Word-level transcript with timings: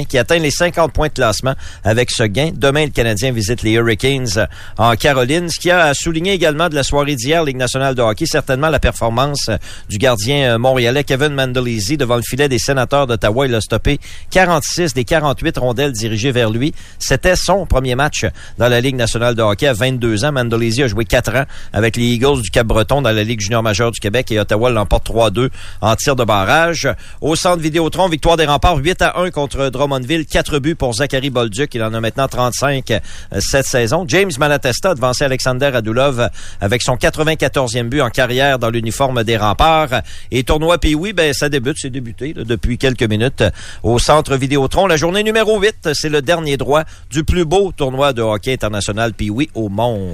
qui 0.00 0.18
atteint 0.18 0.38
les 0.38 0.50
50 0.50 0.92
points 0.92 1.08
de 1.08 1.12
classement 1.12 1.54
avec 1.84 2.10
ce 2.10 2.24
gain. 2.24 2.50
Demain, 2.54 2.86
le 2.86 2.90
Canadien 2.90 3.32
visite 3.32 3.62
les 3.62 3.72
Hurricanes 3.72 4.48
en 4.78 4.94
Caroline. 4.96 5.48
Ce 5.48 5.60
qui 5.60 5.70
a 5.70 5.92
souligné 5.94 6.32
également 6.32 6.68
de 6.68 6.74
la 6.74 6.82
soirée 6.82 7.14
d'hier, 7.14 7.44
Ligue 7.44 7.56
nationale 7.56 7.94
de 7.94 8.02
hockey, 8.02 8.26
certainement 8.26 8.68
la 8.68 8.78
performance 8.78 9.50
du 9.88 9.98
gardien 9.98 10.58
montréalais 10.58 11.04
Kevin 11.04 11.34
Mandolese 11.34 11.96
devant 11.98 12.16
le 12.16 12.22
filet 12.22 12.48
des 12.48 12.58
sénateurs 12.58 13.06
d'Ottawa. 13.06 13.46
Il 13.46 13.54
a 13.54 13.60
stoppé 13.60 13.98
46 14.30 14.94
des 14.94 15.04
48 15.04 15.58
rondelles 15.58 15.92
dirigées 15.92 16.32
vers 16.32 16.50
lui. 16.50 16.72
C'était 16.98 17.36
son 17.36 17.66
premier 17.66 17.94
match 17.94 18.24
dans 18.58 18.68
la 18.68 18.80
Ligue 18.80 18.96
nationale 18.96 19.34
de 19.34 19.42
hockey 19.42 19.66
à 19.66 19.72
22 19.72 20.24
ans. 20.24 20.32
Mandolese 20.32 20.80
a 20.80 20.88
joué 20.88 21.04
4 21.04 21.36
ans 21.36 21.44
avec 21.72 21.96
les 21.96 22.06
Eagles 22.06 22.42
du 22.42 22.50
Cap-Breton 22.50 23.02
dans 23.02 23.12
la 23.12 23.24
Ligue 23.24 23.40
junior 23.40 23.62
majeure 23.62 23.90
du 23.90 24.00
Québec 24.00 24.32
et 24.32 24.38
Ottawa 24.38 24.70
l'emporte 24.70 25.08
3-2 25.08 25.50
en 25.80 25.96
tir 25.96 26.16
de 26.16 26.24
barrage. 26.24 26.88
Au 27.20 27.36
centre 27.36 27.60
Vidéotron, 27.60 28.08
victoire 28.08 28.36
des 28.36 28.46
remparts 28.46 28.76
8 28.76 29.02
à 29.02 29.18
1 29.18 29.30
contre 29.30 29.68
Drummondville. 29.82 30.26
4 30.26 30.60
buts 30.60 30.76
pour 30.76 30.94
Zachary 30.94 31.30
Bolduc. 31.30 31.74
Il 31.74 31.82
en 31.82 31.92
a 31.92 32.00
maintenant 32.00 32.28
35 32.28 32.90
euh, 32.90 33.00
cette 33.40 33.66
saison. 33.66 34.04
James 34.06 34.30
Malatesta 34.38 34.90
a 34.90 34.94
devancé 34.94 35.24
Alexander 35.24 35.70
Adulov 35.74 36.28
avec 36.60 36.82
son 36.82 36.94
94e 36.94 37.88
but 37.88 38.00
en 38.00 38.10
carrière 38.10 38.60
dans 38.60 38.70
l'uniforme 38.70 39.24
des 39.24 39.36
remparts. 39.36 40.02
Et 40.30 40.44
tournoi 40.44 40.78
puis 40.78 40.94
oui, 40.94 41.12
ben 41.12 41.32
ça 41.32 41.48
débute, 41.48 41.76
c'est 41.78 41.90
débuté 41.90 42.32
depuis 42.32 42.78
quelques 42.78 43.02
minutes 43.02 43.42
au 43.82 43.98
centre 43.98 44.36
Vidéotron. 44.36 44.86
La 44.86 44.96
journée 44.96 45.24
numéro 45.24 45.58
8, 45.58 45.90
c'est 45.94 46.08
le 46.08 46.22
dernier 46.22 46.56
droit 46.56 46.84
du 47.10 47.24
plus 47.24 47.44
beau 47.44 47.72
tournoi 47.72 48.12
de 48.12 48.22
hockey 48.22 48.52
international 48.52 49.14
puis 49.14 49.30
oui 49.30 49.50
au 49.54 49.68
monde. 49.68 50.12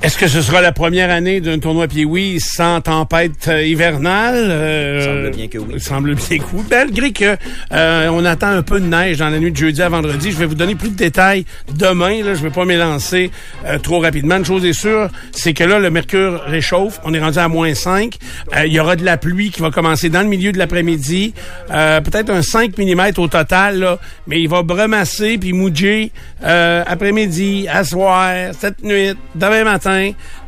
Est-ce 0.00 0.16
que 0.16 0.28
ce 0.28 0.42
sera 0.42 0.60
la 0.60 0.70
première 0.70 1.10
année 1.10 1.40
d'un 1.40 1.58
tournoi? 1.58 1.88
Pee-Wee 1.88 2.38
sans 2.38 2.80
tempête 2.80 3.48
euh, 3.48 3.64
hivernale? 3.64 4.36
Euh, 4.36 5.04
semble 5.04 5.30
bien 5.36 5.48
que 5.48 5.58
oui. 5.58 5.80
Semble 5.80 6.14
bien 6.14 6.38
que 6.38 6.44
oui. 6.52 6.62
Malgré 6.70 7.12
que 7.12 7.36
euh, 7.72 8.08
on 8.12 8.24
attend 8.24 8.46
un 8.46 8.62
peu 8.62 8.78
de 8.78 8.86
neige 8.86 9.18
dans 9.18 9.28
la 9.28 9.40
nuit 9.40 9.50
de 9.50 9.56
jeudi 9.56 9.82
à 9.82 9.88
vendredi, 9.88 10.30
je 10.30 10.36
vais 10.36 10.46
vous 10.46 10.54
donner 10.54 10.76
plus 10.76 10.90
de 10.90 10.94
détails 10.94 11.46
demain. 11.74 12.22
Là, 12.22 12.34
je 12.34 12.42
vais 12.44 12.50
pas 12.50 12.64
m'élancer 12.64 13.32
euh, 13.66 13.78
trop 13.78 13.98
rapidement. 13.98 14.36
Une 14.36 14.44
chose 14.44 14.64
est 14.64 14.72
sûre, 14.72 15.08
c'est 15.32 15.52
que 15.52 15.64
là, 15.64 15.80
le 15.80 15.90
mercure 15.90 16.42
réchauffe. 16.46 17.00
On 17.04 17.12
est 17.12 17.20
rendu 17.20 17.38
à 17.40 17.48
moins 17.48 17.74
5. 17.74 18.14
Il 18.66 18.72
y 18.72 18.78
aura 18.78 18.94
de 18.94 19.04
la 19.04 19.16
pluie 19.16 19.50
qui 19.50 19.60
va 19.62 19.72
commencer 19.72 20.10
dans 20.10 20.22
le 20.22 20.28
milieu 20.28 20.52
de 20.52 20.58
l'après-midi. 20.58 21.34
Peut-être 21.68 22.30
un 22.30 22.42
5 22.42 22.78
mm 22.78 23.10
au 23.18 23.26
total, 23.26 23.80
là, 23.80 23.98
mais 24.28 24.40
il 24.40 24.48
va 24.48 24.62
bremasser 24.62 25.38
puis 25.38 25.52
mouiller 25.52 26.12
après-midi, 26.40 27.66
à 27.68 27.82
soir, 27.82 28.32
cette 28.58 28.84
nuit, 28.84 29.14
demain 29.34 29.64
matin 29.64 29.87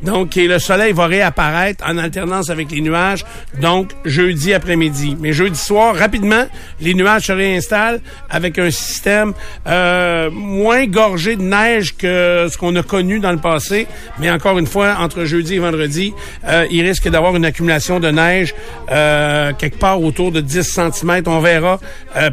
donc, 0.02 0.34
le 0.36 0.58
soleil 0.58 0.92
va 0.92 1.06
réapparaître 1.06 1.84
en 1.86 1.98
alternance 1.98 2.50
avec 2.50 2.70
les 2.70 2.80
nuages, 2.80 3.24
donc 3.60 3.90
jeudi 4.04 4.54
après-midi. 4.54 5.16
Mais 5.20 5.32
jeudi 5.32 5.58
soir, 5.58 5.94
rapidement, 5.94 6.46
les 6.80 6.94
nuages 6.94 7.26
se 7.26 7.32
réinstallent 7.32 8.00
avec 8.30 8.58
un 8.58 8.70
système 8.70 9.34
euh, 9.66 10.30
moins 10.30 10.86
gorgé 10.86 11.36
de 11.36 11.42
neige 11.42 11.96
que 11.96 12.48
ce 12.50 12.56
qu'on 12.56 12.74
a 12.76 12.82
connu 12.82 13.20
dans 13.20 13.32
le 13.32 13.38
passé. 13.38 13.86
Mais 14.18 14.30
encore 14.30 14.58
une 14.58 14.66
fois, 14.66 14.96
entre 14.98 15.24
jeudi 15.24 15.56
et 15.56 15.58
vendredi, 15.58 16.14
euh, 16.48 16.66
il 16.70 16.86
risque 16.86 17.08
d'avoir 17.08 17.36
une 17.36 17.44
accumulation 17.44 18.00
de 18.00 18.08
neige 18.08 18.54
euh, 18.90 19.52
quelque 19.58 19.78
part 19.78 20.00
autour 20.02 20.32
de 20.32 20.40
10 20.40 20.62
cm. 20.62 21.22
On 21.26 21.40
verra 21.40 21.78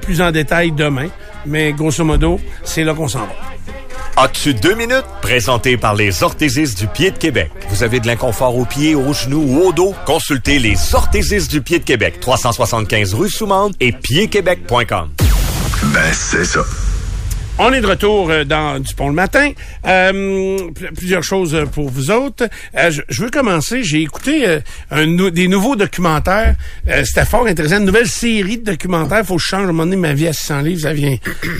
plus 0.01 0.21
en 0.21 0.31
détail 0.31 0.71
demain. 0.71 1.07
Mais 1.45 1.71
grosso 1.73 2.03
modo, 2.03 2.39
c'est 2.63 2.83
là 2.83 2.93
qu'on 2.93 3.07
s'en 3.07 3.19
va. 3.19 3.35
As-tu 4.19 4.55
deux 4.55 4.73
minutes? 4.73 5.05
Présenté 5.21 5.77
par 5.77 5.93
les 5.93 6.23
orthésistes 6.23 6.79
du 6.79 6.87
pied 6.87 7.11
de 7.11 7.17
Québec. 7.19 7.51
Vous 7.69 7.83
avez 7.83 7.99
de 7.99 8.07
l'inconfort 8.07 8.57
aux 8.57 8.65
pieds, 8.65 8.95
aux 8.95 9.13
genoux 9.13 9.45
ou 9.47 9.67
au 9.67 9.71
dos? 9.71 9.93
Consultez 10.07 10.57
les 10.57 10.75
orthésistes 10.95 11.51
du 11.51 11.61
pied 11.61 11.77
de 11.77 11.83
Québec. 11.83 12.19
375 12.19 13.13
rue 13.13 13.29
Soumande 13.29 13.75
et 13.79 13.91
piedquebec.com. 13.91 15.11
Ben, 15.93 16.13
c'est 16.13 16.45
ça. 16.45 16.61
On 17.59 17.73
est 17.73 17.81
de 17.81 17.87
retour 17.87 18.29
euh, 18.29 18.43
dans 18.43 18.79
du 18.79 18.93
pont 18.93 19.07
le 19.07 19.15
matin. 19.15 19.51
Euh, 19.87 20.57
plusieurs 20.95 21.23
choses 21.23 21.55
euh, 21.55 21.65
pour 21.65 21.89
vous 21.89 22.11
autres. 22.11 22.47
je, 22.75 23.01
veux 23.21 23.31
commencer. 23.31 23.83
J'ai 23.83 24.01
écouté 24.01 24.59
des 24.91 25.47
nouveaux 25.47 25.75
documentaires. 25.75 26.55
C'était 27.03 27.25
fort 27.25 27.47
intéressant. 27.47 27.79
Une 27.79 27.85
nouvelle 27.85 28.07
série 28.07 28.59
de 28.59 28.65
documentaires. 28.65 29.25
Faut 29.25 29.37
que 29.37 29.41
je 29.41 29.47
change 29.47 29.65
à 29.65 29.69
un 29.69 29.73
moment 29.73 29.97
ma 29.97 30.13
vie 30.13 30.27
à 30.27 30.33
600 30.33 30.61
livres. 30.61 30.81
Ça 30.81 30.93
vient, 30.93 31.17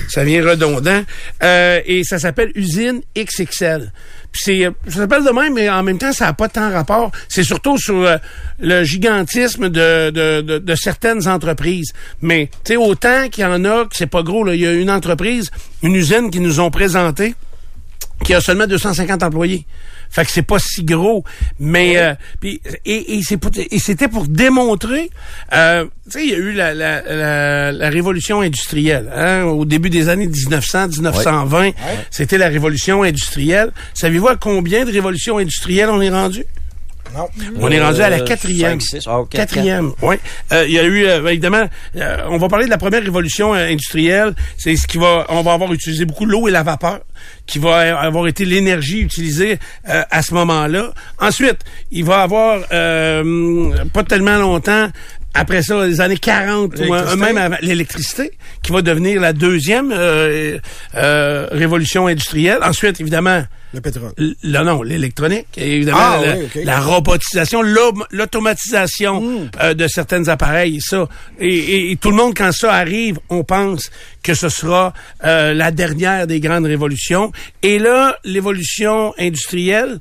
ça 0.09 0.23
vient 0.23 0.43
redondant. 0.47 1.01
et 1.41 2.03
ça 2.03 2.19
s'appelle 2.19 2.51
Usine 2.53 3.01
XXL 3.17 3.91
c'est, 4.33 4.69
ça 4.87 4.99
s'appelle 4.99 5.23
de 5.23 5.31
même, 5.31 5.53
mais 5.53 5.69
en 5.69 5.83
même 5.83 5.97
temps, 5.97 6.11
ça 6.11 6.25
n'a 6.25 6.33
pas 6.33 6.47
tant 6.47 6.71
rapport. 6.71 7.11
C'est 7.27 7.43
surtout 7.43 7.77
sur 7.77 7.95
euh, 7.95 8.17
le 8.59 8.83
gigantisme 8.83 9.69
de, 9.69 10.09
de, 10.11 10.59
de, 10.59 10.75
certaines 10.75 11.27
entreprises. 11.27 11.93
Mais, 12.21 12.49
tu 12.63 12.73
sais, 12.73 12.77
autant 12.77 13.29
qu'il 13.29 13.43
y 13.43 13.47
en 13.47 13.65
a, 13.65 13.85
que 13.85 13.95
c'est 13.95 14.07
pas 14.07 14.23
gros, 14.23 14.47
il 14.51 14.59
y 14.59 14.67
a 14.67 14.73
une 14.73 14.91
entreprise, 14.91 15.49
une 15.81 15.95
usine 15.95 16.29
qui 16.29 16.39
nous 16.39 16.59
ont 16.59 16.69
présenté, 16.69 17.35
qui 18.23 18.33
a 18.33 18.41
seulement 18.41 18.67
250 18.67 19.23
employés. 19.23 19.65
Fait 20.09 20.25
que 20.25 20.31
c'est 20.31 20.41
pas 20.41 20.59
si 20.59 20.83
gros, 20.83 21.23
mais 21.59 21.97
euh, 21.97 22.13
puis 22.39 22.61
et, 22.85 23.19
et 23.19 23.79
c'était 23.79 24.07
pour 24.07 24.27
démontrer, 24.27 25.09
euh, 25.53 25.85
tu 26.05 26.11
sais, 26.11 26.23
il 26.25 26.31
y 26.31 26.33
a 26.33 26.37
eu 26.37 26.51
la, 26.53 26.73
la, 26.73 27.71
la, 27.71 27.89
révolution 27.89 28.41
industrielle 28.41 29.11
hein, 29.13 29.43
au 29.43 29.65
début 29.65 29.89
des 29.89 30.09
années 30.09 30.27
1900, 30.27 30.87
1920, 30.89 31.71
c'était 32.11 32.37
la 32.37 32.47
révolution 32.47 33.03
industrielle. 33.03 33.71
Savez-vous 33.93 34.27
à 34.27 34.35
combien 34.35 34.85
de 34.85 34.91
révolutions 34.91 35.37
industrielles 35.37 35.89
on 35.89 36.01
est 36.01 36.09
rendu? 36.09 36.45
Non. 37.15 37.27
On 37.59 37.69
est 37.69 37.81
rendu 37.81 38.01
à 38.01 38.09
la 38.09 38.19
euh, 38.19 38.25
quatrième. 38.25 38.79
Ah, 39.05 39.19
quatrième, 39.29 39.91
oui. 40.01 40.15
Euh, 40.51 40.65
il 40.67 40.73
y 40.73 40.79
a 40.79 40.83
eu, 40.83 41.05
euh, 41.05 41.27
évidemment, 41.27 41.67
on 42.29 42.37
va 42.37 42.47
parler 42.47 42.65
de 42.65 42.69
la 42.69 42.77
première 42.77 43.01
révolution 43.01 43.53
industrielle. 43.53 44.33
C'est 44.57 44.75
ce 44.75 44.87
qui 44.87 44.97
va, 44.97 45.25
on 45.29 45.41
va 45.41 45.53
avoir 45.53 45.71
utilisé 45.73 46.05
beaucoup 46.05 46.25
l'eau 46.25 46.47
et 46.47 46.51
la 46.51 46.63
vapeur, 46.63 46.99
qui 47.45 47.59
va 47.59 47.99
avoir 47.99 48.27
été 48.27 48.45
l'énergie 48.45 49.01
utilisée 49.01 49.59
à 49.85 50.21
ce 50.21 50.33
moment-là. 50.33 50.93
Ensuite, 51.19 51.59
il 51.91 52.05
va 52.05 52.21
avoir 52.21 52.61
pas 52.69 54.03
tellement 54.03 54.37
longtemps 54.37 54.89
après 55.37 55.61
ça, 55.61 55.85
les 55.85 56.01
années 56.01 56.17
40, 56.17 56.73
ou 56.79 57.15
même 57.17 57.57
l'électricité, 57.61 58.31
qui 58.63 58.71
va 58.71 58.81
devenir 58.81 59.21
la 59.21 59.33
deuxième 59.33 59.93
révolution 60.93 62.07
industrielle. 62.07 62.59
Ensuite, 62.63 62.99
évidemment, 62.99 63.43
le 63.73 63.81
pétrole. 63.81 64.13
Non, 64.45 64.63
non, 64.63 64.81
l'électronique. 64.81 65.47
Évidemment, 65.57 65.99
ah, 65.99 66.21
la, 66.63 66.79
robotisation, 66.79 67.61
l'automatisation 67.61 69.21
hmm. 69.21 69.49
euh, 69.61 69.73
de 69.73 69.87
certains 69.87 70.27
appareils, 70.29 70.79
ça. 70.79 71.07
Et, 71.39 71.97
tout 71.99 72.11
le 72.11 72.15
monde, 72.15 72.33
quand 72.35 72.51
ça 72.53 72.73
arrive, 72.73 73.19
on 73.29 73.43
pense 73.43 73.91
que 74.23 74.33
ce 74.33 74.47
sera 74.47 74.93
euh, 75.25 75.53
la 75.53 75.71
dernière 75.71 76.27
des 76.27 76.39
grandes 76.39 76.65
révolutions. 76.65 77.33
Et 77.61 77.77
là, 77.77 78.17
l'évolution 78.23 79.13
industrielle, 79.17 79.99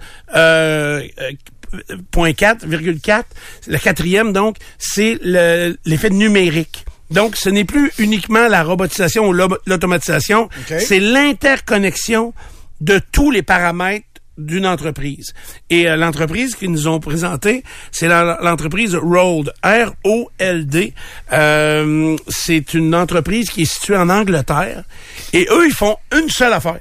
euh, 1.90 1.96
point 2.10 2.32
4, 2.32 2.66
virgule 2.66 3.00
4, 3.00 3.26
la 3.68 3.78
quatrième, 3.78 4.32
donc, 4.32 4.56
c'est 4.78 5.18
l'effet 5.22 6.10
numérique. 6.10 6.84
Donc, 7.10 7.36
ce 7.36 7.48
n'est 7.48 7.64
plus 7.64 7.92
uniquement 7.98 8.48
la 8.48 8.64
robotisation 8.64 9.28
ou 9.28 9.32
l'automatisation, 9.32 10.48
c'est 10.66 10.98
l'interconnexion 10.98 12.34
de 12.80 13.00
tous 13.12 13.30
les 13.30 13.42
paramètres 13.42 14.06
d'une 14.38 14.66
entreprise. 14.66 15.32
Et 15.70 15.88
euh, 15.88 15.96
l'entreprise 15.96 16.54
qu'ils 16.54 16.70
nous 16.70 16.88
ont 16.88 17.00
présenté, 17.00 17.62
c'est 17.90 18.08
l'entreprise 18.08 18.94
Rold, 18.94 19.52
R-O-L-D. 19.64 20.92
Euh, 21.32 22.16
c'est 22.28 22.74
une 22.74 22.94
entreprise 22.94 23.50
qui 23.50 23.62
est 23.62 23.72
située 23.72 23.96
en 23.96 24.10
Angleterre. 24.10 24.84
Et 25.32 25.46
eux, 25.50 25.66
ils 25.66 25.74
font 25.74 25.96
une 26.14 26.28
seule 26.28 26.52
affaire. 26.52 26.80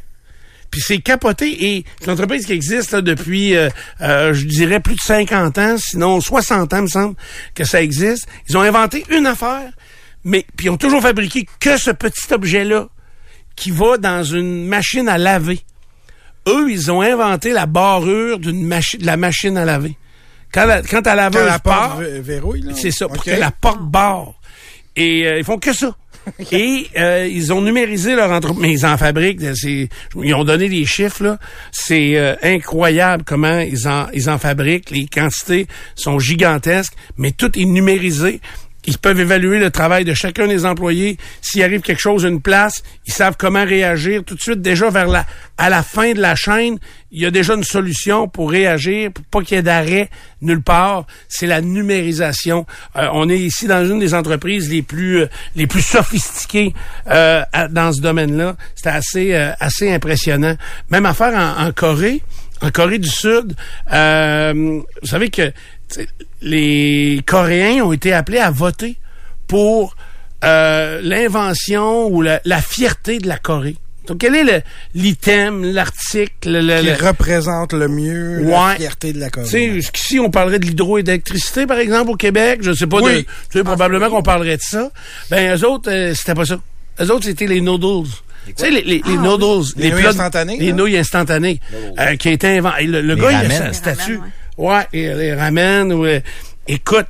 Puis 0.76 0.84
c'est 0.86 0.98
capoté. 0.98 1.68
Et 1.68 1.86
c'est 2.00 2.08
une 2.08 2.12
entreprise 2.12 2.46
qui 2.46 2.52
existe 2.52 2.98
depuis, 2.98 3.56
euh, 3.56 3.70
je 4.02 4.44
dirais, 4.44 4.82
plus 4.82 4.96
de 4.96 5.00
50 5.00 5.58
ans, 5.58 5.78
sinon 5.78 6.20
60 6.20 6.74
ans, 6.74 6.82
me 6.82 6.88
semble, 6.88 7.16
que 7.54 7.64
ça 7.64 7.82
existe. 7.82 8.28
Ils 8.50 8.58
ont 8.58 8.62
inventé 8.62 9.06
une 9.10 9.26
affaire, 9.26 9.72
mais 10.26 10.46
puis 10.58 10.66
ils 10.66 10.70
ont 10.70 10.76
toujours 10.76 11.02
fabriqué 11.02 11.48
que 11.62 11.78
ce 11.78 11.92
petit 11.92 12.34
objet-là 12.34 12.90
qui 13.56 13.72
va 13.72 13.98
dans 13.98 14.26
une 14.26 14.68
machine 14.68 15.08
à 15.08 15.18
laver 15.18 15.64
eux, 16.48 16.70
ils 16.70 16.92
ont 16.92 17.02
inventé 17.02 17.54
la 17.54 17.68
barrure 17.68 18.40
d'une 18.40 18.68
machine, 18.68 19.00
de 19.00 19.06
la 19.06 19.18
machine 19.18 19.58
à 19.58 19.64
laver. 19.64 19.98
Quand 20.52 20.66
la, 20.66 20.82
quand 20.82 21.06
la 21.06 21.16
laveuse 21.16 21.48
la 21.48 21.60
part, 21.60 21.98
verrouille, 21.98 22.74
c'est 22.76 22.92
ça, 22.92 23.08
pour 23.08 23.24
que 23.24 23.32
la 23.32 23.52
porte 23.52 23.82
barre. 23.82 24.34
Et 24.96 25.26
euh, 25.26 25.40
ils 25.40 25.44
font 25.44 25.58
que 25.58 25.74
ça. 25.74 25.96
Et 26.52 26.88
euh, 26.98 27.28
ils 27.28 27.54
ont 27.54 27.62
numérisé 27.62 28.16
leur 28.16 28.32
entreprise, 28.32 28.62
mais 28.62 28.74
ils 28.74 28.86
en 28.86 28.98
fabriquent. 28.98 29.42
Ils 29.42 30.34
ont 30.34 30.44
donné 30.44 30.70
des 30.70 30.86
chiffres. 30.86 31.38
C'est 31.72 32.18
euh, 32.18 32.36
incroyable 32.42 33.24
comment 33.26 33.60
ils 33.60 33.88
en 33.88 34.08
ils 34.14 34.30
en 34.30 34.38
fabriquent. 34.38 34.92
Les 34.92 35.06
quantités 35.06 35.68
sont 35.96 36.20
gigantesques, 36.20 36.94
mais 37.18 37.32
tout 37.32 37.58
est 37.58 37.66
numérisé. 37.66 38.42
Ils 38.88 38.98
peuvent 38.98 39.20
évaluer 39.20 39.60
le 39.60 39.72
travail 39.72 40.06
de 40.06 40.14
chacun 40.14 40.48
des 40.48 40.66
employés. 40.66 41.18
S'il 41.42 41.64
arrive 41.64 41.82
quelque 41.82 42.02
chose 42.02 42.24
une 42.24 42.42
place, 42.42 42.84
ils 43.06 43.14
savent 43.14 43.36
comment 43.38 43.66
réagir. 43.66 44.24
Tout 44.24 44.36
de 44.36 44.42
suite, 44.42 44.62
déjà 44.62 44.90
vers 44.90 45.08
la, 45.08 45.26
à 45.58 45.70
la 45.70 45.84
fin 45.84 46.14
de 46.14 46.22
la 46.22 46.36
chaîne, 46.36 46.78
il 47.12 47.22
y 47.22 47.26
a 47.26 47.32
déjà 47.32 47.54
une 47.54 47.64
solution 47.64 48.28
pour 48.28 48.52
réagir, 48.52 49.12
pour 49.12 49.24
pas 49.26 49.42
qu'il 49.42 49.56
y 49.56 49.60
ait 49.60 49.64
d'arrêt 49.64 50.10
nulle 50.42 50.62
part. 50.62 51.06
C'est 51.30 51.48
la 51.48 51.62
numérisation. 51.62 52.66
Euh, 52.96 53.08
on 53.14 53.30
est 53.30 53.40
ici 53.40 53.68
dans 53.68 53.86
une 53.88 54.00
des 54.00 54.14
entreprises 54.14 54.70
les 54.70 54.82
plus 54.82 55.22
euh, 55.22 55.30
les 55.56 55.66
plus 55.66 55.82
sophistiquées 55.82 56.74
euh, 57.08 57.44
dans 57.72 57.94
ce 57.94 58.02
domaine-là. 58.02 58.56
C'était 58.76 58.90
assez 58.90 59.34
assez 59.34 59.92
impressionnant. 59.92 60.56
Même 60.90 61.06
affaire 61.06 61.34
en, 61.34 61.68
en 61.68 61.72
Corée. 61.72 62.22
En 62.62 62.72
Corée 62.72 63.00
du 63.00 63.10
Sud, 63.10 63.54
vous 63.88 64.84
savez 65.04 65.30
que 65.30 65.52
les 66.42 67.22
Coréens 67.26 67.84
ont 67.84 67.94
été 67.94 68.14
appelés 68.14 68.40
à 68.40 68.52
voter 68.52 68.98
pour 69.48 69.96
euh, 70.44 71.00
l'invention 71.02 72.08
ou 72.08 72.22
la, 72.22 72.40
fierté 72.62 73.20
de 73.20 73.28
la 73.28 73.38
Corée. 73.38 73.78
Donc, 74.08 74.20
quel 74.20 74.36
est 74.36 74.64
l'item, 74.94 75.64
l'article... 75.64 76.82
Qui 76.82 76.94
représente 76.94 77.74
le 77.74 77.88
mieux 77.88 78.44
la 78.44 78.76
fierté 78.76 79.14
de 79.14 79.20
la 79.20 79.30
Corée. 79.32 79.48
Tu 79.48 79.52
sais, 79.52 79.74
jusqu'ici, 79.74 80.20
on 80.20 80.30
parlerait 80.30 80.60
de 80.60 80.66
l'hydroélectricité, 80.66 81.66
par 81.66 81.80
exemple, 81.80 82.12
au 82.12 82.16
Québec. 82.16 82.60
Je 82.62 82.74
sais 82.74 82.86
pas. 82.86 83.02
tu 83.02 83.26
sais, 83.52 83.64
probablement 83.64 84.10
qu'on 84.10 84.22
parlerait 84.22 84.58
de 84.58 84.62
ça. 84.62 84.92
Ben, 85.32 85.58
eux 85.58 85.68
autres, 85.68 85.90
euh, 85.92 86.14
c'était 86.14 86.36
pas 86.36 86.46
ça. 86.46 86.60
Eux 87.02 87.12
autres, 87.12 87.26
c'était 87.26 87.48
les 87.48 87.62
noodles. 87.62 88.10
Tu 88.46 88.54
sais, 88.58 88.70
les, 88.70 88.84
les, 88.84 88.98
les, 88.98 89.02
ah, 89.06 89.22
noodles. 89.22 89.74
Les, 89.76 89.90
nouilles 89.90 90.06
instantanées. 90.06 90.58
Les 90.60 90.74
nouilles 90.74 90.98
instantanées. 90.98 91.60
Euh, 92.00 92.16
qui 92.16 92.28
a 92.28 92.32
été 92.32 92.58
inventé. 92.60 92.86
Le, 92.86 93.16
gars, 93.16 93.44
il 93.44 93.52
a 93.52 93.66
un 93.66 93.74
statut. 93.74 94.18
Ouais, 94.18 94.30
et 94.94 95.14
les 95.14 95.34
ramène. 95.34 95.94
Ou, 95.94 96.06
euh, 96.06 96.20
écoute, 96.68 97.08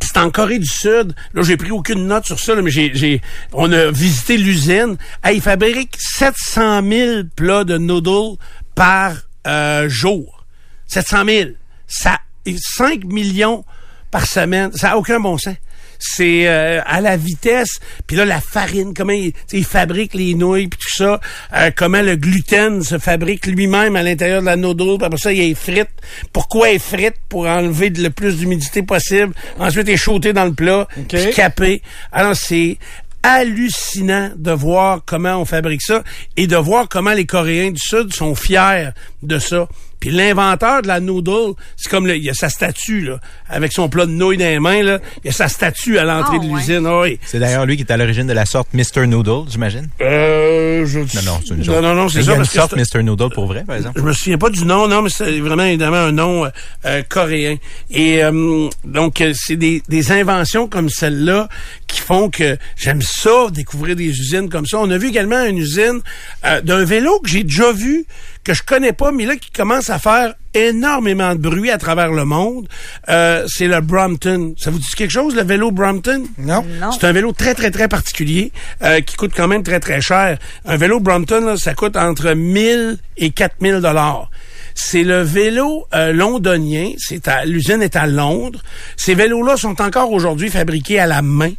c'est 0.00 0.18
en 0.18 0.30
Corée 0.30 0.58
du 0.58 0.66
Sud. 0.66 1.14
Là, 1.32 1.42
j'ai 1.42 1.56
pris 1.56 1.70
aucune 1.70 2.06
note 2.06 2.26
sur 2.26 2.38
ça, 2.38 2.54
mais 2.60 2.70
j'ai, 2.70 3.20
on 3.52 3.72
a 3.72 3.90
visité 3.90 4.36
l'usine. 4.36 4.96
ils 5.32 5.40
fabriquent 5.40 5.96
700 5.98 6.82
000 6.88 7.22
plats 7.34 7.64
de 7.64 7.78
noodles 7.78 8.36
par 8.74 9.14
euh, 9.46 9.88
jour. 9.88 10.44
700 10.86 11.24
000. 11.26 11.50
Ça, 11.86 12.18
5 12.46 13.04
millions 13.04 13.64
par 14.10 14.26
semaine. 14.26 14.72
Ça 14.72 14.88
n'a 14.88 14.98
aucun 14.98 15.20
bon 15.20 15.38
sens 15.38 15.56
c'est 16.06 16.46
euh, 16.46 16.80
à 16.84 17.00
la 17.00 17.16
vitesse. 17.16 17.80
Puis 18.06 18.16
là, 18.16 18.24
la 18.24 18.40
farine, 18.40 18.92
comment 18.94 19.12
il, 19.12 19.32
il 19.52 19.64
fabrique 19.64 20.14
les 20.14 20.34
nouilles, 20.34 20.68
puis 20.68 20.78
tout 20.78 20.96
ça. 20.96 21.20
Euh, 21.54 21.70
comment 21.74 22.02
le 22.02 22.16
gluten 22.16 22.82
se 22.82 22.98
fabrique 22.98 23.46
lui-même 23.46 23.96
à 23.96 24.02
l'intérieur 24.02 24.40
de 24.40 24.46
la 24.46 24.56
noodle. 24.56 24.98
Puis 24.98 25.06
après 25.06 25.18
ça, 25.18 25.32
il 25.32 25.40
est 25.40 25.54
frite. 25.54 25.90
Pourquoi 26.32 26.70
il 26.70 26.80
frite? 26.80 27.14
Pour 27.28 27.46
enlever 27.46 27.90
le 27.90 28.10
plus 28.10 28.36
d'humidité 28.36 28.82
possible. 28.82 29.32
Ensuite, 29.58 29.88
il 29.88 29.94
est 29.94 29.96
chaudé 29.96 30.32
dans 30.32 30.44
le 30.44 30.52
plat, 30.52 30.86
puis 31.08 31.30
capé. 31.34 31.82
Alors, 32.12 32.36
c'est 32.36 32.78
hallucinant 33.22 34.32
de 34.36 34.52
voir 34.52 35.00
comment 35.04 35.36
on 35.36 35.46
fabrique 35.46 35.80
ça 35.82 36.04
et 36.36 36.46
de 36.46 36.56
voir 36.56 36.88
comment 36.88 37.14
les 37.14 37.24
Coréens 37.24 37.70
du 37.70 37.80
Sud 37.80 38.12
sont 38.12 38.34
fiers 38.34 38.90
de 39.22 39.38
ça. 39.38 39.66
Puis 40.04 40.12
l'inventeur 40.12 40.82
de 40.82 40.88
la 40.88 41.00
noodle, 41.00 41.54
c'est 41.78 41.88
comme 41.88 42.06
il 42.06 42.22
y 42.22 42.28
a 42.28 42.34
sa 42.34 42.50
statue 42.50 43.06
là, 43.06 43.20
avec 43.48 43.72
son 43.72 43.88
plat 43.88 44.04
de 44.04 44.10
nouilles 44.10 44.36
dans 44.36 44.44
les 44.44 44.60
mains 44.60 44.82
là, 44.82 44.98
il 45.22 45.28
y 45.28 45.30
a 45.30 45.32
sa 45.32 45.48
statue 45.48 45.96
à 45.96 46.04
l'entrée 46.04 46.36
ah, 46.42 46.44
de 46.44 46.46
l'usine. 46.46 46.84
Ah 46.86 47.00
oui. 47.00 47.18
C'est 47.24 47.38
d'ailleurs 47.38 47.64
lui 47.64 47.78
qui 47.78 47.84
est 47.84 47.90
à 47.90 47.96
l'origine 47.96 48.26
de 48.26 48.34
la 48.34 48.44
sorte 48.44 48.68
Mr 48.74 49.06
Noodle, 49.06 49.48
j'imagine? 49.48 49.88
Euh, 50.02 50.84
je... 50.84 50.98
non 50.98 51.22
non, 51.24 51.40
c'est 51.42 51.54
une 51.54 51.64
non, 51.64 51.80
non 51.80 51.94
non, 51.94 52.08
c'est 52.10 52.22
ça. 52.22 52.32
Il 52.32 52.34
y 52.34 52.36
a 52.36 52.36
une 52.36 52.44
sorte 52.44 52.76
Mr 52.76 53.02
Noodle 53.02 53.30
pour 53.32 53.46
vrai, 53.46 53.64
par 53.66 53.76
exemple. 53.76 53.98
Je 53.98 54.04
me 54.04 54.12
souviens 54.12 54.36
pas 54.36 54.50
du 54.50 54.66
nom, 54.66 54.86
non, 54.88 55.00
mais 55.00 55.08
c'est 55.08 55.40
vraiment 55.40 55.62
évidemment 55.62 55.96
un 55.96 56.12
nom 56.12 56.44
euh, 56.44 56.50
euh 56.84 57.02
coréen. 57.08 57.56
Et 57.90 58.22
euh, 58.22 58.68
donc 58.84 59.22
euh, 59.22 59.32
c'est 59.34 59.56
des, 59.56 59.82
des 59.88 60.12
inventions 60.12 60.68
comme 60.68 60.90
celle-là 60.90 61.48
qui 61.86 62.02
font 62.02 62.28
que 62.28 62.58
j'aime 62.76 63.00
ça 63.00 63.46
découvrir 63.50 63.96
des 63.96 64.10
usines 64.10 64.50
comme 64.50 64.66
ça. 64.66 64.76
On 64.80 64.90
a 64.90 64.98
vu 64.98 65.08
également 65.08 65.42
une 65.46 65.56
usine 65.56 66.02
d'un 66.42 66.84
vélo 66.84 67.20
que 67.20 67.30
j'ai 67.30 67.42
déjà 67.42 67.72
vu 67.72 68.04
que 68.44 68.54
je 68.54 68.62
connais 68.62 68.92
pas, 68.92 69.10
mais 69.10 69.24
là 69.26 69.36
qui 69.36 69.50
commence 69.50 69.90
à 69.90 69.98
faire 69.98 70.34
énormément 70.52 71.34
de 71.34 71.40
bruit 71.40 71.70
à 71.70 71.78
travers 71.78 72.12
le 72.12 72.24
monde, 72.24 72.68
euh, 73.08 73.44
c'est 73.48 73.66
le 73.66 73.80
Brompton. 73.80 74.54
Ça 74.58 74.70
vous 74.70 74.78
dit 74.78 74.88
quelque 74.96 75.10
chose, 75.10 75.34
le 75.34 75.42
vélo 75.42 75.70
Brompton? 75.70 76.24
Non. 76.38 76.64
C'est 76.92 77.06
un 77.06 77.12
vélo 77.12 77.32
très, 77.32 77.54
très, 77.54 77.70
très 77.70 77.88
particulier 77.88 78.52
euh, 78.82 79.00
qui 79.00 79.16
coûte 79.16 79.32
quand 79.34 79.48
même 79.48 79.62
très, 79.62 79.80
très 79.80 80.00
cher. 80.00 80.38
Un 80.64 80.76
vélo 80.76 81.00
Brompton, 81.00 81.56
ça 81.56 81.74
coûte 81.74 81.96
entre 81.96 82.32
1000 82.34 82.98
et 83.16 83.30
4000 83.30 83.80
dollars. 83.80 84.30
C'est 84.74 85.04
le 85.04 85.22
vélo 85.22 85.86
euh, 85.94 86.12
londonien. 86.12 86.90
C'est 86.98 87.28
à 87.28 87.44
l'usine 87.44 87.82
est 87.82 87.96
à 87.96 88.06
Londres. 88.06 88.60
Ces 88.96 89.14
vélos-là 89.14 89.56
sont 89.56 89.80
encore 89.80 90.12
aujourd'hui 90.12 90.50
fabriqués 90.50 90.98
à 90.98 91.06
la 91.06 91.22
main. 91.22 91.52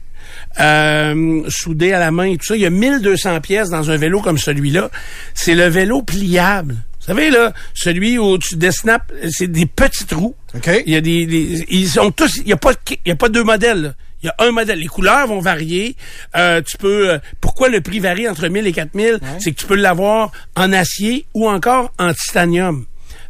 Euh, 0.59 1.43
soudés 1.49 1.93
à 1.93 1.99
la 1.99 2.11
main 2.11 2.25
et 2.25 2.37
tout 2.37 2.45
ça. 2.45 2.55
Il 2.55 2.61
y 2.61 2.65
a 2.65 2.69
1200 2.69 3.41
pièces 3.41 3.69
dans 3.69 3.91
un 3.91 3.97
vélo 3.97 4.21
comme 4.21 4.37
celui-là. 4.37 4.89
C'est 5.33 5.55
le 5.55 5.67
vélo 5.67 6.01
pliable. 6.01 6.75
Vous 6.99 7.13
savez, 7.13 7.29
là, 7.29 7.53
celui 7.75 8.17
où 8.17 8.37
tu 8.39 8.55
desnappes, 8.55 9.11
c'est 9.29 9.51
des 9.51 9.67
petites 9.67 10.11
roues. 10.11 10.35
Il 10.85 10.93
y 10.93 10.95
a 10.95 11.01
des, 11.01 11.65
ils 11.69 11.87
sont 11.87 12.09
tous, 12.09 12.37
il 12.37 12.47
y 12.47 12.53
a 12.53 12.57
pas, 12.57 12.71
il 12.89 13.09
y 13.09 13.11
a 13.11 13.15
pas 13.15 13.29
deux 13.29 13.43
modèles. 13.43 13.93
Il 14.23 14.27
y 14.27 14.29
a 14.29 14.35
un 14.39 14.51
modèle. 14.51 14.79
Les 14.79 14.87
couleurs 14.87 15.27
vont 15.27 15.39
varier. 15.39 15.95
Euh, 16.35 16.61
tu 16.65 16.77
peux. 16.77 17.11
Euh, 17.11 17.19
pourquoi 17.41 17.69
le 17.69 17.81
prix 17.81 17.99
varie 17.99 18.27
entre 18.27 18.47
1000 18.47 18.65
et 18.65 18.71
4000 18.71 19.19
C'est 19.39 19.51
que 19.51 19.59
tu 19.59 19.67
peux 19.67 19.75
l'avoir 19.75 20.31
en 20.55 20.73
acier 20.73 21.27
ou 21.35 21.47
encore 21.47 21.91
en 21.99 22.11
titanium. 22.11 22.85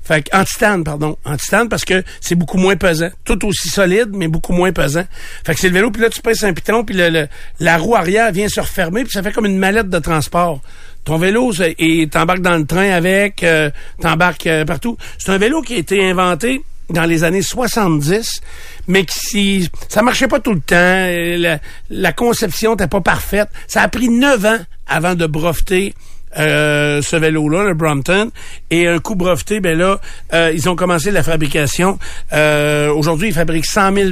Fait 0.05 0.21
que, 0.21 0.37
en 0.37 0.43
titane, 0.43 0.83
pardon. 0.83 1.17
En 1.25 1.35
titane 1.35 1.67
parce 1.67 1.83
que 1.83 2.03
c'est 2.21 2.35
beaucoup 2.35 2.57
moins 2.57 2.75
pesant. 2.75 3.09
Tout 3.23 3.43
aussi 3.45 3.69
solide, 3.69 4.09
mais 4.13 4.27
beaucoup 4.27 4.53
moins 4.53 4.71
pesant. 4.71 5.03
Fait 5.43 5.55
que 5.55 5.59
c'est 5.59 5.69
le 5.69 5.73
vélo, 5.73 5.89
puis 5.89 6.01
là, 6.01 6.09
tu 6.09 6.21
pèses 6.21 6.43
un 6.43 6.53
piton, 6.53 6.85
puis 6.85 6.95
le, 6.95 7.27
la 7.59 7.77
roue 7.77 7.95
arrière 7.95 8.31
vient 8.31 8.47
se 8.47 8.61
refermer, 8.61 9.03
puis 9.03 9.11
ça 9.11 9.23
fait 9.23 9.31
comme 9.31 9.47
une 9.47 9.57
mallette 9.57 9.89
de 9.89 9.99
transport. 9.99 10.61
Ton 11.05 11.17
vélo, 11.17 11.51
et 11.59 12.07
t'embarques 12.07 12.41
dans 12.41 12.57
le 12.57 12.65
train 12.65 12.91
avec, 12.91 13.43
euh, 13.43 13.71
t'embarques 13.99 14.47
euh, 14.47 14.63
partout. 14.63 14.95
C'est 15.17 15.31
un 15.31 15.37
vélo 15.39 15.61
qui 15.61 15.73
a 15.73 15.77
été 15.77 16.07
inventé 16.07 16.61
dans 16.89 17.05
les 17.05 17.23
années 17.23 17.41
70, 17.41 18.41
mais 18.87 19.05
qui 19.05 19.69
ça 19.89 20.03
marchait 20.03 20.27
pas 20.27 20.39
tout 20.39 20.53
le 20.53 20.59
temps. 20.59 21.41
La, 21.41 21.59
la 21.89 22.13
conception 22.13 22.71
n'était 22.71 22.87
pas 22.87 23.01
parfaite. 23.01 23.49
Ça 23.67 23.81
a 23.81 23.87
pris 23.87 24.09
neuf 24.09 24.45
ans 24.45 24.59
avant 24.87 25.15
de 25.15 25.25
breveter 25.25 25.95
euh, 26.37 27.01
ce 27.01 27.15
vélo-là, 27.15 27.63
le 27.63 27.73
Brompton, 27.73 28.31
et 28.69 28.87
un 28.87 28.99
coup 28.99 29.15
breveté, 29.15 29.59
ben 29.59 29.77
là, 29.77 29.99
euh, 30.33 30.51
ils 30.53 30.69
ont 30.69 30.75
commencé 30.75 31.11
la 31.11 31.23
fabrication. 31.23 31.97
Euh, 32.33 32.91
aujourd'hui, 32.91 33.29
ils 33.29 33.33
fabriquent 33.33 33.65
100 33.65 33.93
000 33.93 34.09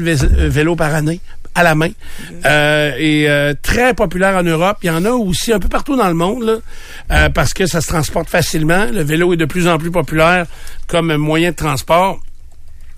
vélos 0.50 0.76
par 0.76 0.94
année 0.94 1.20
à 1.56 1.62
la 1.62 1.76
main 1.76 1.92
et 2.46 3.28
très 3.62 3.94
populaire 3.94 4.36
en 4.36 4.44
Europe. 4.44 4.78
Il 4.82 4.88
y 4.88 4.90
en 4.90 5.06
a 5.06 5.12
aussi 5.12 5.54
un 5.54 5.60
peu 5.60 5.70
partout 5.70 5.96
dans 5.96 6.08
le 6.08 6.16
monde 6.16 6.60
là, 7.10 7.30
parce 7.30 7.54
que 7.54 7.68
ça 7.68 7.80
se 7.80 7.88
transporte 7.88 8.28
facilement. 8.28 8.86
Le 8.92 9.04
vélo 9.04 9.34
est 9.34 9.38
de 9.38 9.46
plus 9.46 9.68
en 9.68 9.78
plus 9.78 9.92
populaire 9.92 10.48
comme 10.88 11.16
moyen 11.16 11.52
de 11.52 11.56
transport. 11.56 12.20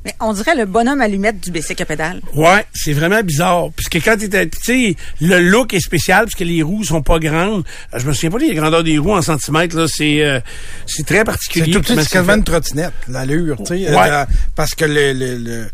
Mais 0.06 0.14
on 0.20 0.34
dirait 0.34 0.56
le 0.56 0.66
bonhomme 0.66 1.02
allumette 1.02 1.42
du 1.42 1.50
bicycle 1.50 1.82
à 1.82 1.86
pédale. 1.86 2.22
Ouais, 2.36 2.64
c'est 2.74 2.94
vraiment 2.94 3.24
bizarre. 3.24 3.70
Puisque 3.76 4.06
quand 4.06 4.16
tu 4.18 4.30
sais, 4.62 4.96
le 5.20 5.40
look 5.40 5.74
est 5.74 5.80
spécial 5.80 6.26
puisque 6.26 6.42
les 6.42 6.62
roues 6.62 6.84
sont 6.84 7.02
pas 7.02 7.18
grandes. 7.18 7.64
Euh, 7.94 7.98
je 8.00 8.06
me 8.06 8.14
souviens 8.14 8.30
pas 8.30 8.38
des 8.38 8.54
grandeurs 8.54 8.84
des 8.84 9.00
roues 9.00 9.16
en 9.16 9.24
centimètres, 9.24 9.76
là. 9.76 9.88
C'est, 9.88 10.22
euh, 10.24 10.40
c'est 10.86 11.06
très 11.08 11.24
particulier. 11.24 11.74
C'est 11.74 11.82
tout 11.82 12.00
c'est 12.00 12.08
quasiment 12.08 12.36
une 12.36 12.44
trottinette, 12.44 12.94
l'allure, 13.08 13.58
tu 13.66 13.78
sais. 13.80 13.88
Euh, 13.90 14.26
parce 14.56 14.76
que 14.76 14.86
le, 14.86 15.14
le, 15.14 15.68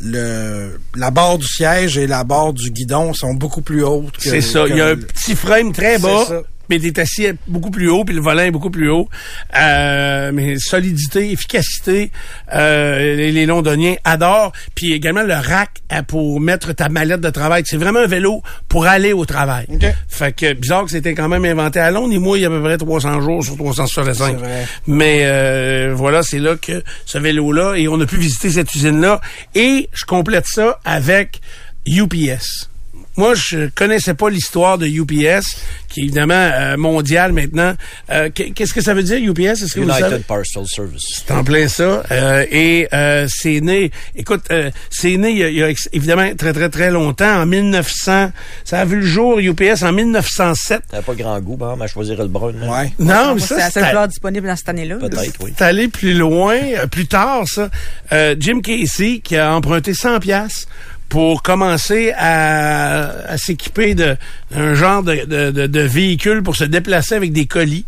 le 0.00 0.80
la 0.94 1.10
barre 1.10 1.38
du 1.38 1.46
siège 1.46 1.98
et 1.98 2.06
la 2.06 2.22
barre 2.22 2.52
du 2.52 2.70
guidon 2.70 3.12
sont 3.14 3.34
beaucoup 3.34 3.62
plus 3.62 3.82
hautes. 3.82 4.14
C'est 4.18 4.40
ça. 4.40 4.66
Il 4.68 4.76
y 4.76 4.80
a 4.80 4.88
un 4.90 4.96
petit 4.96 5.34
frame 5.34 5.72
très 5.72 5.98
bas 5.98 6.24
mais 6.68 6.76
est 6.76 6.98
assis 6.98 7.26
beaucoup 7.46 7.70
plus 7.70 7.88
haut, 7.88 8.04
puis 8.04 8.14
le 8.14 8.20
volant 8.20 8.42
est 8.42 8.50
beaucoup 8.50 8.70
plus 8.70 8.90
haut. 8.90 9.08
Euh, 9.58 10.30
mais 10.32 10.58
solidité, 10.58 11.32
efficacité, 11.32 12.10
euh, 12.54 13.14
les, 13.16 13.46
londoniens 13.46 13.94
adorent. 14.04 14.52
Puis 14.74 14.92
également 14.92 15.22
le 15.22 15.34
rack 15.34 15.82
pour 16.08 16.40
mettre 16.40 16.72
ta 16.72 16.88
mallette 16.88 17.20
de 17.20 17.30
travail. 17.30 17.62
C'est 17.66 17.76
vraiment 17.76 18.00
un 18.00 18.06
vélo 18.06 18.42
pour 18.68 18.86
aller 18.86 19.12
au 19.12 19.24
travail. 19.24 19.66
Fait 20.08 20.32
que 20.32 20.52
bizarre 20.54 20.84
que 20.84 20.90
c'était 20.90 21.14
quand 21.14 21.28
même 21.28 21.44
inventé 21.44 21.80
à 21.80 21.90
Londres. 21.90 22.14
Et 22.14 22.18
moi, 22.18 22.38
il 22.38 22.42
y 22.42 22.44
a 22.44 22.48
à 22.48 22.50
peu 22.50 22.62
près 22.62 22.78
300 22.78 23.20
jours 23.20 23.44
sur 23.44 23.56
365. 23.56 24.38
Mais 24.86 25.22
euh, 25.24 25.92
voilà, 25.94 26.22
c'est 26.22 26.38
là 26.38 26.56
que 26.56 26.82
ce 27.04 27.18
vélo-là, 27.18 27.74
et 27.74 27.88
on 27.88 28.00
a 28.00 28.06
pu 28.06 28.16
visiter 28.16 28.50
cette 28.50 28.74
usine-là. 28.74 29.20
Et 29.54 29.88
je 29.92 30.04
complète 30.04 30.46
ça 30.46 30.78
avec 30.84 31.40
UPS. 31.86 32.71
Moi, 33.16 33.34
je 33.34 33.68
connaissais 33.74 34.14
pas 34.14 34.30
l'histoire 34.30 34.78
de 34.78 34.86
UPS, 34.86 35.44
qui 35.88 36.00
est 36.00 36.04
évidemment 36.04 36.32
euh, 36.34 36.78
mondial 36.78 37.32
maintenant. 37.32 37.74
Euh, 38.10 38.30
qu'est-ce 38.30 38.72
que 38.72 38.80
ça 38.80 38.94
veut 38.94 39.02
dire, 39.02 39.18
UPS? 39.18 39.62
Est-ce 39.62 39.74
que 39.74 39.80
United 39.80 40.24
Parcel 40.24 40.64
Service. 40.66 41.02
C'est 41.16 41.30
en 41.30 41.44
plein 41.44 41.68
ça. 41.68 42.02
Euh, 42.10 42.46
et 42.50 42.88
c'est 43.28 43.60
né, 43.60 43.90
écoute, 44.16 44.48
c'est 44.88 45.16
né 45.18 45.30
il 45.32 45.56
y, 45.56 45.62
a, 45.62 45.68
évidemment 45.92 46.34
très, 46.36 46.54
très, 46.54 46.70
très 46.70 46.90
longtemps, 46.90 47.42
en 47.42 47.46
1900. 47.46 48.32
Ça 48.64 48.80
a 48.80 48.84
vu 48.86 48.96
le 48.96 49.06
jour, 49.06 49.38
UPS, 49.38 49.82
en 49.82 49.92
1907. 49.92 50.82
Ça 50.90 51.02
pas 51.02 51.14
grand 51.14 51.38
goût, 51.40 51.58
hein, 51.62 51.76
mais 51.78 51.88
choisir 51.88 52.18
le 52.18 52.28
brun. 52.28 52.54
Ouais. 52.62 52.92
Non, 52.98 53.34
mais 53.34 53.40
ça, 53.40 53.70
c'est 53.70 53.80
la 53.80 53.92
seule 53.92 54.08
disponible 54.08 54.46
dans 54.46 54.56
cette 54.56 54.70
année-là. 54.70 54.96
Peut-être, 54.96 55.38
oui. 55.42 55.52
C'est 55.56 55.64
allé 55.64 55.88
plus 55.88 56.14
loin, 56.14 56.56
plus 56.90 57.06
tard, 57.06 57.44
ça. 57.46 57.68
Jim 58.38 58.60
Casey, 58.62 59.20
qui 59.22 59.36
a 59.36 59.54
emprunté 59.54 59.92
100 59.92 60.20
pièces 60.20 60.66
pour 61.12 61.42
commencer 61.42 62.10
à, 62.16 63.36
s'équiper 63.36 63.94
d'un 63.94 64.74
genre 64.74 65.02
de, 65.02 65.26
de, 65.26 65.66
de, 65.66 65.80
véhicule 65.80 66.42
pour 66.42 66.56
se 66.56 66.64
déplacer 66.64 67.14
avec 67.14 67.34
des 67.34 67.44
colis 67.44 67.84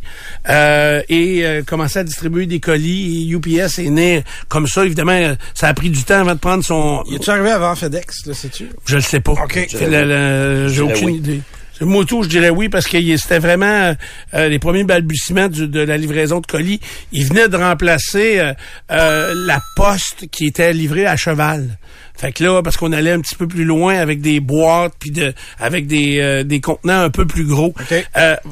euh, 0.50 1.00
et 1.08 1.46
euh, 1.46 1.62
commencer 1.62 2.00
à 2.00 2.04
distribuer 2.04 2.44
des 2.44 2.60
colis. 2.60 3.22
Et 3.22 3.34
UPS 3.34 3.78
est 3.78 3.88
né 3.88 4.24
comme 4.50 4.66
ça. 4.66 4.84
Évidemment, 4.84 5.36
ça 5.54 5.68
a 5.68 5.72
pris 5.72 5.88
du 5.88 6.04
temps 6.04 6.20
avant 6.20 6.34
de 6.34 6.38
prendre 6.38 6.62
son... 6.62 7.02
Il 7.08 7.14
est 7.14 7.28
arrivé 7.30 7.50
avant 7.50 7.74
FedEx, 7.74 8.26
là, 8.26 8.34
sais-tu? 8.34 8.68
Je 8.84 8.96
le 8.96 9.00
sais 9.00 9.20
pas. 9.20 9.32
OK. 9.32 9.68
J'ai 9.70 10.80
aucune 10.82 11.14
idée. 11.14 11.40
Moi 11.80 12.04
tout, 12.04 12.22
je 12.22 12.28
dirais 12.28 12.50
oui 12.50 12.68
parce 12.68 12.86
que 12.86 13.16
c'était 13.16 13.38
vraiment 13.38 13.94
euh, 14.34 14.48
les 14.48 14.58
premiers 14.58 14.84
balbutiements 14.84 15.48
de 15.48 15.80
la 15.80 15.96
livraison 15.96 16.40
de 16.40 16.46
colis. 16.46 16.80
Il 17.12 17.26
venait 17.26 17.48
de 17.48 17.56
remplacer 17.56 18.38
euh, 18.38 18.52
euh, 18.92 19.34
la 19.46 19.60
poste 19.74 20.28
qui 20.30 20.46
était 20.46 20.72
livrée 20.72 21.06
à 21.06 21.16
cheval. 21.16 21.78
Fait 22.16 22.32
que 22.32 22.44
là, 22.44 22.62
parce 22.62 22.76
qu'on 22.76 22.92
allait 22.92 23.10
un 23.10 23.20
petit 23.20 23.34
peu 23.34 23.48
plus 23.48 23.64
loin 23.64 23.96
avec 23.96 24.20
des 24.20 24.38
boîtes 24.38 24.94
puis 25.00 25.10
de, 25.10 25.34
avec 25.58 25.88
des, 25.88 26.44
des 26.44 26.60
contenants 26.60 27.00
un 27.00 27.10
peu 27.10 27.26
plus 27.26 27.44
gros. 27.44 27.74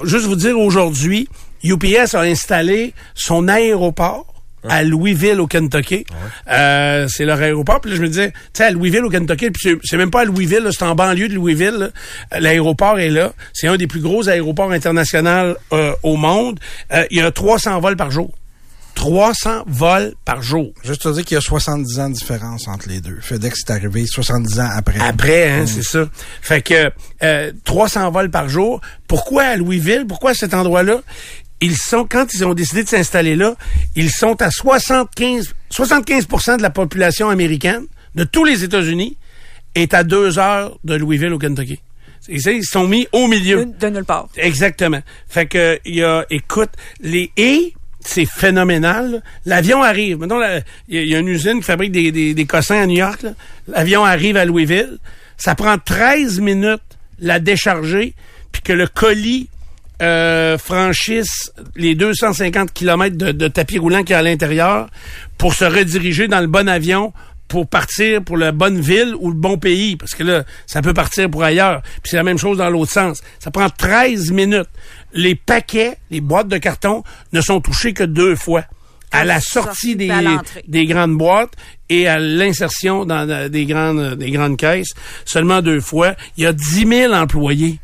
juste 0.02 0.26
vous 0.26 0.35
dire 0.35 0.59
aujourd'hui, 0.59 1.29
UPS 1.62 2.14
a 2.14 2.21
installé 2.23 2.93
son 3.14 3.47
aéroport 3.47 4.32
à 4.69 4.83
Louisville 4.83 5.40
au 5.40 5.47
Kentucky. 5.47 6.04
Euh, 6.50 7.07
c'est 7.09 7.25
leur 7.25 7.40
aéroport. 7.40 7.81
Puis 7.81 7.90
là, 7.90 7.97
je 7.97 8.02
me 8.02 8.09
disais, 8.09 8.31
tu 8.31 8.38
sais, 8.54 8.64
à 8.64 8.71
Louisville 8.71 9.04
au 9.04 9.11
Kentucky, 9.11 9.50
puis 9.50 9.78
c'est 9.83 9.97
même 9.97 10.11
pas 10.11 10.21
à 10.21 10.25
Louisville, 10.25 10.69
c'est 10.71 10.85
en 10.85 10.95
banlieue 10.95 11.28
de 11.28 11.35
Louisville. 11.35 11.92
L'aéroport 12.38 12.99
est 12.99 13.11
là. 13.11 13.33
C'est 13.52 13.69
un 13.69 13.76
des 13.76 13.87
plus 13.87 14.00
gros 14.00 14.28
aéroports 14.28 14.73
internationaux 14.73 15.54
euh, 15.73 15.92
au 16.02 16.16
monde. 16.16 16.61
Euh, 16.92 17.04
il 17.11 17.19
y 17.19 17.21
a 17.21 17.31
300 17.31 17.81
vols 17.81 17.97
par 17.97 18.11
jour. 18.11 18.33
300 18.95 19.64
vols 19.66 20.12
par 20.26 20.42
jour. 20.42 20.71
Juste 20.85 21.02
te 21.02 21.09
dire 21.09 21.25
qu'il 21.25 21.35
y 21.35 21.38
a 21.38 21.40
70 21.40 21.99
ans 21.99 22.11
de 22.11 22.14
différence 22.14 22.69
entre 22.69 22.90
les 22.90 23.00
deux. 23.00 23.19
FedEx 23.23 23.61
est 23.61 23.71
arrivé 23.71 24.04
70 24.07 24.61
ans 24.61 24.69
après. 24.71 25.00
Après, 25.00 25.49
hein, 25.49 25.62
mm. 25.62 25.66
c'est 25.66 25.83
ça. 25.83 26.04
Fait 26.42 26.61
que 26.61 26.92
300 27.64 28.11
vols 28.11 28.31
par 28.31 28.50
jour. 28.50 28.81
Pourquoi 29.09 29.45
à 29.45 29.57
Louisville? 29.57 30.04
Pourquoi 30.07 30.33
à 30.33 30.35
cet 30.35 30.52
endroit-là? 30.52 31.00
Ils 31.62 31.76
sont, 31.76 32.07
quand 32.09 32.35
ils 32.35 32.45
ont 32.45 32.54
décidé 32.54 32.83
de 32.83 32.88
s'installer 32.88 33.37
là, 33.37 33.54
ils 33.95 34.11
sont 34.11 34.42
à 34.42 34.50
75, 34.50 35.54
75 35.71 36.26
de 36.59 36.62
la 36.62 36.71
population 36.71 37.31
américaine, 37.31 37.87
de 38.14 38.25
tous 38.25 38.45
les 38.45 38.64
États-Unis, 38.64 39.16
est 39.75 39.95
à 39.95 40.02
deux 40.02 40.38
heures 40.38 40.78
de 40.85 40.95
Louisville 40.95 41.33
au 41.33 41.38
Kentucky. 41.38 41.81
Ils 42.28 42.64
sont 42.64 42.87
mis 42.87 43.09
au 43.12 43.26
milieu. 43.26 43.64
De, 43.64 43.88
nulle 43.88 44.04
part. 44.04 44.28
Exactement. 44.37 45.00
Fait 45.28 45.47
que, 45.47 45.78
il 45.85 45.97
y 45.97 46.04
a, 46.04 46.25
écoute, 46.31 46.71
les, 47.00 47.33
et, 47.37 47.75
c'est 48.00 48.26
phénoménal. 48.26 49.23
L'avion 49.47 49.83
arrive. 49.83 50.19
Maintenant, 50.19 50.40
il 50.88 51.04
y, 51.04 51.14
a 51.14 51.19
une 51.19 51.28
usine 51.28 51.59
qui 51.59 51.64
fabrique 51.64 51.92
des, 51.92 52.12
des, 52.12 52.35
des 52.35 52.45
cossins 52.45 52.81
à 52.83 52.87
New 52.87 52.97
York. 52.97 53.25
L'avion 53.69 54.04
arrive 54.04 54.37
à 54.37 54.45
Louisville. 54.45 54.99
Ça 55.37 55.54
prend 55.54 55.78
13 55.78 56.40
minutes 56.40 56.81
la 57.19 57.38
décharger, 57.38 58.14
puis 58.50 58.62
que 58.62 58.73
le 58.73 58.87
colis 58.87 59.49
euh, 60.01 60.59
franchissent 60.59 61.53
les 61.77 61.95
250 61.95 62.73
km 62.73 63.17
de, 63.17 63.49
tapis 63.49 63.79
roulant 63.79 64.03
qui 64.03 64.13
est 64.13 64.17
à 64.17 64.23
l'intérieur 64.23 64.89
pour 65.39 65.55
se 65.55 65.65
rediriger 65.65 66.29
dans 66.29 66.41
le 66.41 66.47
bon 66.47 66.69
avion 66.69 67.13
pour 67.47 67.69
partir 67.69 68.25
pour 68.25 68.39
la 68.39 68.51
bonne 68.51 68.81
ville 68.81 69.15
ou 69.21 69.29
le 69.29 69.37
bon 69.37 69.59
pays, 69.59 69.97
parce 69.97 70.15
que 70.15 70.25
là, 70.25 70.45
ça 70.67 70.81
peut 70.81 70.95
partir 70.95 71.31
pour 71.31 71.45
ailleurs. 71.45 71.83
Puis 71.83 72.11
c'est 72.11 72.17
la 72.17 72.23
même 72.23 72.39
chose 72.39 72.57
dans 72.57 72.71
l'autre 72.71 72.91
sens. 72.91 73.23
Ça 73.39 73.51
prend 73.51 73.69
13 73.69 74.31
minutes. 74.31 74.71
Les 75.13 75.35
paquets, 75.35 75.99
les 76.11 76.23
boîtes 76.23 76.49
de 76.49 76.57
carton 76.57 77.05
ne 77.35 77.43
sont 77.43 77.61
touchés 77.61 77.93
que 77.93 78.05
deux 78.05 78.37
fois. 78.37 78.65
À 79.11 79.25
la 79.25 79.41
sortie 79.41 79.95
des, 79.95 80.11
des 80.67 80.87
grandes 80.87 81.19
boîtes 81.19 81.53
et 81.91 82.09
à 82.09 82.19
l'insertion 82.19 83.05
dans 83.05 83.51
des 83.51 83.67
grandes, 83.67 84.15
des 84.15 84.31
grandes 84.31 84.57
caisses, 84.57 84.95
seulement 85.27 85.61
deux 85.61 85.83
fois. 85.83 86.15
Il 86.39 86.45
y 86.45 86.47
a 86.47 86.55
10 86.55 86.89
000 86.89 87.13
employés 87.13 87.79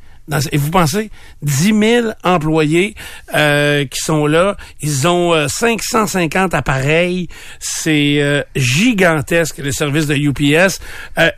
et 0.53 0.57
vous 0.57 0.71
pensez, 0.71 1.11
10 1.43 1.79
000 1.79 2.09
employés 2.25 2.95
euh, 3.35 3.85
qui 3.85 3.99
sont 4.01 4.27
là. 4.27 4.57
Ils 4.81 5.09
ont 5.09 5.49
550 5.49 6.55
euh, 6.55 6.57
appareils. 6.57 7.29
C'est 7.59 8.21
euh, 8.21 8.43
gigantesque, 8.55 9.59
le 9.59 9.73
service 9.73 10.07
de 10.07 10.15
UPS. 10.15 10.81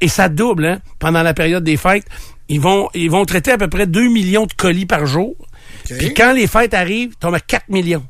et 0.00 0.08
ça 0.08 0.28
double, 0.28 0.66
hein, 0.66 0.78
pendant 0.98 1.22
la 1.22 1.34
période 1.34 1.64
des 1.64 1.76
fêtes. 1.76 2.06
Ils 2.48 2.60
vont, 2.60 2.88
ils 2.94 3.10
vont 3.10 3.24
traiter 3.24 3.52
à 3.52 3.58
peu 3.58 3.68
près 3.68 3.86
2 3.86 4.08
millions 4.08 4.46
de 4.46 4.52
colis 4.52 4.86
par 4.86 5.06
jour. 5.06 5.36
Puis 5.84 6.14
quand 6.14 6.32
les 6.32 6.46
fêtes 6.46 6.74
arrivent, 6.74 7.14
tombent 7.18 7.34
à 7.34 7.40
4 7.40 7.68
millions. 7.68 8.04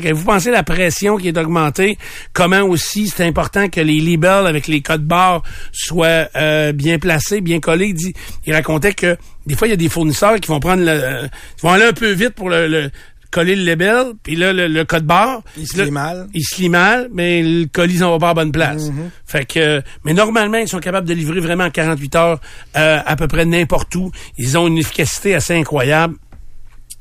Fait 0.00 0.12
vous 0.12 0.24
pensez 0.24 0.50
la 0.50 0.62
pression 0.62 1.16
qui 1.16 1.28
est 1.28 1.38
augmentée, 1.38 1.98
comment 2.32 2.62
aussi 2.62 3.08
c'est 3.08 3.24
important 3.24 3.68
que 3.68 3.80
les 3.80 4.00
labels 4.00 4.46
avec 4.46 4.66
les 4.66 4.80
codes 4.80 5.04
barres 5.04 5.42
soient 5.72 6.28
euh, 6.36 6.72
bien 6.72 6.98
placés, 6.98 7.40
bien 7.40 7.60
collés? 7.60 7.86
Il, 7.86 7.94
dit, 7.94 8.14
il 8.46 8.54
racontait 8.54 8.94
que 8.94 9.16
des 9.46 9.54
fois, 9.54 9.68
il 9.68 9.70
y 9.70 9.74
a 9.74 9.76
des 9.76 9.88
fournisseurs 9.88 10.40
qui 10.40 10.48
vont 10.48 10.60
prendre 10.60 10.82
le, 10.82 10.90
euh, 10.90 11.26
vont 11.62 11.70
aller 11.70 11.84
un 11.84 11.92
peu 11.92 12.10
vite 12.10 12.30
pour 12.30 12.50
le, 12.50 12.90
coller 13.30 13.54
le 13.54 13.64
label, 13.64 14.14
puis 14.22 14.34
là, 14.34 14.52
le, 14.52 14.84
code 14.84 15.04
barre... 15.04 15.42
Il 15.56 15.66
se 15.66 15.82
lit 15.82 15.90
mal. 15.90 16.26
Il 16.34 16.42
se 16.42 16.60
lit 16.60 16.68
mal, 16.68 17.08
mais 17.12 17.42
le 17.42 17.66
colis 17.66 17.98
n'en 17.98 18.12
va 18.12 18.18
pas 18.18 18.30
à 18.30 18.34
bonne 18.34 18.52
place. 18.52 18.88
Mm-hmm. 18.88 19.10
Fait 19.26 19.44
que... 19.44 19.82
Mais 20.04 20.14
normalement, 20.14 20.58
ils 20.58 20.68
sont 20.68 20.78
capables 20.78 21.06
de 21.06 21.14
livrer 21.14 21.40
vraiment 21.40 21.64
en 21.64 21.70
48 21.70 22.14
heures 22.16 22.40
euh, 22.76 22.98
à 23.04 23.16
peu 23.16 23.28
près 23.28 23.44
n'importe 23.44 23.94
où. 23.94 24.10
Ils 24.38 24.56
ont 24.56 24.66
une 24.66 24.78
efficacité 24.78 25.34
assez 25.34 25.54
incroyable. 25.54 26.16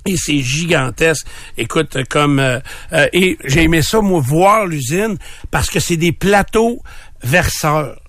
Et 0.08 0.18
c'est 0.18 0.38
gigantesque. 0.38 1.26
Écoute, 1.58 1.98
comme 2.10 2.38
euh, 2.38 2.60
euh, 2.94 3.08
et 3.12 3.40
j'ai 3.44 3.64
aimé 3.64 3.82
ça, 3.82 4.02
moi, 4.02 4.20
voir 4.20 4.68
l'usine 4.68 5.18
parce 5.50 5.72
que 5.72 5.80
c'est 5.80 5.98
des 5.98 6.12
plateaux 6.12 6.84
verseurs. 7.24 8.00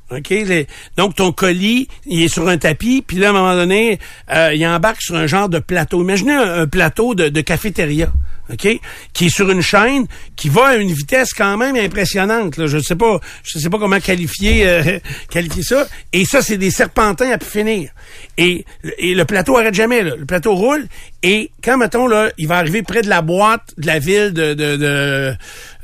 Donc, 0.97 1.17
ton 1.17 1.33
colis, 1.33 1.89
il 2.05 2.23
est 2.23 2.29
sur 2.29 2.47
un 2.49 2.59
tapis, 2.59 3.03
puis 3.05 3.17
là, 3.17 3.29
à 3.29 3.31
un 3.31 3.33
moment 3.33 3.55
donné, 3.55 3.99
euh, 4.31 4.53
il 4.55 4.65
embarque 4.67 5.01
sur 5.01 5.17
un 5.17 5.27
genre 5.27 5.49
de 5.49 5.59
plateau. 5.59 6.03
Imaginez 6.03 6.35
un, 6.35 6.67
plateau 6.67 7.15
de, 7.15 7.41
cafétéria, 7.41 8.13
OK? 8.53 8.81
Qui 9.13 9.27
est 9.27 9.35
sur 9.35 9.51
une 9.51 9.63
chaîne, 9.63 10.07
qui 10.37 10.49
va 10.49 10.69
à 10.69 10.77
une 10.77 10.93
vitesse 10.93 11.33
quand 11.33 11.57
même 11.57 11.77
impressionnante. 11.77 12.57
Là. 12.57 12.67
Je 12.67 12.79
sais 12.79 12.97
pas 12.97 13.21
je 13.43 13.59
sais 13.59 13.71
pas 13.71 13.79
comment 13.79 14.01
qualifier 14.01 14.69
euh, 14.69 14.99
qualifier 15.31 15.63
ça. 15.63 15.87
Et 16.13 16.25
ça, 16.25 16.43
c'est 16.43 16.59
des 16.59 16.71
serpentins 16.71 17.31
à 17.31 17.39
pu 17.39 17.47
finir. 17.47 17.91
Et, 18.39 18.65
et 18.99 19.15
le 19.15 19.25
plateau 19.25 19.57
arrête 19.57 19.75
jamais. 19.75 20.03
Là. 20.03 20.17
Le 20.17 20.27
plateau 20.27 20.55
roule, 20.55 20.87
et 21.23 21.51
quand, 21.63 21.77
mettons, 21.77 22.07
là, 22.07 22.31
il 22.39 22.47
va 22.47 22.57
arriver 22.57 22.83
près 22.83 23.03
de 23.03 23.09
la 23.09 23.23
boîte 23.23 23.75
de 23.79 23.87
la 23.87 23.99
ville 23.99 24.33
de, 24.33 24.55
de, 24.55 24.77
de 24.77 25.35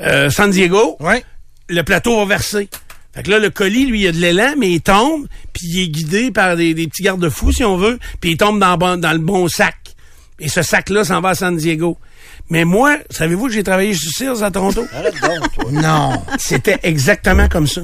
euh, 0.00 0.31
San 0.31 0.50
Diego, 0.50 0.97
ouais. 1.00 1.25
le 1.69 1.83
plateau 1.83 2.16
va 2.19 2.25
verser. 2.26 2.69
Fait 3.14 3.23
que 3.23 3.31
là, 3.31 3.38
le 3.38 3.50
colis, 3.50 3.87
lui, 3.87 4.02
il 4.02 4.07
a 4.07 4.12
de 4.12 4.19
l'élan, 4.19 4.54
mais 4.57 4.71
il 4.71 4.81
tombe, 4.81 5.26
puis 5.52 5.66
il 5.69 5.83
est 5.83 5.88
guidé 5.88 6.31
par 6.31 6.57
des, 6.57 6.75
petits 6.75 7.02
garde-fous, 7.02 7.52
si 7.52 7.64
on 7.64 7.76
veut, 7.76 7.99
puis 8.21 8.31
il 8.31 8.37
tombe 8.37 8.59
dans, 8.59 8.76
dans 8.76 9.12
le 9.12 9.19
bon 9.19 9.49
sac. 9.49 9.76
Et 10.38 10.48
ce 10.48 10.62
sac-là 10.62 11.04
s'en 11.04 11.20
va 11.20 11.30
à 11.30 11.34
San 11.34 11.56
Diego. 11.56 11.98
Mais 12.50 12.64
moi, 12.64 12.98
savez-vous 13.10 13.46
que 13.46 13.52
j'ai 13.52 13.62
travaillé 13.62 13.94
chez 13.94 14.10
Sears 14.10 14.42
à 14.42 14.50
Toronto? 14.50 14.86
non. 15.70 16.22
C'était 16.38 16.80
exactement 16.82 17.48
comme 17.48 17.66
ça. 17.66 17.82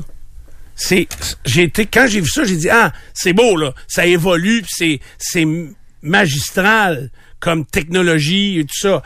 C'est, 0.74 1.08
j'ai 1.44 1.64
été, 1.64 1.86
quand 1.86 2.06
j'ai 2.08 2.20
vu 2.20 2.28
ça, 2.28 2.44
j'ai 2.44 2.56
dit, 2.56 2.70
ah, 2.70 2.92
c'est 3.12 3.32
beau, 3.32 3.56
là. 3.56 3.74
Ça 3.88 4.06
évolue, 4.06 4.64
c'est, 4.68 5.00
c'est 5.18 5.46
magistral 6.02 7.10
comme 7.40 7.64
technologie 7.64 8.60
et 8.60 8.64
tout 8.64 8.78
ça. 8.78 9.02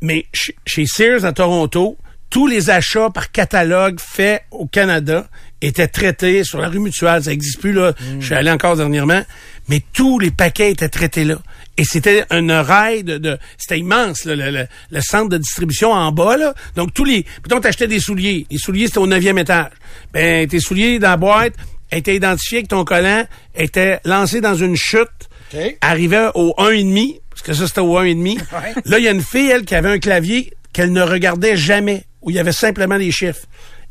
Mais 0.00 0.26
chez 0.64 0.86
Sears 0.86 1.24
à 1.24 1.32
Toronto, 1.32 1.98
tous 2.30 2.46
les 2.46 2.70
achats 2.70 3.10
par 3.10 3.32
catalogue 3.32 3.98
faits 4.00 4.44
au 4.50 4.66
Canada 4.66 5.28
étaient 5.60 5.88
traités 5.88 6.44
sur 6.44 6.60
la 6.60 6.68
rue 6.68 6.78
mutuelle. 6.78 7.22
Ça 7.22 7.30
n'existe 7.30 7.60
plus, 7.60 7.72
là. 7.72 7.90
Mm. 7.90 8.20
Je 8.20 8.26
suis 8.26 8.34
allé 8.34 8.50
encore 8.50 8.76
dernièrement. 8.76 9.22
Mais 9.70 9.80
tous 9.92 10.18
les 10.18 10.32
paquets 10.32 10.72
étaient 10.72 10.88
traités 10.88 11.24
là. 11.24 11.36
Et 11.76 11.84
c'était 11.84 12.24
un 12.30 12.62
rail 12.62 13.04
de... 13.04 13.38
c'était 13.56 13.78
immense, 13.78 14.24
le, 14.24 14.66
le, 14.90 15.00
centre 15.00 15.28
de 15.28 15.38
distribution 15.38 15.92
en 15.92 16.10
bas, 16.10 16.36
là. 16.36 16.52
Donc, 16.74 16.92
tous 16.92 17.04
les... 17.04 17.22
Plutôt, 17.22 17.60
t'achetais 17.60 17.86
des 17.86 18.00
souliers. 18.00 18.46
Les 18.50 18.58
souliers, 18.58 18.88
c'était 18.88 18.98
au 18.98 19.06
neuvième 19.06 19.38
étage. 19.38 19.70
Ben, 20.12 20.46
tes 20.48 20.58
souliers 20.58 20.98
dans 20.98 21.10
la 21.10 21.16
boîte 21.16 21.54
étaient 21.92 22.16
identifiés 22.16 22.64
que 22.64 22.68
ton 22.68 22.84
collant 22.84 23.24
était 23.54 24.00
lancé 24.04 24.40
dans 24.40 24.56
une 24.56 24.76
chute, 24.76 25.08
arrivait 25.80 26.28
au 26.34 26.52
1,5, 26.58 27.20
parce 27.30 27.42
que 27.42 27.54
ça, 27.54 27.66
c'était 27.68 27.80
au 27.80 27.96
1,5. 27.98 28.40
Là, 28.84 28.98
il 28.98 29.04
y 29.04 29.08
a 29.08 29.12
une 29.12 29.22
fille, 29.22 29.50
elle, 29.50 29.64
qui 29.64 29.76
avait 29.76 29.90
un 29.90 29.98
clavier 30.00 30.52
qu'elle 30.72 30.92
ne 30.92 31.02
regardait 31.02 31.56
jamais, 31.56 32.04
où 32.22 32.30
il 32.30 32.36
y 32.36 32.40
avait 32.40 32.52
simplement 32.52 32.98
des 32.98 33.12
chiffres. 33.12 33.46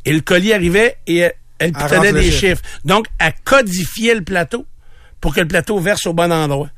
Et 0.05 0.11
le 0.11 0.21
colis 0.21 0.53
arrivait 0.53 0.97
et 1.07 1.29
elle 1.57 1.71
tenait 1.71 2.13
des 2.13 2.31
chiffres. 2.31 2.61
Donc, 2.83 3.07
elle 3.17 3.33
codifiait 3.45 4.15
le 4.15 4.23
plateau 4.23 4.65
pour 5.21 5.33
que 5.33 5.41
le 5.41 5.47
plateau 5.47 5.79
verse 5.79 6.05
au 6.07 6.13
bon 6.13 6.31
endroit. 6.31 6.69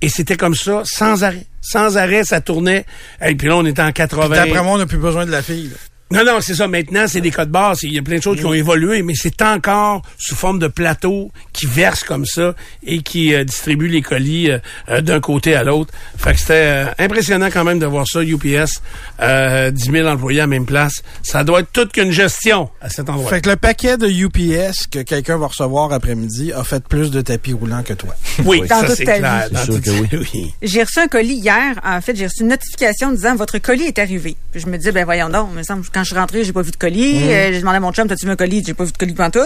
Et 0.00 0.08
c'était 0.08 0.36
comme 0.36 0.54
ça, 0.54 0.82
sans 0.84 1.22
arrêt. 1.22 1.46
Sans 1.60 1.96
arrêt, 1.96 2.24
ça 2.24 2.40
tournait. 2.40 2.84
Et 3.24 3.36
puis 3.36 3.48
là, 3.48 3.56
on 3.56 3.64
était 3.64 3.82
en 3.82 3.92
80. 3.92 4.28
D'après 4.30 4.62
moi, 4.62 4.72
on 4.72 4.78
n'a 4.78 4.86
plus 4.86 4.98
besoin 4.98 5.26
de 5.26 5.30
la 5.30 5.42
fille. 5.42 5.70
Non, 6.12 6.24
non, 6.24 6.40
c'est 6.40 6.54
ça. 6.54 6.68
Maintenant, 6.68 7.04
c'est 7.08 7.20
des 7.20 7.30
codes 7.30 7.50
barres. 7.50 7.74
Il 7.82 7.92
y 7.94 7.98
a 7.98 8.02
plein 8.02 8.18
de 8.18 8.22
choses 8.22 8.38
qui 8.38 8.44
ont 8.44 8.52
évolué, 8.54 9.02
mais 9.02 9.14
c'est 9.14 9.40
encore 9.42 10.02
sous 10.18 10.34
forme 10.34 10.58
de 10.58 10.68
plateau 10.68 11.30
qui 11.52 11.66
verse 11.66 12.04
comme 12.04 12.26
ça 12.26 12.54
et 12.86 13.02
qui 13.02 13.34
euh, 13.34 13.44
distribue 13.44 13.88
les 13.88 14.02
colis 14.02 14.50
euh, 14.50 14.58
euh, 14.88 15.00
d'un 15.00 15.20
côté 15.20 15.54
à 15.54 15.64
l'autre. 15.64 15.92
Fait 16.16 16.34
que 16.34 16.40
c'était 16.40 16.84
impressionnant 16.98 17.48
quand 17.52 17.64
même 17.64 17.78
de 17.78 17.86
voir 17.86 18.06
ça, 18.06 18.20
UPS. 18.22 18.82
10 19.20 19.90
000 19.90 20.08
employés 20.08 20.40
à 20.40 20.42
la 20.44 20.46
même 20.48 20.66
place. 20.66 21.02
Ça 21.22 21.44
doit 21.44 21.60
être 21.60 21.72
toute 21.72 21.92
qu'une 21.92 22.10
gestion 22.10 22.70
à 22.80 22.88
cet 22.90 23.08
endroit. 23.08 23.30
Fait 23.30 23.40
que 23.40 23.50
le 23.50 23.56
paquet 23.56 23.96
de 23.96 24.08
UPS 24.08 24.86
que 24.90 25.00
quelqu'un 25.00 25.38
va 25.38 25.46
recevoir 25.48 25.92
après-midi 25.92 26.52
a 26.52 26.64
fait 26.64 26.82
plus 26.84 27.10
de 27.10 27.20
tapis 27.20 27.52
roulants 27.52 27.82
que 27.82 27.92
toi. 27.94 28.14
Oui, 28.44 28.60
Dans 28.68 28.80
ça 28.80 28.94
c'est 28.96 29.04
clair. 29.04 29.46
vie. 29.48 29.52
Dans 29.54 29.58
C'est 29.60 29.64
sûr 29.64 29.74
toute- 29.74 30.10
que 30.10 30.16
oui. 30.16 30.52
J'ai 30.62 30.82
reçu 30.82 30.98
un 30.98 31.06
colis 31.08 31.34
hier. 31.36 31.80
En 31.84 32.00
fait, 32.00 32.16
j'ai 32.16 32.26
reçu 32.26 32.42
une 32.42 32.48
notification 32.48 33.12
disant 33.12 33.36
votre 33.36 33.58
colis 33.58 33.84
est 33.84 33.98
arrivé. 33.98 34.36
Puis 34.50 34.60
je 34.60 34.66
me 34.66 34.76
disais, 34.76 34.90
ben 34.92 35.04
voyons 35.04 35.28
donc, 35.28 35.48
il 35.52 35.58
me 35.58 35.62
semble, 35.62 35.84
quand 35.92 36.01
je 36.02 36.08
suis 36.10 36.18
rentrée, 36.18 36.44
j'ai 36.44 36.52
pas 36.52 36.62
vu 36.62 36.70
de 36.70 36.76
colis. 36.76 37.22
Euh, 37.30 37.52
j'ai 37.52 37.60
demandé 37.60 37.76
à 37.76 37.80
mon 37.80 37.92
chum, 37.92 38.06
t'as-tu 38.08 38.26
vu 38.26 38.32
un 38.32 38.36
colis? 38.36 38.62
J'ai 38.66 38.74
pas 38.74 38.84
vu 38.84 38.92
de 38.92 38.96
colis 38.96 39.14
tout. 39.14 39.40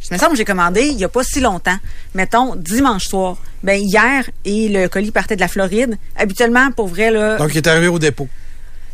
Je 0.00 0.14
me 0.14 0.18
semble 0.18 0.32
que 0.32 0.38
j'ai 0.38 0.44
commandé 0.44 0.82
il 0.82 0.98
y 0.98 1.04
a 1.04 1.08
pas 1.08 1.22
si 1.24 1.40
longtemps. 1.40 1.76
Mettons, 2.14 2.54
dimanche 2.56 3.06
soir. 3.06 3.36
Ben 3.62 3.80
hier, 3.80 4.28
et 4.44 4.68
le 4.68 4.88
colis 4.88 5.10
partait 5.10 5.36
de 5.36 5.40
la 5.40 5.48
Floride. 5.48 5.96
Habituellement, 6.16 6.70
pour 6.72 6.88
vrai, 6.88 7.10
là... 7.10 7.36
Donc, 7.36 7.50
il 7.52 7.58
est 7.58 7.66
arrivé 7.66 7.88
au 7.88 7.98
dépôt. 7.98 8.28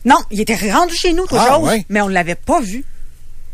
Non, 0.05 0.19
il 0.31 0.41
était 0.41 0.57
rendu 0.73 0.95
chez 0.95 1.13
nous, 1.13 1.27
toute 1.27 1.39
Ah, 1.41 1.59
ouais. 1.59 1.85
mais 1.89 2.01
on 2.01 2.09
l'avait 2.09 2.35
pas 2.35 2.61
vu. 2.61 2.85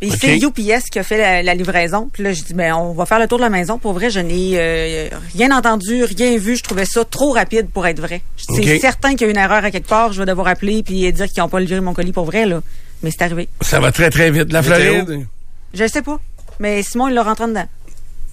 Et 0.01 0.11
c'est 0.11 0.37
UPS 0.39 0.91
qui 0.91 0.99
a 0.99 1.03
fait 1.03 1.17
la, 1.17 1.43
la 1.43 1.55
livraison. 1.55 2.11
Puis 2.13 2.23
là, 2.23 2.33
je 2.33 2.43
dis, 2.43 2.53
ben, 2.53 2.75
on 2.75 2.93
va 2.93 3.07
faire 3.07 3.19
le 3.19 3.27
tour 3.27 3.39
de 3.39 3.43
la 3.45 3.49
maison. 3.49 3.79
Pour 3.79 3.95
vrai, 3.95 4.11
je 4.11 4.21
n'ai 4.21 4.53
euh, 4.55 5.09
rien 5.35 5.57
entendu, 5.57 6.05
rien 6.05 6.37
vu. 6.37 6.57
Je 6.57 6.63
trouvais 6.63 6.85
ça 6.85 7.05
trop 7.05 7.33
rapide 7.33 7.71
pour 7.71 7.87
être 7.87 8.01
vrai. 8.01 8.21
C'est 8.37 8.79
certain 8.81 9.13
qu'il 9.15 9.23
y 9.23 9.25
a 9.25 9.31
une 9.31 9.39
erreur 9.39 9.65
à 9.65 9.71
quelque 9.71 9.89
part. 9.89 10.13
Je 10.13 10.21
vais 10.21 10.27
devoir 10.27 10.49
appeler 10.49 10.83
puis 10.83 11.11
dire 11.11 11.27
qu'ils 11.27 11.43
n'ont 11.43 11.49
pas 11.49 11.61
livré 11.61 11.81
mon 11.81 11.95
colis 11.95 12.13
pour 12.13 12.27
vrai, 12.27 12.45
là. 12.45 12.61
Mais 13.05 13.11
c'est 13.11 13.23
arrivé. 13.23 13.49
Ça 13.61 13.79
va 13.79 13.93
très, 13.93 14.11
très 14.11 14.31
vite. 14.33 14.53
La. 14.53 14.63
Floride, 14.63 15.27
Je 15.75 15.87
sais 15.87 16.03
pas. 16.03 16.19
Mais 16.59 16.83
Simon, 16.83 17.09
il 17.09 17.15
l'a 17.15 17.23
rentré 17.23 17.45
en 17.45 17.49
dedans. 17.49 17.69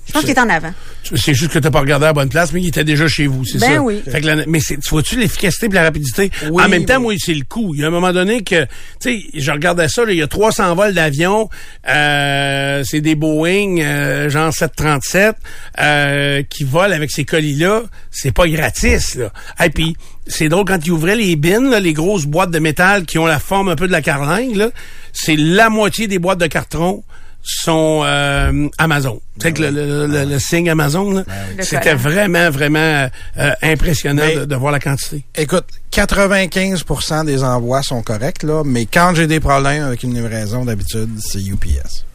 Je 0.07 0.13
pense 0.13 0.23
qu'il 0.23 0.31
est 0.31 0.39
en 0.39 0.49
avant. 0.49 0.73
c'est 1.15 1.35
juste 1.35 1.51
que 1.53 1.59
t'as 1.59 1.69
pas 1.69 1.79
regardé 1.79 2.05
à 2.05 2.09
la 2.09 2.13
bonne 2.13 2.27
place, 2.27 2.51
mais 2.53 2.61
il 2.61 2.67
était 2.69 2.83
déjà 2.83 3.07
chez 3.07 3.27
vous, 3.27 3.45
c'est 3.45 3.59
Ben 3.59 3.75
ça? 3.75 3.81
oui. 3.81 4.01
Fait 4.03 4.19
que 4.19 4.25
la- 4.25 4.45
mais 4.47 4.59
c'est, 4.59 4.77
tu 4.77 4.89
vois-tu 4.89 5.15
l'efficacité 5.17 5.67
et 5.67 5.69
la 5.69 5.83
rapidité? 5.83 6.31
Oui, 6.49 6.63
en 6.63 6.67
même 6.67 6.85
temps, 6.85 6.97
oui. 6.97 7.01
moi, 7.03 7.13
c'est 7.19 7.35
le 7.35 7.43
coût. 7.47 7.73
Il 7.75 7.81
y 7.81 7.83
a 7.83 7.87
un 7.87 7.91
moment 7.91 8.11
donné 8.11 8.43
que, 8.43 8.63
tu 8.63 8.69
sais, 8.99 9.19
je 9.35 9.51
regardais 9.51 9.87
ça, 9.87 10.03
là, 10.03 10.11
il 10.11 10.17
y 10.17 10.21
a 10.23 10.27
300 10.27 10.73
vols 10.75 10.95
d'avion, 10.95 11.49
euh, 11.87 12.83
c'est 12.85 13.01
des 13.01 13.15
Boeing, 13.15 13.77
euh, 13.79 14.29
genre 14.29 14.51
737, 14.51 15.35
euh, 15.79 16.41
qui 16.49 16.63
volent 16.63 16.95
avec 16.95 17.11
ces 17.11 17.23
colis-là. 17.23 17.83
C'est 18.09 18.31
pas 18.33 18.47
gratis, 18.47 19.15
là. 19.15 19.31
Et 19.63 19.69
puis, 19.69 19.95
c'est 20.31 20.49
drôle, 20.49 20.65
quand 20.65 20.79
ils 20.85 20.91
ouvraient 20.91 21.15
les 21.15 21.35
bins, 21.35 21.69
là, 21.69 21.79
les 21.79 21.93
grosses 21.93 22.25
boîtes 22.25 22.51
de 22.51 22.59
métal 22.59 23.05
qui 23.05 23.17
ont 23.19 23.25
la 23.25 23.39
forme 23.39 23.69
un 23.69 23.75
peu 23.75 23.85
de 23.87 23.91
la 23.91 24.01
carlingue, 24.01 24.55
là, 24.55 24.69
c'est 25.13 25.35
la 25.35 25.69
moitié 25.69 26.07
des 26.07 26.17
boîtes 26.19 26.39
de 26.39 26.47
carton 26.47 27.03
sont 27.43 28.03
euh, 28.05 28.67
Amazon. 28.77 29.19
Tu 29.39 29.47
sais 29.47 29.53
que 29.53 29.63
le, 29.63 29.71
le, 29.71 30.05
le- 30.05 30.25
le 30.25 30.37
signe 30.39 30.69
Amazon, 30.69 31.09
là, 31.11 31.23
Le 31.57 31.63
c'était 31.63 31.95
vraiment, 31.95 32.51
vraiment 32.51 33.07
euh, 33.37 33.51
impressionnant 33.63 34.21
Mais- 34.27 34.35
de, 34.35 34.45
de 34.45 34.55
voir 34.55 34.71
la 34.71 34.79
quantité. 34.79 35.23
Écoute, 35.35 35.65
95% 35.91 37.25
des 37.25 37.43
envois 37.43 37.81
sont 37.81 38.01
corrects, 38.03 38.43
là, 38.43 38.63
mais 38.65 38.85
quand 38.85 39.13
j'ai 39.15 39.27
des 39.27 39.39
problèmes 39.39 39.83
avec 39.83 40.03
une 40.03 40.13
livraison, 40.13 40.65
d'habitude, 40.65 41.09
c'est 41.19 41.41
UPS. 41.41 42.05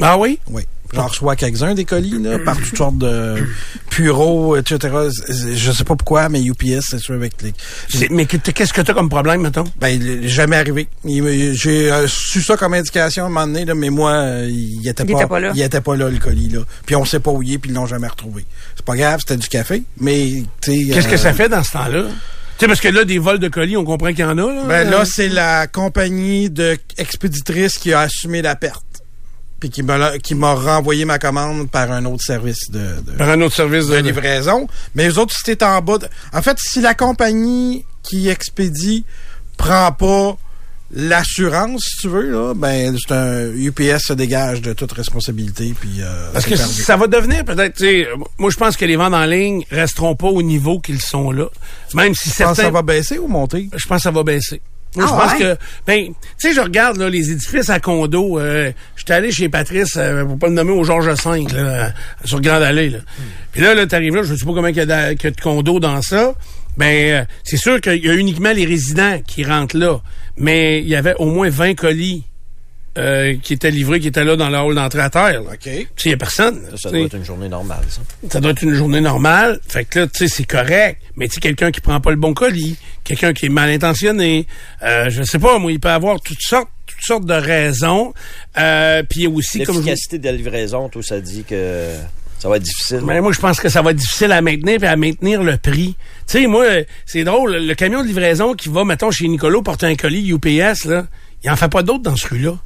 Ah 0.00 0.16
oui? 0.18 0.38
Oui. 0.50 0.62
J'en 0.92 1.06
reçois 1.06 1.36
quelques-uns 1.36 1.74
des 1.74 1.84
colis, 1.84 2.20
là, 2.20 2.38
par 2.40 2.56
toutes 2.56 2.76
sortes 2.76 2.98
de 2.98 3.36
bureaux, 3.96 4.56
etc. 4.56 4.88
Je 5.28 5.72
sais 5.72 5.84
pas 5.84 5.94
pourquoi, 5.96 6.28
mais 6.28 6.42
UPS, 6.42 6.80
c'est 6.90 6.98
sûr 6.98 7.14
avec 7.14 7.32
les... 7.42 8.08
Mais 8.10 8.26
que- 8.26 8.36
qu'est-ce 8.38 8.72
que 8.72 8.80
tu 8.80 8.90
as 8.90 8.94
comme 8.94 9.08
problème, 9.08 9.42
mettons? 9.42 9.64
Ben, 9.80 9.88
il 9.88 10.24
est 10.24 10.28
jamais 10.28 10.56
arrivé. 10.56 10.88
J'ai 11.04 11.92
euh, 11.92 12.06
su 12.08 12.42
ça 12.42 12.56
comme 12.56 12.74
indication 12.74 13.24
à 13.24 13.26
un 13.26 13.30
moment 13.30 13.46
donné, 13.46 13.64
là, 13.64 13.74
mais 13.74 13.90
moi, 13.90 14.12
euh, 14.12 14.48
il 14.50 14.86
était 14.88 15.04
Il 15.04 15.12
pas, 15.12 15.18
était 15.20 15.28
pas 15.28 15.40
là. 15.40 15.52
Il 15.54 15.62
était 15.62 15.80
pas 15.80 15.96
là, 15.96 16.08
le 16.08 16.18
colis, 16.18 16.48
là. 16.48 16.60
Puis 16.86 16.96
on 16.96 17.04
sait 17.04 17.20
pas 17.20 17.30
où 17.30 17.42
il 17.42 17.52
est, 17.54 17.58
puis 17.58 17.70
ils 17.70 17.74
l'ont 17.74 17.86
jamais 17.86 18.08
retrouvé. 18.08 18.44
C'est 18.76 18.84
pas 18.84 18.96
grave, 18.96 19.20
c'était 19.20 19.36
du 19.36 19.48
café, 19.48 19.82
mais, 19.98 20.42
tu 20.60 20.72
sais... 20.72 20.92
Qu'est-ce 20.92 21.08
que 21.08 21.14
euh, 21.14 21.18
ça 21.18 21.32
fait 21.32 21.48
dans 21.48 21.62
ce 21.62 21.72
temps-là? 21.72 22.04
Tu 22.58 22.64
sais, 22.64 22.66
parce 22.66 22.80
que 22.80 22.88
là, 22.88 23.04
des 23.04 23.18
vols 23.18 23.38
de 23.38 23.48
colis, 23.48 23.76
on 23.76 23.84
comprend 23.84 24.08
qu'il 24.08 24.18
y 24.20 24.24
en 24.24 24.36
a. 24.36 24.52
Là, 24.52 24.64
Ben 24.66 24.90
là, 24.90 25.04
c'est 25.04 25.28
la 25.28 25.66
compagnie 25.66 26.50
de 26.50 26.76
expéditrice 26.98 27.78
qui 27.78 27.92
a 27.92 28.00
assumé 28.00 28.42
la 28.42 28.54
perte. 28.56 28.84
Puis 29.60 29.68
qui 29.70 29.82
m'a 29.82 30.18
qui 30.18 30.34
m'a 30.34 30.54
renvoyé 30.54 31.04
ma 31.04 31.18
commande 31.18 31.70
par 31.70 31.92
un 31.92 32.04
autre 32.06 32.24
service 32.24 32.70
de, 32.70 32.78
de, 33.06 33.12
Par 33.18 33.28
un 33.28 33.40
autre 33.42 33.54
service 33.54 33.86
de 33.88 33.96
de, 33.96 34.00
livraison. 34.02 34.66
Mais 34.94 35.06
les 35.06 35.18
autres, 35.18 35.34
si 35.36 35.42
t'es 35.42 35.62
en 35.62 35.80
bas... 35.82 35.98
de- 35.98 36.08
En 36.32 36.40
fait, 36.40 36.56
si 36.58 36.80
la 36.80 36.94
compagnie 36.94 37.84
qui 38.02 38.28
expédie 38.30 39.04
prend 39.58 39.92
pas 39.92 40.36
l'assurance, 40.92 41.82
si 41.84 41.96
tu 41.98 42.08
veux, 42.08 42.30
là, 42.30 42.54
ben 42.54 42.96
c'est 42.98 43.14
un 43.14 43.50
UPS 43.54 43.98
se 44.06 44.12
dégage 44.12 44.60
de 44.62 44.72
toute 44.72 44.92
responsabilité. 44.92 45.74
Puis, 45.78 46.00
euh, 46.00 46.30
Parce 46.32 46.44
que 46.46 46.54
perdu. 46.56 46.72
ça 46.82 46.96
va 46.96 47.06
devenir 47.06 47.44
peut-être, 47.44 47.80
moi 48.38 48.50
je 48.50 48.56
pense 48.56 48.76
que 48.76 48.84
les 48.84 48.96
ventes 48.96 49.14
en 49.14 49.24
ligne 49.24 49.64
resteront 49.70 50.16
pas 50.16 50.26
au 50.28 50.42
niveau 50.42 50.80
qu'ils 50.80 51.00
sont 51.00 51.30
là. 51.30 51.46
Même 51.94 52.14
si 52.14 52.24
Tu 52.24 52.28
penses 52.30 52.36
certains... 52.36 52.54
que 52.54 52.62
ça 52.62 52.70
va 52.70 52.82
baisser 52.82 53.18
ou 53.18 53.28
monter? 53.28 53.68
Je 53.76 53.86
pense 53.86 53.98
que 53.98 54.02
ça 54.02 54.10
va 54.10 54.22
baisser. 54.22 54.60
Moi, 54.96 55.06
je 55.06 55.12
Ah 55.12 55.16
pense 55.16 55.32
ouais? 55.32 55.38
que, 55.38 55.56
ben, 55.86 56.06
tu 56.06 56.14
sais, 56.38 56.52
je 56.52 56.60
regarde 56.60 56.96
là, 56.96 57.08
les 57.08 57.30
édifices 57.30 57.70
à 57.70 57.78
condo. 57.78 58.38
Euh, 58.40 58.72
J'étais 58.96 59.12
allé 59.12 59.30
chez 59.30 59.48
Patrice, 59.48 59.94
euh, 59.96 60.24
pour 60.24 60.38
pas 60.38 60.48
le 60.48 60.54
nommer, 60.54 60.72
au 60.72 60.82
Georges 60.84 61.06
V, 61.08 61.44
là, 61.52 61.58
euh, 61.58 61.88
sur 62.24 62.40
Grande 62.40 62.62
Allée. 62.62 62.90
Là. 62.90 62.98
Puis 63.52 63.60
là, 63.60 63.74
là 63.74 63.86
t'arrives 63.86 64.16
là, 64.16 64.22
je 64.24 64.34
sais 64.34 64.44
pas 64.44 64.52
combien 64.52 64.70
il 64.70 64.76
y 64.76 64.80
a 64.80 64.86
de, 64.86 65.14
qu'il 65.14 65.24
y 65.24 65.26
a 65.28 65.30
de 65.30 65.40
condos 65.40 65.78
dans 65.80 66.02
ça. 66.02 66.34
Ben, 66.76 67.20
euh, 67.20 67.24
c'est 67.44 67.56
sûr 67.56 67.80
qu'il 67.80 68.04
y 68.04 68.10
a 68.10 68.14
uniquement 68.14 68.52
les 68.52 68.64
résidents 68.64 69.20
qui 69.26 69.44
rentrent 69.44 69.76
là. 69.78 70.00
Mais 70.36 70.80
il 70.80 70.88
y 70.88 70.96
avait 70.96 71.14
au 71.18 71.26
moins 71.26 71.50
20 71.50 71.74
colis 71.74 72.24
euh, 72.98 73.36
qui 73.42 73.52
étaient 73.52 73.70
livrés, 73.70 74.00
qui 74.00 74.08
étaient 74.08 74.24
là 74.24 74.36
dans 74.36 74.48
la 74.48 74.64
hall 74.64 74.74
d'entrée 74.74 75.00
à 75.00 75.10
terre. 75.10 75.42
là. 75.42 75.50
OK. 75.52 75.60
Tu 75.62 75.70
sais, 75.70 75.86
il 76.06 76.10
y 76.10 76.14
a 76.14 76.16
personne. 76.16 76.60
Ça, 76.72 76.76
ça 76.76 76.90
doit 76.90 77.00
être 77.00 77.14
une 77.14 77.24
journée 77.24 77.48
normale, 77.48 77.84
ça. 77.88 78.00
Ça 78.28 78.40
doit 78.40 78.50
être 78.50 78.62
une 78.62 78.74
journée 78.74 79.00
normale. 79.00 79.60
Fait 79.68 79.84
que 79.84 80.00
là, 80.00 80.06
tu 80.08 80.18
sais, 80.18 80.28
c'est 80.28 80.44
correct. 80.44 81.00
Mais 81.16 81.28
tu 81.28 81.34
sais, 81.34 81.40
quelqu'un 81.40 81.70
qui 81.70 81.80
prend 81.80 82.00
pas 82.00 82.10
le 82.10 82.16
bon 82.16 82.34
colis, 82.34 82.76
quelqu'un 83.04 83.32
qui 83.32 83.46
est 83.46 83.50
mal 83.50 83.70
intentionné, 83.70 84.46
euh, 84.82 85.08
je 85.08 85.22
sais 85.22 85.38
pas, 85.38 85.58
moi, 85.58 85.70
il 85.70 85.78
peut 85.78 85.88
avoir 85.88 86.20
toutes 86.20 86.40
sortes, 86.40 86.68
toutes 86.86 87.02
sortes 87.02 87.26
de 87.26 87.34
raisons. 87.34 88.12
Euh, 88.58 89.02
puis 89.08 89.20
il 89.20 89.22
y 89.22 89.26
a 89.26 89.30
aussi, 89.30 89.62
comme 89.62 89.76
je 89.76 89.80
L'efficacité 89.80 90.18
de 90.18 90.24
la 90.24 90.32
livraison, 90.32 90.88
tout 90.88 91.02
ça 91.02 91.20
dit 91.20 91.44
que 91.44 91.90
ça 92.40 92.48
va 92.48 92.56
être 92.56 92.62
difficile. 92.62 93.02
Mais 93.04 93.20
moi, 93.20 93.32
je 93.32 93.38
pense 93.38 93.60
que 93.60 93.68
ça 93.68 93.82
va 93.82 93.90
être 93.92 93.98
difficile 93.98 94.32
à 94.32 94.40
maintenir 94.40 94.82
et 94.82 94.88
à 94.88 94.96
maintenir 94.96 95.42
le 95.42 95.58
prix. 95.58 95.94
Tu 96.26 96.40
sais, 96.40 96.46
moi, 96.46 96.64
c'est 97.06 97.22
drôle, 97.22 97.54
le 97.54 97.74
camion 97.74 98.02
de 98.02 98.08
livraison 98.08 98.54
qui 98.54 98.68
va, 98.68 98.84
mettons, 98.84 99.10
chez 99.10 99.28
Nicolo 99.28 99.62
porter 99.62 99.86
un 99.86 99.94
colis 99.94 100.32
UPS, 100.32 100.86
là, 100.86 101.06
il 101.44 101.50
en 101.50 101.56
fait 101.56 101.68
pas 101.68 101.82
d'autres 101.82 102.02
dans 102.02 102.16
ce 102.16 102.26
rue-là. 102.28 102.58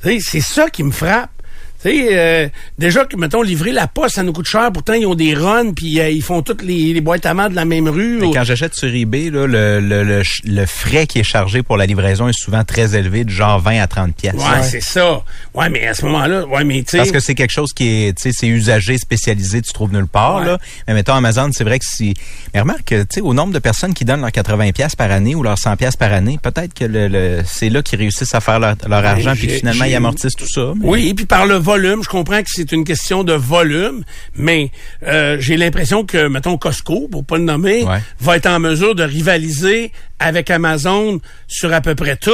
C'est 0.00 0.40
ça 0.40 0.70
qui 0.70 0.84
me 0.84 0.92
frappe. 0.92 1.37
Tu 1.82 1.90
sais, 1.90 2.08
euh, 2.12 2.48
déjà 2.76 3.04
que, 3.04 3.16
mettons, 3.16 3.40
livrer 3.42 3.70
la 3.72 3.86
poste, 3.86 4.16
ça 4.16 4.22
nous 4.24 4.32
coûte 4.32 4.46
cher. 4.46 4.70
Pourtant, 4.72 4.94
ils 4.94 5.06
ont 5.06 5.14
des 5.14 5.32
runs, 5.34 5.72
puis 5.72 6.00
euh, 6.00 6.10
ils 6.10 6.22
font 6.22 6.42
toutes 6.42 6.62
les, 6.62 6.92
les 6.92 7.00
boîtes 7.00 7.24
à 7.24 7.34
main 7.34 7.48
de 7.48 7.54
la 7.54 7.64
même 7.64 7.88
rue. 7.88 8.18
Mais 8.20 8.30
quand 8.32 8.42
j'achète 8.42 8.74
sur 8.74 8.92
eBay, 8.92 9.30
là, 9.30 9.46
le, 9.46 9.80
le, 9.80 10.02
le, 10.02 10.24
ch- 10.24 10.40
le 10.44 10.66
frais 10.66 11.06
qui 11.06 11.20
est 11.20 11.22
chargé 11.24 11.62
pour 11.62 11.76
la 11.76 11.86
livraison 11.86 12.26
est 12.28 12.36
souvent 12.36 12.64
très 12.64 12.96
élevé, 12.96 13.22
de 13.24 13.30
genre 13.30 13.60
20 13.60 13.80
à 13.80 13.86
30 13.86 14.14
pièces. 14.16 14.34
Ouais, 14.34 14.62
c'est 14.64 14.80
ça. 14.82 15.22
Ouais, 15.54 15.68
mais 15.70 15.86
à 15.86 15.94
ce 15.94 16.04
moment-là, 16.06 16.46
ouais, 16.46 16.64
mais 16.64 16.82
tu 16.82 16.90
sais. 16.90 16.96
Parce 16.98 17.12
que 17.12 17.20
c'est 17.20 17.36
quelque 17.36 17.52
chose 17.52 17.72
qui 17.72 17.88
est, 18.08 18.16
tu 18.18 18.24
sais, 18.24 18.36
c'est 18.36 18.48
usagé, 18.48 18.98
spécialisé, 18.98 19.62
tu 19.62 19.72
trouves 19.72 19.92
nulle 19.92 20.08
part, 20.08 20.40
Ouais. 20.40 20.46
là. 20.46 20.58
Mais 20.88 20.94
mettons, 20.94 21.14
Amazon, 21.14 21.50
c'est 21.52 21.64
vrai 21.64 21.78
que 21.78 21.84
si, 21.86 22.14
mais 22.54 22.60
remarque, 22.60 22.84
que, 22.86 23.02
tu 23.02 23.06
sais, 23.14 23.20
au 23.20 23.34
nombre 23.34 23.52
de 23.52 23.58
personnes 23.60 23.94
qui 23.94 24.04
donnent 24.04 24.20
leurs 24.22 24.32
80 24.32 24.72
pièces 24.72 24.96
par 24.96 25.12
année 25.12 25.36
ou 25.36 25.44
leurs 25.44 25.58
100 25.58 25.76
pièces 25.76 25.96
par 25.96 26.12
année, 26.12 26.38
peut-être 26.42 26.74
que 26.74 26.84
le, 26.84 27.06
le- 27.06 27.42
c'est 27.46 27.68
là 27.70 27.82
qu'ils 27.82 28.00
réussissent 28.00 28.34
à 28.34 28.40
faire 28.40 28.58
leur, 28.58 28.74
leur 28.88 29.04
argent 29.04 29.34
puis 29.36 29.48
finalement 29.48 29.84
ils 29.84 29.94
amortissent 29.94 30.34
tout 30.34 30.48
ça. 30.48 30.72
mais- 30.76 30.86
Oui, 30.88 31.08
et 31.08 31.14
puis 31.14 31.24
par 31.26 31.46
le 31.46 31.58
volume, 31.68 32.02
je 32.02 32.08
comprends 32.08 32.38
que 32.42 32.48
c'est 32.50 32.72
une 32.72 32.82
question 32.84 33.24
de 33.24 33.34
volume, 33.34 34.02
mais 34.34 34.70
euh, 35.06 35.36
j'ai 35.38 35.58
l'impression 35.58 36.02
que, 36.06 36.26
mettons, 36.28 36.56
Costco, 36.56 37.08
pour 37.08 37.26
pas 37.26 37.36
le 37.36 37.44
nommer, 37.44 37.82
Ouais. 37.84 37.98
va 38.20 38.36
être 38.38 38.46
en 38.46 38.58
mesure 38.58 38.94
de 38.94 39.02
rivaliser 39.02 39.92
avec 40.18 40.50
Amazon 40.50 41.20
sur 41.46 41.70
à 41.74 41.82
peu 41.82 41.94
près 41.94 42.16
tout. 42.16 42.30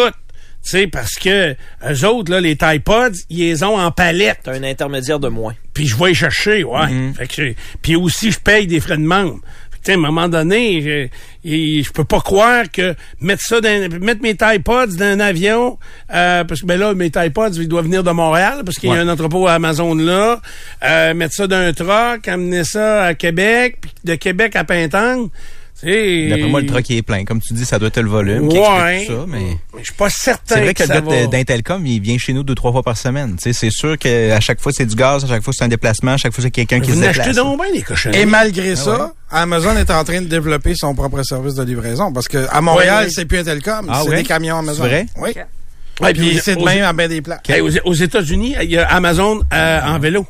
Tu 0.62 0.70
sais, 0.70 0.86
parce 0.86 1.14
que 1.16 1.54
eux 1.90 2.04
autres, 2.06 2.30
là, 2.30 2.40
les 2.40 2.56
Tide 2.56 2.82
Pods, 2.84 3.18
ils 3.28 3.40
les 3.40 3.62
ont 3.64 3.76
en 3.76 3.90
palette. 3.90 4.38
T'as 4.44 4.52
un 4.54 4.62
intermédiaire 4.62 5.18
de 5.18 5.28
moins. 5.28 5.54
Puis 5.74 5.86
je 5.88 5.96
vais 5.96 6.12
y 6.12 6.14
chercher, 6.14 6.62
ouais. 6.64 6.86
Mm-hmm. 6.86 7.14
Fait 7.14 7.26
que 7.26 7.34
j'ai- 7.34 7.56
puis 7.82 7.96
aussi, 7.96 8.30
je 8.30 8.38
paye 8.38 8.66
des 8.68 8.78
frais 8.80 8.96
de 8.96 9.02
membre. 9.02 9.40
Sais, 9.84 9.92
à 9.92 9.94
un 9.96 9.98
moment 9.98 10.28
donné, 10.28 11.10
je, 11.44 11.82
je 11.82 11.92
peux 11.92 12.04
pas 12.04 12.20
croire 12.20 12.70
que 12.72 12.94
mettre 13.20 13.42
ça 13.42 13.60
dans, 13.60 13.98
mettre 14.00 14.22
mes 14.22 14.34
Tide 14.34 14.62
Pods 14.64 14.96
dans 14.98 15.04
un 15.04 15.20
avion, 15.20 15.78
euh, 16.12 16.44
parce 16.44 16.62
que 16.62 16.66
ben 16.66 16.78
là, 16.78 16.94
mes 16.94 17.10
Tide 17.10 17.32
Pods, 17.32 17.56
ils 17.56 17.68
doivent 17.68 17.84
venir 17.84 18.02
de 18.02 18.10
Montréal, 18.10 18.62
parce 18.64 18.78
qu'il 18.78 18.90
y 18.90 18.92
a 18.92 18.96
un 18.96 19.08
entrepôt 19.08 19.46
à 19.46 19.54
Amazon 19.54 19.94
là, 19.94 20.40
euh, 20.82 21.14
mettre 21.14 21.34
ça 21.34 21.46
dans 21.46 21.56
un 21.56 21.72
truck, 21.72 22.26
amener 22.26 22.64
ça 22.64 23.04
à 23.04 23.14
Québec, 23.14 23.76
puis 23.80 23.92
de 24.04 24.14
Québec 24.14 24.56
à 24.56 24.64
Pintang. 24.64 25.28
D'après 25.82 26.48
moi, 26.48 26.60
le 26.60 26.66
truck 26.66 26.88
il 26.88 26.96
est 26.98 27.02
plein. 27.02 27.24
Comme 27.24 27.40
tu 27.40 27.52
dis, 27.52 27.64
ça 27.64 27.78
doit 27.78 27.88
être 27.88 28.00
le 28.00 28.08
volume 28.08 28.48
qui 28.48 28.58
Ouais. 28.58 28.96
explique 29.00 29.08
tout 29.16 29.22
ça, 29.22 29.26
mais... 29.28 29.38
Mais 29.74 29.80
je 29.80 29.84
suis 29.84 29.92
pas 29.94 30.08
certain 30.08 30.54
C'est 30.54 30.60
vrai 30.62 30.74
que, 30.74 30.82
que 30.84 30.92
le 30.92 31.00
gars 31.00 31.26
d'Intelcom, 31.26 31.84
il 31.86 32.00
vient 32.00 32.16
chez 32.18 32.32
nous 32.32 32.42
deux, 32.42 32.54
trois 32.54 32.72
fois 32.72 32.82
par 32.82 32.96
semaine. 32.96 33.36
Tu 33.36 33.42
sais, 33.42 33.52
c'est 33.52 33.70
sûr 33.70 33.98
qu'à 33.98 34.40
chaque 34.40 34.60
fois, 34.60 34.72
c'est 34.72 34.86
du 34.86 34.94
gaz, 34.94 35.24
à 35.24 35.28
chaque 35.28 35.42
fois, 35.42 35.52
c'est 35.56 35.64
un 35.64 35.68
déplacement, 35.68 36.12
à 36.12 36.16
chaque 36.16 36.32
fois, 36.32 36.42
c'est 36.42 36.50
quelqu'un 36.50 36.80
qui 36.80 36.92
se 36.92 37.00
déplace. 37.00 37.34
donc 37.36 37.60
bien 37.60 37.70
les 37.72 37.82
cochonneries. 37.82 38.20
Et 38.20 38.26
malgré 38.26 38.76
ça, 38.76 39.12
Amazon 39.30 39.76
est 39.76 39.90
en 39.90 40.04
train 40.04 40.20
de 40.22 40.26
développer 40.26 40.74
son 40.74 40.94
propre 40.94 41.22
service 41.22 41.54
de 41.54 41.64
livraison 41.64 42.12
parce 42.12 42.28
que 42.28 42.46
à 42.50 42.60
Montréal, 42.60 43.04
oui. 43.08 43.12
c'est 43.12 43.24
plus 43.24 43.38
un 43.38 43.44
Telcom, 43.44 43.86
Ah 43.90 44.00
c'est 44.04 44.10
ouais? 44.10 44.16
des 44.18 44.22
camions 44.24 44.58
Amazon. 44.58 44.82
C'est 44.84 44.88
vrai? 44.88 45.06
Oui. 45.20 45.30
Ouais, 46.00 46.12
Puis 46.12 46.30
puis 46.30 46.40
c'est 46.42 46.56
de 46.56 46.64
même 46.64 46.84
en 46.84 46.92
bien 46.94 47.06
des 47.08 47.20
plats. 47.22 47.40
Hey, 47.48 47.60
aux, 47.60 47.70
aux 47.84 47.94
États-Unis, 47.94 48.56
il 48.62 48.70
y 48.70 48.78
a 48.78 48.86
Amazon 48.88 49.40
euh, 49.52 49.80
en 49.82 49.98
vélo. 49.98 50.26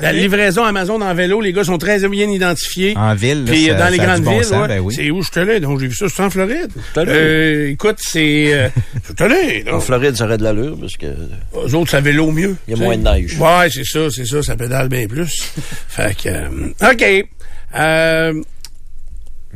La 0.00 0.12
livraison 0.12 0.64
Amazon 0.64 1.00
en 1.00 1.14
vélo, 1.14 1.40
les 1.40 1.52
gars 1.52 1.64
sont 1.64 1.78
très 1.78 2.06
bien 2.08 2.28
identifiés. 2.28 2.94
En 2.96 3.14
ville, 3.14 3.44
là, 3.44 3.50
Puis 3.52 3.66
ça- 3.66 3.74
dans 3.74 3.88
les 3.88 3.98
grandes 3.98 4.22
villes, 4.28 4.46
ben 4.68 4.80
oui. 4.80 4.94
c'est 4.94 5.10
où 5.10 5.22
je 5.22 5.30
te 5.30 5.40
l'ai? 5.40 5.60
Donc 5.60 5.80
j'ai 5.80 5.86
vu 5.88 5.94
ça, 5.94 6.06
c'est 6.08 6.22
en 6.22 6.28
Floride. 6.30 6.70
Euh, 6.98 7.70
écoute, 7.70 7.96
c'est 7.98 8.52
euh, 8.52 8.68
je 9.08 9.12
te 9.14 9.24
l'ai. 9.24 9.64
En. 9.70 9.80
Floride, 9.80 10.16
ça 10.16 10.24
aurait 10.24 10.38
de 10.38 10.44
l'allure 10.44 10.76
parce 10.78 10.96
que 10.96 11.06
Eux 11.06 11.74
autres, 11.74 11.90
ça 11.90 12.00
vélo 12.00 12.30
mieux. 12.30 12.56
Il 12.68 12.76
y 12.76 12.80
a 12.80 12.84
moins 12.84 12.96
de 12.96 13.02
neige. 13.02 13.38
Ouais, 13.38 13.68
c'est 13.70 13.84
ça, 13.84 14.10
c'est 14.10 14.26
ça, 14.26 14.42
ça 14.42 14.56
pédale 14.56 14.88
bien 14.88 15.06
plus. 15.06 15.50
fait 15.88 16.14
que, 16.16 16.28
euh, 16.28 16.92
OK. 16.92 17.28
Euh, 17.74 18.42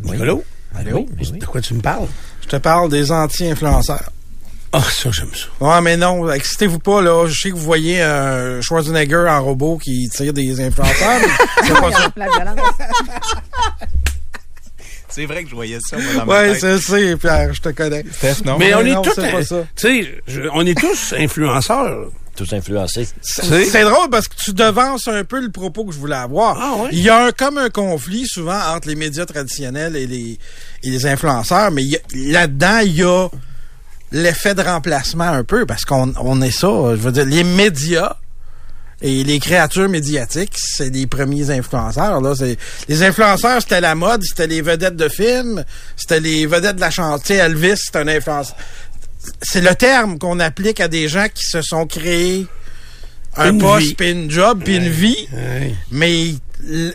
oui. 0.05 0.17
de 0.19 1.45
quoi 1.47 1.61
tu 1.61 1.75
me 1.75 1.81
parles? 1.81 2.07
Je 2.43 2.49
te 2.49 2.57
parle 2.57 2.91
des 2.91 3.13
anti-influenceurs. 3.13 4.11
Ah, 4.73 4.83
ça, 4.83 5.11
j'aime 5.11 5.31
ça. 5.35 5.47
Ouais, 5.61 5.81
mais 5.81 5.97
non, 5.97 6.31
excitez-vous 6.31 6.79
pas, 6.79 7.03
là. 7.03 7.27
Je 7.27 7.35
sais 7.41 7.51
que 7.51 7.55
vous 7.57 7.63
voyez 7.63 8.01
un 8.03 8.61
Schwarzenegger 8.61 9.27
en 9.29 9.43
robot 9.43 9.79
qui 9.79 10.09
tire 10.09 10.33
des 10.33 10.61
influenceurs, 10.61 11.21
mais 11.21 11.65
c'est 11.67 11.73
pas 11.81 11.91
ça. 11.93 12.13
La 12.17 12.27
violence. 12.29 12.59
C'est 15.09 15.27
vrai 15.27 15.43
que 15.43 15.51
je 15.51 15.55
voyais 15.57 15.79
ça, 15.81 15.97
moi, 15.99 16.25
dans 16.25 16.33
Ouais, 16.33 16.55
c'est 16.55 16.79
ça, 16.79 16.97
Pierre, 17.21 17.53
je 17.53 17.61
te 17.61 17.69
connais. 17.71 18.05
Steph, 18.13 18.45
non? 18.45 18.59
Mais 18.59 18.73
on 18.75 18.85
mais 18.85 18.91
est 18.91 18.95
non, 18.95 19.03
tous, 19.03 19.13
c'est 19.17 19.31
pas 19.33 19.39
euh, 19.39 19.43
ça. 19.45 19.65
tu 19.75 20.05
sais, 20.05 20.49
on 20.53 20.65
est 20.65 20.79
tous 20.79 21.15
influenceurs. 21.19 22.11
Tous 22.37 22.53
influencés. 22.53 23.09
C'est 23.21 23.65
c'est 23.65 23.83
drôle 23.83 24.09
parce 24.09 24.29
que 24.29 24.37
tu 24.37 24.53
devances 24.53 25.09
un 25.09 25.25
peu 25.25 25.41
le 25.41 25.51
propos 25.51 25.85
que 25.85 25.93
je 25.93 25.99
voulais 25.99 26.15
avoir. 26.15 26.57
Ah 26.61 26.83
ouais? 26.85 26.91
Il 26.93 27.01
y 27.01 27.09
a 27.11 27.27
un, 27.27 27.33
comme 27.33 27.59
un 27.59 27.71
conflit 27.71 28.25
souvent 28.25 28.59
entre 28.73 28.87
les 28.87 28.95
médias 28.95 29.27
traditionnels 29.27 29.97
et 29.97 30.07
les, 30.07 30.39
et 30.85 30.91
les 30.91 31.07
influenceurs, 31.07 31.73
mais 31.73 31.83
il 31.83 31.89
y 31.91 31.97
a- 31.97 32.01
là-dedans, 32.41 32.79
il 32.85 32.95
y 32.95 33.03
a 33.03 33.29
l'effet 34.13 34.55
de 34.55 34.63
remplacement 34.63 35.25
un 35.29 35.45
peu 35.45 35.67
parce 35.67 35.85
qu'on 35.85 36.13
on 36.21 36.41
est 36.43 36.51
ça. 36.51 36.69
Je 36.69 37.01
veux 37.01 37.13
dire, 37.13 37.25
les 37.27 37.45
médias 37.45 38.17
et 39.03 39.25
les 39.25 39.39
créatures 39.39 39.89
médiatiques, 39.89 40.55
c'est 40.59 40.91
les 40.91 41.07
premiers 41.07 41.51
influenceurs. 41.51 42.21
Là. 42.21 42.35
C'est- 42.37 42.59
Les 42.89 43.03
influenceurs, 43.03 43.63
c'était 43.63 43.81
la 43.81 43.95
mode, 43.95 44.23
c'était 44.23 44.47
les 44.47 44.61
vedettes 44.61 44.97
de 44.97 45.09
films, 45.09 45.65
c'était 45.97 46.21
les 46.21 46.45
vedettes 46.47 46.77
de 46.77 46.81
la 46.81 46.91
sais, 46.91 47.35
Elvis, 47.37 47.77
c'est 47.77 47.97
un 47.97 48.09
influenceur. 48.09 48.57
C'est 49.43 49.61
le 49.63 49.75
terme 49.75 50.19
qu'on 50.19 50.39
applique 50.41 50.81
à 50.81 50.89
des 50.89 51.09
gens 51.09 51.27
qui 51.33 51.45
se 51.45 51.63
sont 51.63 51.87
créés 51.87 52.47
un 53.37 53.51
Une 53.51 53.59
poste, 53.61 53.97
puis 53.97 54.11
une 54.11 54.31
job, 54.31 54.61
puis 54.65 54.77
une 54.77 54.89
vie. 54.89 55.29
Mais 55.91 56.35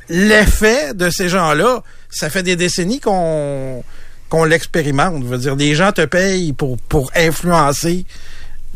l'effet 0.09 0.93
de 0.93 1.09
ces 1.09 1.29
gens-là, 1.29 1.81
ça 2.09 2.29
fait 2.29 2.43
des 2.43 2.55
décennies 2.55 2.99
qu'on 2.99 3.83
qu'on 4.29 4.43
l'expérimente. 4.43 5.23
Je 5.29 5.35
dire, 5.37 5.55
les 5.55 5.75
gens 5.75 5.91
te 5.91 6.05
payent 6.05 6.53
pour, 6.53 6.77
pour 6.77 7.11
influencer 7.15 8.05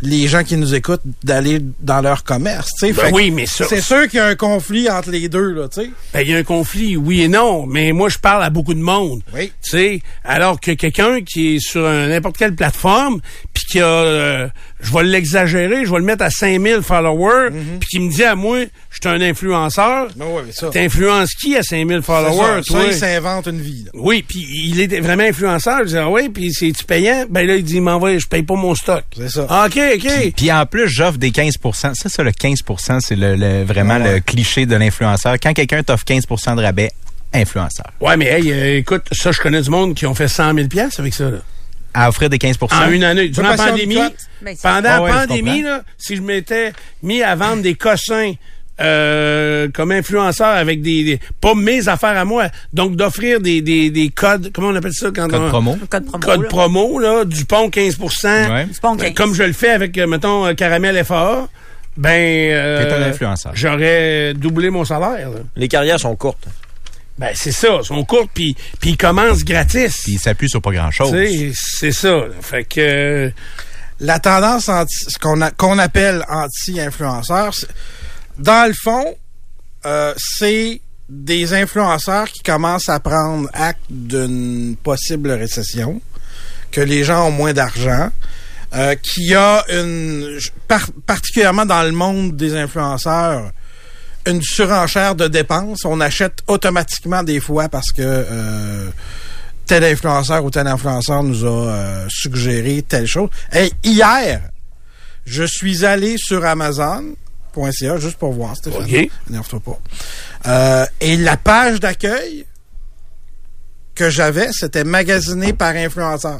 les 0.02 0.28
gens 0.28 0.44
qui 0.44 0.56
nous 0.58 0.76
écoutent 0.76 1.02
d'aller 1.24 1.60
dans 1.80 2.02
leur 2.02 2.24
commerce. 2.24 2.70
tu 2.80 2.88
sais. 2.88 2.94
Ben 2.94 3.12
oui, 3.14 3.32
mais 3.32 3.46
ça- 3.46 3.66
C'est 3.68 3.82
sûr 3.82 4.08
qu'il 4.08 4.18
y 4.18 4.22
a 4.22 4.26
un 4.28 4.36
conflit 4.36 4.90
entre 4.90 5.10
les 5.12 5.28
deux, 5.30 5.52
là, 5.54 5.68
tu 5.68 5.82
sais. 5.82 5.90
Ben, 6.14 6.22
il 6.22 6.30
y 6.30 6.34
a 6.34 6.38
un 6.38 6.44
conflit, 6.44 6.96
oui 6.98 7.22
et 7.22 7.28
non, 7.28 7.66
mais 7.66 7.92
moi, 7.92 8.10
je 8.10 8.18
parle 8.18 8.44
à 8.44 8.50
beaucoup 8.50 8.74
de 8.74 8.80
monde. 8.80 9.22
Oui. 9.34 9.52
Tu 9.64 9.72
sais, 9.72 10.02
alors 10.24 10.60
que 10.60 10.72
quelqu'un 10.72 11.22
qui 11.22 11.56
est 11.56 11.60
sur 11.60 11.82
n'importe 11.82 12.38
quelle 12.38 12.56
plateforme, 12.56 13.20
puis 13.54 13.64
qui 13.72 13.80
a, 13.80 13.86
euh, 13.86 14.48
je 14.80 14.94
vais 14.94 15.04
l'exagérer, 15.04 15.86
je 15.86 15.92
vais 15.92 16.00
le 16.00 16.06
mettre 16.06 16.24
à 16.24 16.30
5000 16.30 16.82
followers, 16.82 17.50
puis 17.80 17.90
qui 17.90 18.00
me 18.00 18.12
dit 18.12 18.24
à 18.24 18.36
moi, 18.36 18.60
je 18.90 18.98
suis 19.02 19.10
un 19.16 19.22
influenceur. 19.22 20.08
Ben 20.16 20.26
ouais, 20.26 20.42
mais 20.46 20.52
ça. 20.52 20.70
T'influences 20.70 21.34
qui 21.34 21.56
à 21.58 21.64
5000 21.64 21.98
C'est 22.00 22.06
followers, 22.06 22.62
ça, 22.64 22.74
toi? 22.74 22.82
ça, 22.82 22.88
il 22.88 22.94
s'invente 22.94 23.48
une 23.48 23.62
vie. 23.62 23.84
là. 23.86 23.92
Oui, 23.96 24.24
puis 24.28 24.46
il 24.66 24.80
est 24.82 25.00
vraiment 25.00 25.24
influenceur. 25.24 25.80
Je 25.84 25.90
dis, 25.90 25.98
ah 25.98 26.10
oui, 26.10 26.30
puis 26.30 26.54
c'est-tu 26.54 26.84
payant? 26.86 27.26
Ben 27.30 27.46
là, 27.46 27.56
il 27.56 27.64
dit, 27.64 27.80
m'envoie, 27.82 28.18
je 28.18 28.28
paye 28.28 28.44
pas 28.44 28.56
mon 28.56 28.74
stock. 28.76 29.04
C'est 29.16 29.30
ça. 29.30 29.46
Ah, 29.50 29.68
OK, 29.68 29.80
OK. 29.96 30.34
Puis 30.36 30.52
en 30.52 30.66
plus, 30.66 30.88
j'offre 30.90 31.18
des 31.18 31.32
15% 31.32 31.94
Ça, 31.96 32.10
ça, 32.10 32.24
le 32.24 32.32
15% 32.32 33.00
c'est 33.02 33.16
le, 33.16 33.36
le- 33.36 33.64
vraiment 33.64 33.98
Ouais. 33.98 34.16
le 34.16 34.20
cliché 34.20 34.66
de 34.66 34.76
l'influenceur. 34.76 35.36
Quand 35.42 35.54
quelqu'un 35.54 35.84
t'offre 35.84 36.06
15% 36.06 36.56
de 36.56 36.62
rabais, 36.62 36.92
influenceur. 37.34 37.88
Ouais, 38.02 38.18
mais 38.18 38.26
hey, 38.26 38.52
euh, 38.52 38.78
écoute, 38.80 39.04
ça, 39.12 39.32
je 39.32 39.40
connais 39.40 39.62
du 39.62 39.70
monde 39.70 39.94
qui 39.96 40.06
ont 40.06 40.16
fait 40.16 40.28
100 40.28 40.54
000 40.56 40.68
piastres 40.68 41.00
avec 41.00 41.14
ça, 41.14 41.30
là. 41.30 41.38
À 41.94 42.08
offrir 42.10 42.30
des 42.30 42.38
15% 42.38 42.68
En 42.72 42.92
une 42.92 43.04
année. 43.04 43.30
Durant 43.30 43.50
la 43.50 43.58
pandémie, 43.58 43.96
pendant 44.62 44.90
Ah 44.90 45.00
la 45.02 45.14
pandémie, 45.26 45.64
là, 45.64 45.82
si 45.98 46.16
je 46.16 46.22
m'étais 46.22 46.72
mis 47.02 47.24
à 47.24 47.36
vendre 47.36 47.64
des 47.64 47.74
cossins 47.74 48.34
euh, 48.82 49.68
comme 49.74 49.92
influenceur 49.92 50.48
avec 50.56 50.82
des, 50.82 51.04
des- 51.04 51.20
pas 51.42 51.54
mes 51.56 51.88
affaires 51.88 52.18
à 52.18 52.26
moi, 52.26 52.48
donc 52.74 52.96
d'offrir 52.96 53.40
des, 53.40 53.62
des, 53.62 53.90
des 53.90 54.10
codes, 54.10 54.52
comment 54.54 54.70
on 54.70 54.76
appelle 54.76 54.94
ça 54.94 55.10
quand 55.16 55.28
Code 55.28 55.42
on, 55.42 55.50
promo. 55.50 55.78
Code 55.90 56.06
promo. 56.06 56.20
code 56.26 56.42
là. 56.44 56.48
promo 56.48 57.00
là, 57.00 57.26
du 57.26 57.46
pont 57.46 57.70
15 57.70 57.98
Ouais. 58.00 58.66
Du 58.66 58.80
pont 58.80 58.96
15. 58.96 59.14
comme 59.14 59.34
je 59.34 59.44
le 59.44 59.54
fais 59.54 59.70
avec 59.72 59.98
euh, 59.98 60.08
mettons 60.08 60.46
euh, 60.48 60.54
Caramel 60.54 61.04
FA, 61.04 61.48
ben 61.98 62.10
euh, 62.52 62.86
T'es 62.86 62.94
un 62.94 63.02
influenceur. 63.10 63.52
J'aurais 63.56 64.34
doublé 64.34 64.70
mon 64.70 64.86
salaire. 64.86 65.30
là. 65.30 65.40
Les 65.56 65.68
carrières 65.68 66.00
sont 66.00 66.16
courtes. 66.16 66.46
Ben 67.18 67.32
c'est 67.34 67.52
ça, 67.52 67.80
ils 67.82 67.86
sont 67.86 68.06
courts 68.06 68.30
puis 68.34 68.56
puis 68.80 68.92
ils 68.92 68.98
commencent 68.98 69.44
gratis. 69.44 70.04
Puis 70.04 70.14
il 70.14 70.20
s'appuie 70.20 70.50
sur 70.50 70.62
pas 70.62 70.72
grand-chose. 70.72 71.14
C'est 71.54 71.92
ça. 71.92 72.12
là. 72.12 72.26
Fait 72.42 72.64
que 72.64 72.80
euh, 72.80 73.30
la 74.00 74.20
tendance 74.20 74.70
anti, 74.70 74.96
ce 75.10 75.20
qu'on 75.20 75.42
a- 75.42 75.52
qu'on 75.52 75.78
appelle 75.80 76.24
anti-influenceur, 76.30 77.54
c'est- 77.54 77.68
dans 78.40 78.68
le 78.68 78.74
fond, 78.74 79.16
euh, 79.86 80.14
c'est 80.18 80.82
des 81.08 81.54
influenceurs 81.54 82.30
qui 82.30 82.42
commencent 82.44 82.90
à 82.90 83.00
prendre 83.00 83.50
acte 83.54 83.82
d'une 83.90 84.76
possible 84.82 85.32
récession, 85.32 86.02
que 86.72 86.82
les 86.82 87.04
gens 87.04 87.28
ont 87.28 87.32
moins 87.32 87.54
d'argent, 87.54 88.10
euh, 88.76 88.96
qu'il 88.96 89.26
y 89.26 89.36
a 89.36 89.66
une, 89.70 90.40
par- 90.68 90.90
particulièrement 91.08 91.66
dans 91.66 91.82
le 91.84 91.92
monde 91.92 92.36
des 92.38 92.56
influenceurs, 92.56 93.52
une 94.28 94.42
surenchère 94.42 95.16
de 95.16 95.28
dépenses. 95.28 95.86
On 95.86 96.00
achète 96.00 96.44
automatiquement 96.48 97.24
des 97.24 97.40
fois 97.40 97.70
parce 97.70 97.92
que 97.92 98.04
euh, 98.04 98.90
tel 99.66 99.84
influenceur 99.84 100.44
ou 100.44 100.52
tel 100.52 100.68
influenceur 100.68 101.24
nous 101.24 101.46
a 101.46 101.50
euh, 101.50 102.06
suggéré 102.10 102.84
telle 102.88 103.08
chose. 103.08 103.30
Hey, 103.52 103.72
hier, 103.84 104.42
je 105.26 105.44
suis 105.44 105.86
allé 105.86 106.18
sur 106.18 106.46
Amazon.ca 107.56 107.98
juste 107.98 108.18
pour 108.18 108.34
voir, 108.34 108.56
Stéphane. 108.56 108.84
OK. 108.84 109.10
Énerve-toi 109.30 109.60
pas. 109.60 109.80
Euh, 110.48 110.86
et 111.02 111.18
la 111.18 111.38
page 111.38 111.80
d'accueil 111.80 112.46
que 113.96 114.10
j'avais, 114.10 114.48
c'était 114.52 114.84
magasiné 114.84 115.54
par 115.54 115.76
influenceur 115.76 116.40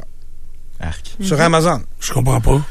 Arc. 0.80 1.16
sur 1.20 1.40
Amazon. 1.40 1.82
je 2.00 2.12
comprends 2.12 2.40
pas. 2.40 2.62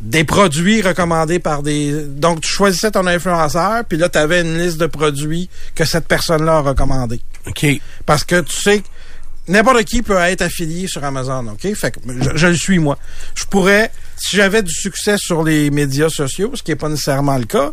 Des 0.00 0.24
produits 0.24 0.82
recommandés 0.82 1.38
par 1.38 1.62
des... 1.62 2.04
Donc, 2.06 2.40
tu 2.40 2.48
choisissais 2.48 2.90
ton 2.90 3.06
influenceur, 3.06 3.84
puis 3.84 3.96
là, 3.98 4.08
tu 4.08 4.18
avais 4.18 4.40
une 4.40 4.58
liste 4.58 4.78
de 4.78 4.86
produits 4.86 5.48
que 5.76 5.84
cette 5.84 6.08
personne-là 6.08 6.56
a 6.56 6.60
recommandés. 6.60 7.20
OK. 7.46 7.66
Parce 8.04 8.24
que 8.24 8.40
tu 8.40 8.60
sais, 8.60 8.82
n'importe 9.48 9.84
qui 9.84 10.02
peut 10.02 10.18
être 10.18 10.42
affilié 10.42 10.86
sur 10.86 11.04
Amazon, 11.04 11.46
OK? 11.48 11.74
Fait 11.74 11.90
que 11.90 12.00
je, 12.34 12.46
le 12.46 12.56
suis, 12.56 12.78
moi. 12.78 12.98
Je 13.34 13.44
pourrais, 13.44 13.90
si 14.16 14.36
j'avais 14.36 14.62
du 14.62 14.72
succès 14.72 15.16
sur 15.18 15.42
les 15.42 15.70
médias 15.70 16.08
sociaux, 16.08 16.52
ce 16.54 16.62
qui 16.62 16.70
n'est 16.70 16.76
pas 16.76 16.88
nécessairement 16.88 17.38
le 17.38 17.44
cas, 17.44 17.72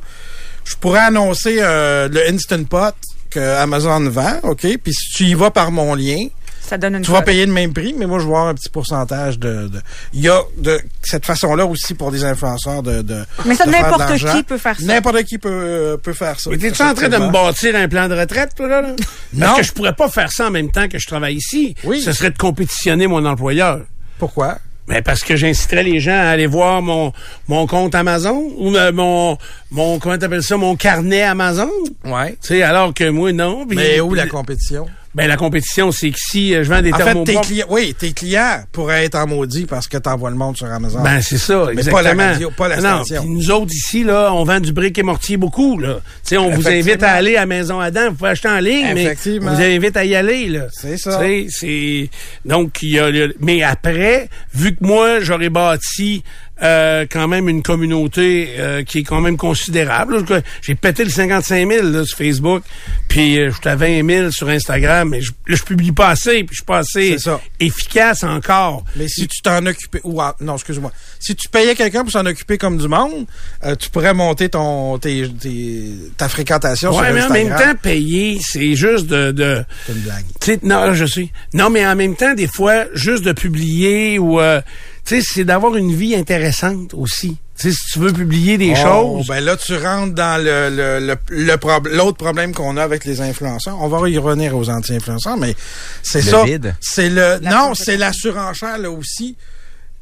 je 0.65 0.75
pourrais 0.75 0.99
annoncer 0.99 1.57
euh, 1.59 2.07
le 2.09 2.27
Instant 2.29 2.63
Pot 2.63 2.95
que 3.29 3.39
Amazon 3.39 4.09
vend, 4.09 4.39
OK? 4.43 4.65
Puis 4.83 4.93
si 4.93 5.09
tu 5.13 5.23
y 5.25 5.33
vas 5.33 5.51
par 5.51 5.71
mon 5.71 5.95
lien, 5.95 6.27
Ça 6.69 6.77
donne 6.77 6.95
une 6.97 7.01
tu 7.01 7.09
vas 7.09 7.23
payer 7.23 7.47
le 7.47 7.51
même 7.51 7.73
prix, 7.73 7.95
mais 7.97 8.05
moi, 8.05 8.19
je 8.19 8.25
vais 8.25 8.29
avoir 8.29 8.47
un 8.47 8.53
petit 8.53 8.69
pourcentage 8.69 9.39
de... 9.39 9.67
de- 9.69 9.81
Il 10.13 10.21
y 10.21 10.29
a 10.29 10.39
de 10.57 10.79
cette 11.01 11.25
façon-là 11.25 11.65
aussi 11.65 11.95
pour 11.95 12.11
des 12.11 12.23
influenceurs 12.23 12.83
de... 12.83 13.01
de 13.01 13.23
Mais 13.45 13.55
ça, 13.55 13.65
n'importe 13.65 14.15
qui 14.17 14.43
peut 14.43 14.57
faire 14.59 14.79
ça. 14.79 14.85
N'importe 14.85 15.23
qui 15.23 15.39
peut, 15.39 15.49
euh, 15.51 15.97
peut 15.97 16.13
faire 16.13 16.39
ça. 16.39 16.51
Mais 16.51 16.57
t'es-tu 16.57 16.83
en 16.83 16.93
train 16.93 17.09
de 17.09 17.17
me 17.17 17.31
bâtir 17.31 17.75
un 17.75 17.87
plan 17.87 18.07
de 18.07 18.13
retraite, 18.13 18.51
toi, 18.55 18.67
là? 18.67 18.81
là? 18.83 18.89
Non. 19.33 19.47
Parce 19.47 19.57
que 19.57 19.63
je 19.63 19.71
pourrais 19.73 19.93
pas 19.95 20.09
faire 20.09 20.31
ça 20.31 20.47
en 20.47 20.51
même 20.51 20.69
temps 20.69 20.87
que 20.87 20.99
je 20.99 21.07
travaille 21.07 21.37
ici. 21.37 21.73
Oui. 21.83 22.01
Ce 22.01 22.13
serait 22.13 22.29
de 22.29 22.37
compétitionner 22.37 23.07
mon 23.07 23.25
employeur. 23.25 23.81
Pourquoi? 24.19 24.59
Mais 24.87 25.01
parce 25.01 25.21
que 25.23 25.35
j'inciterais 25.35 25.83
les 25.83 25.99
gens 25.99 26.17
à 26.19 26.29
aller 26.29 26.47
voir 26.47 26.81
mon, 26.81 27.13
mon 27.47 27.65
compte 27.67 27.93
Amazon 27.95 28.51
ou 28.57 28.75
euh, 28.75 28.91
mon, 28.91 29.37
mon, 29.71 29.97
comment 29.99 30.17
t'appelles 30.17 30.43
ça, 30.43 30.57
mon 30.57 30.75
carnet 30.75 31.21
Amazon. 31.23 31.69
Ouais. 32.05 32.31
Tu 32.41 32.49
sais, 32.49 32.61
alors 32.63 32.93
que 32.93 33.07
moi, 33.09 33.31
non. 33.31 33.65
Mais 33.69 33.99
où 34.01 34.13
la 34.13 34.27
compétition? 34.27 34.87
Ben, 35.15 35.27
la 35.27 35.37
compétition, 35.37 35.91
c'est 35.91 36.11
que 36.11 36.19
si 36.19 36.53
euh, 36.53 36.63
je 36.63 36.69
vends 36.69 36.83
des 36.83 36.93
En 36.93 36.97
fait, 36.97 37.03
tes 37.03 37.05
thermopompes... 37.23 37.45
clients, 37.47 37.65
oui, 37.69 37.95
tes 37.97 38.11
clients 38.13 38.61
pourraient 38.71 39.05
être 39.05 39.15
en 39.15 39.25
maudit 39.25 39.65
parce 39.65 39.87
que 39.87 39.97
t'envoies 39.97 40.29
le 40.29 40.35
monde 40.35 40.55
sur 40.55 40.67
Amazon. 40.67 41.01
Ben, 41.01 41.19
c'est 41.21 41.39
ça, 41.39 41.63
Mais 41.67 41.71
exactement. 41.81 41.95
pas 42.03 42.13
la 42.13 42.31
radio, 42.33 42.51
pas 42.51 42.67
la 42.67 42.75
non, 42.79 43.03
station. 43.03 43.23
puis 43.23 43.31
nous 43.31 43.49
autres, 43.51 43.73
ici, 43.73 44.03
là, 44.03 44.31
on 44.33 44.43
vend 44.43 44.59
du 44.59 44.71
brick 44.71 44.97
et 44.99 45.03
mortier 45.03 45.37
beaucoup, 45.37 45.79
là. 45.79 45.95
Tu 46.23 46.29
sais, 46.29 46.37
on 46.37 46.51
vous 46.51 46.67
invite 46.67 47.01
à 47.01 47.13
aller 47.13 47.37
à 47.37 47.47
Maison 47.47 47.79
Adam. 47.79 48.09
Vous 48.09 48.15
pouvez 48.17 48.29
acheter 48.29 48.49
en 48.49 48.59
ligne, 48.59 48.93
mais 48.93 49.15
on 49.39 49.39
vous 49.55 49.61
invite 49.61 49.97
à 49.97 50.05
y 50.05 50.15
aller, 50.15 50.47
là. 50.47 50.67
C'est 50.71 50.97
ça. 50.97 51.19
C'est... 51.49 52.09
Donc, 52.45 52.83
il 52.83 52.89
y 52.89 52.99
a... 52.99 53.09
le- 53.09 53.35
Mais 53.39 53.63
après, 53.63 54.29
vu 54.53 54.75
que 54.75 54.85
moi, 54.85 55.19
j'aurais 55.21 55.49
bâti 55.49 56.23
euh, 56.61 57.05
quand 57.09 57.27
même 57.27 57.47
une 57.49 57.63
communauté 57.63 58.49
euh, 58.57 58.83
qui 58.83 58.99
est 58.99 59.03
quand 59.03 59.21
même 59.21 59.37
considérable. 59.37 60.23
J'ai 60.61 60.75
pété 60.75 61.03
le 61.03 61.09
55 61.09 61.71
000 61.71 61.87
là, 61.87 62.05
sur 62.05 62.17
Facebook, 62.17 62.63
puis 63.07 63.39
euh, 63.39 63.51
j'étais 63.53 63.69
à 63.69 63.75
20 63.75 64.05
000 64.07 64.31
sur 64.31 64.49
Instagram, 64.49 65.09
mais 65.09 65.21
je, 65.21 65.31
là, 65.47 65.55
je 65.55 65.63
publie 65.63 65.91
pas 65.91 66.09
assez, 66.09 66.43
puis 66.43 66.49
je 66.51 66.55
suis 66.55 66.65
pas 66.65 66.79
assez 66.79 67.17
ça. 67.17 67.39
efficace 67.59 68.23
encore. 68.23 68.83
Mais 68.95 69.07
si 69.07 69.27
tu 69.27 69.41
t'en 69.41 69.65
occupais, 69.65 70.01
ou 70.03 70.19
ah, 70.21 70.35
non, 70.41 70.55
excuse-moi, 70.55 70.91
si 71.19 71.35
tu 71.35 71.47
payais 71.49 71.75
quelqu'un 71.75 72.03
pour 72.03 72.11
s'en 72.11 72.25
occuper 72.25 72.57
comme 72.57 72.77
du 72.77 72.87
monde, 72.87 73.25
euh, 73.65 73.75
tu 73.75 73.89
pourrais 73.89 74.13
monter 74.13 74.49
ton 74.49 74.97
tes, 74.97 75.29
tes- 75.29 75.91
ta 76.17 76.27
fréquentation 76.29 76.89
Ouais, 76.91 77.05
sur 77.05 77.13
mais 77.13 77.21
en 77.21 77.25
Instagram. 77.25 77.47
même 77.49 77.57
temps, 77.75 77.79
payer, 77.81 78.39
c'est 78.41 78.75
juste 78.75 79.07
de... 79.07 79.31
de 79.31 79.63
C'est 79.87 79.93
une 79.93 79.99
blague. 79.99 80.25
Non, 80.63 80.93
je 80.93 81.05
sais. 81.05 81.29
Non, 81.53 81.69
mais 81.69 81.85
en 81.85 81.95
même 81.95 82.15
temps, 82.15 82.33
des 82.33 82.47
fois, 82.47 82.85
juste 82.93 83.23
de 83.23 83.31
publier 83.31 84.19
ou, 84.19 84.39
euh, 84.39 84.61
tu 85.05 85.21
sais, 85.21 85.27
c'est 85.33 85.43
d'avoir 85.43 85.75
une 85.75 85.93
vie 85.93 86.15
intéressante 86.15 86.93
aussi. 86.93 87.37
Tu 87.57 87.71
sais, 87.71 87.77
si 87.77 87.93
tu 87.93 87.99
veux 87.99 88.13
publier 88.13 88.57
des 88.57 88.73
Oh, 88.85 89.15
choses. 89.17 89.27
Ben 89.27 89.41
là, 89.43 89.57
tu 89.57 89.75
rentres 89.75 90.13
dans 90.13 90.41
le 90.41 90.69
le 90.69 90.99
le, 91.29 91.95
l'autre 91.95 92.17
problème 92.17 92.53
qu'on 92.53 92.77
a 92.77 92.83
avec 92.83 93.03
les 93.05 93.19
influenceurs. 93.21 93.77
On 93.81 93.87
va 93.89 94.07
y 94.09 94.17
revenir 94.17 94.55
aux 94.55 94.69
anti-influenceurs, 94.69 95.35
mais 95.37 95.55
c'est 96.03 96.21
ça. 96.21 96.43
vide. 96.45 96.75
C'est 96.79 97.09
le 97.09 97.39
La 97.41 97.51
non, 97.51 97.73
c'est 97.75 97.97
la 97.97 98.13
surenchère 98.13 98.77
là 98.77 98.89
aussi. 98.91 99.35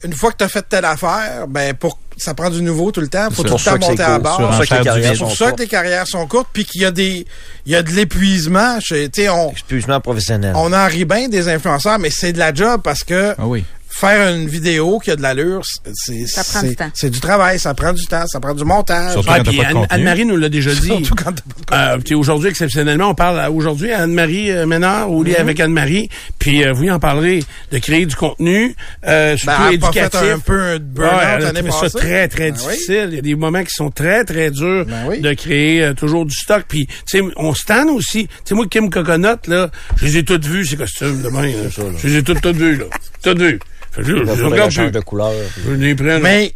Une 0.04 0.14
fois 0.14 0.32
que 0.32 0.38
tu 0.38 0.44
as 0.44 0.48
fait 0.50 0.64
telle 0.70 0.86
affaire, 0.86 1.48
ben 1.48 1.74
pour 1.74 1.98
ça 2.18 2.36
prend 2.36 2.52
du 2.52 2.62
nouveau 2.62 2.92
tout 2.92 3.02
le 3.02 3.08
temps, 3.08 3.30
faut 3.32 3.42
tout 3.42 3.50
pour 3.50 3.58
le 3.58 3.64
temps 3.80 3.88
monter 3.90 4.04
à 4.04 4.20
court. 4.20 4.20
bord. 4.20 4.38
C'est 4.38 5.18
pour 5.18 5.36
ça 5.36 5.52
que 5.54 5.62
les 5.62 5.68
carrières 5.68 6.08
sont 6.08 6.28
courtes, 6.28 6.50
puis 6.54 6.66
qu'il 6.66 6.82
y 6.82 6.86
a 6.86 6.92
des, 6.92 7.26
il 7.66 7.72
y 7.72 7.76
a 7.76 7.82
de 7.82 7.90
l'épuisement. 7.90 8.78
Excuse-moi 8.78 10.00
professionnel. 10.00 10.54
on 10.56 10.72
en 10.74 10.86
rit 10.88 11.06
bien 11.06 11.30
des 11.30 11.48
influenceurs, 11.50 11.98
mais 11.98 12.12
c'est 12.12 12.34
de 12.34 12.38
la 12.40 12.54
job 12.54 12.82
parce 12.84 13.04
que 13.04 13.34
Ah 13.40 13.48
oui. 13.48 13.64
Faire 14.00 14.34
une 14.36 14.48
vidéo 14.48 15.00
qui 15.00 15.10
a 15.12 15.16
de 15.16 15.22
l'allure, 15.22 15.62
c'est, 15.94 16.28
Ça 16.28 16.44
prend 16.44 16.62
c'est- 16.62 16.70
du 16.70 16.76
temps. 16.76 16.92
c'est 16.94 17.10
du 17.10 17.20
travail, 17.20 17.60
ça 17.60 17.74
prend 17.74 17.94
du 17.94 18.06
temps, 18.06 18.28
ça 18.28 18.40
prend 18.40 18.54
du 18.54 18.64
montage. 18.64 19.14
Surtout 19.14 19.30
Ah, 19.32 19.38
quand 19.40 19.50
puis 19.50 19.62
Anne-. 19.62 19.88
Anne-Marie 19.90 20.26
nous 20.26 20.38
l'a 20.38 20.50
déjà 20.50 20.72
dit. 20.74 20.88
Surtout 21.04 21.16
quand 21.16 21.32
t'as 21.34 21.76
pas 21.78 21.94
de 21.94 21.98
Euh, 21.98 22.02
puis 22.04 22.14
aujourd'hui, 22.16 22.50
exceptionnellement, 22.50 23.10
on 23.10 23.16
parle 23.16 23.40
à- 23.40 23.52
aujourd'hui 23.52 23.92
à 23.92 24.04
Anne-Marie 24.04 24.52
euh, 24.52 24.66
Ménard, 24.66 25.12
au 25.12 25.24
lit 25.24 25.32
Mhm. 25.32 25.38
avec 25.40 25.60
Anne-Marie. 25.60 26.10
Puis 26.38 26.64
euh, 26.64 26.74
vous 26.74 26.88
en 26.90 27.00
parlerez 27.00 27.44
de 27.72 27.78
créer 27.80 28.06
du 28.06 28.16
contenu, 28.16 28.76
euh, 29.08 29.36
surtout 29.36 29.46
Ben, 29.64 29.70
elle 29.72 29.76
a 29.78 29.80
pas 29.80 29.88
éducatif. 29.88 30.20
fait 30.20 30.32
un 30.32 30.40
peu 30.40 30.62
un 30.62 30.74
Ouais, 30.74 30.80
burn-out 30.80 31.54
elle 31.56 31.72
ça 31.90 31.90
très, 32.00 32.28
très 32.28 32.52
Ben 32.52 32.58
oui. 32.60 32.72
difficile. 32.74 33.08
Il 33.10 33.16
y 33.16 33.20
a 33.20 33.22
des 33.22 33.36
moments 33.36 33.64
qui 33.64 33.72
sont 33.74 33.90
très, 33.90 34.24
très 34.24 34.52
durs 34.52 34.86
Ben 34.86 35.06
oui. 35.10 35.22
de 35.22 35.34
créer 35.34 35.84
euh, 35.84 35.94
toujours 35.94 36.26
du 36.26 36.36
stock. 36.36 36.64
Puis, 36.68 36.86
tu 36.88 36.94
sais, 37.20 37.22
on 37.36 37.54
stanne 37.56 37.90
aussi. 37.90 38.28
Tu 38.28 38.34
sais, 38.46 38.56
moi, 38.56 38.66
Kim 38.70 38.90
Coconut, 38.90 39.38
là, 39.48 39.70
je 39.96 40.06
les 40.06 40.18
ai 40.18 40.24
toutes 40.24 40.46
vues, 40.46 40.66
ces 40.66 40.78
costumes, 40.78 41.22
demain. 41.24 41.48
là. 41.48 41.70
Je 41.98 42.08
les 42.08 42.18
ai 42.18 42.24
toutes, 42.24 42.42
toutes 42.42 42.58
vues, 42.58 42.76
là. 42.78 42.86
Toutes 43.24 43.40
vues. 43.42 43.60
Là, 43.98 44.04
je, 44.36 44.44
regarde 44.44 44.92
de 44.92 45.00
couleur. 45.00 45.32
Je 45.66 45.72
les 45.72 45.96
prends, 45.96 46.06
là. 46.06 46.20
Mais 46.20 46.54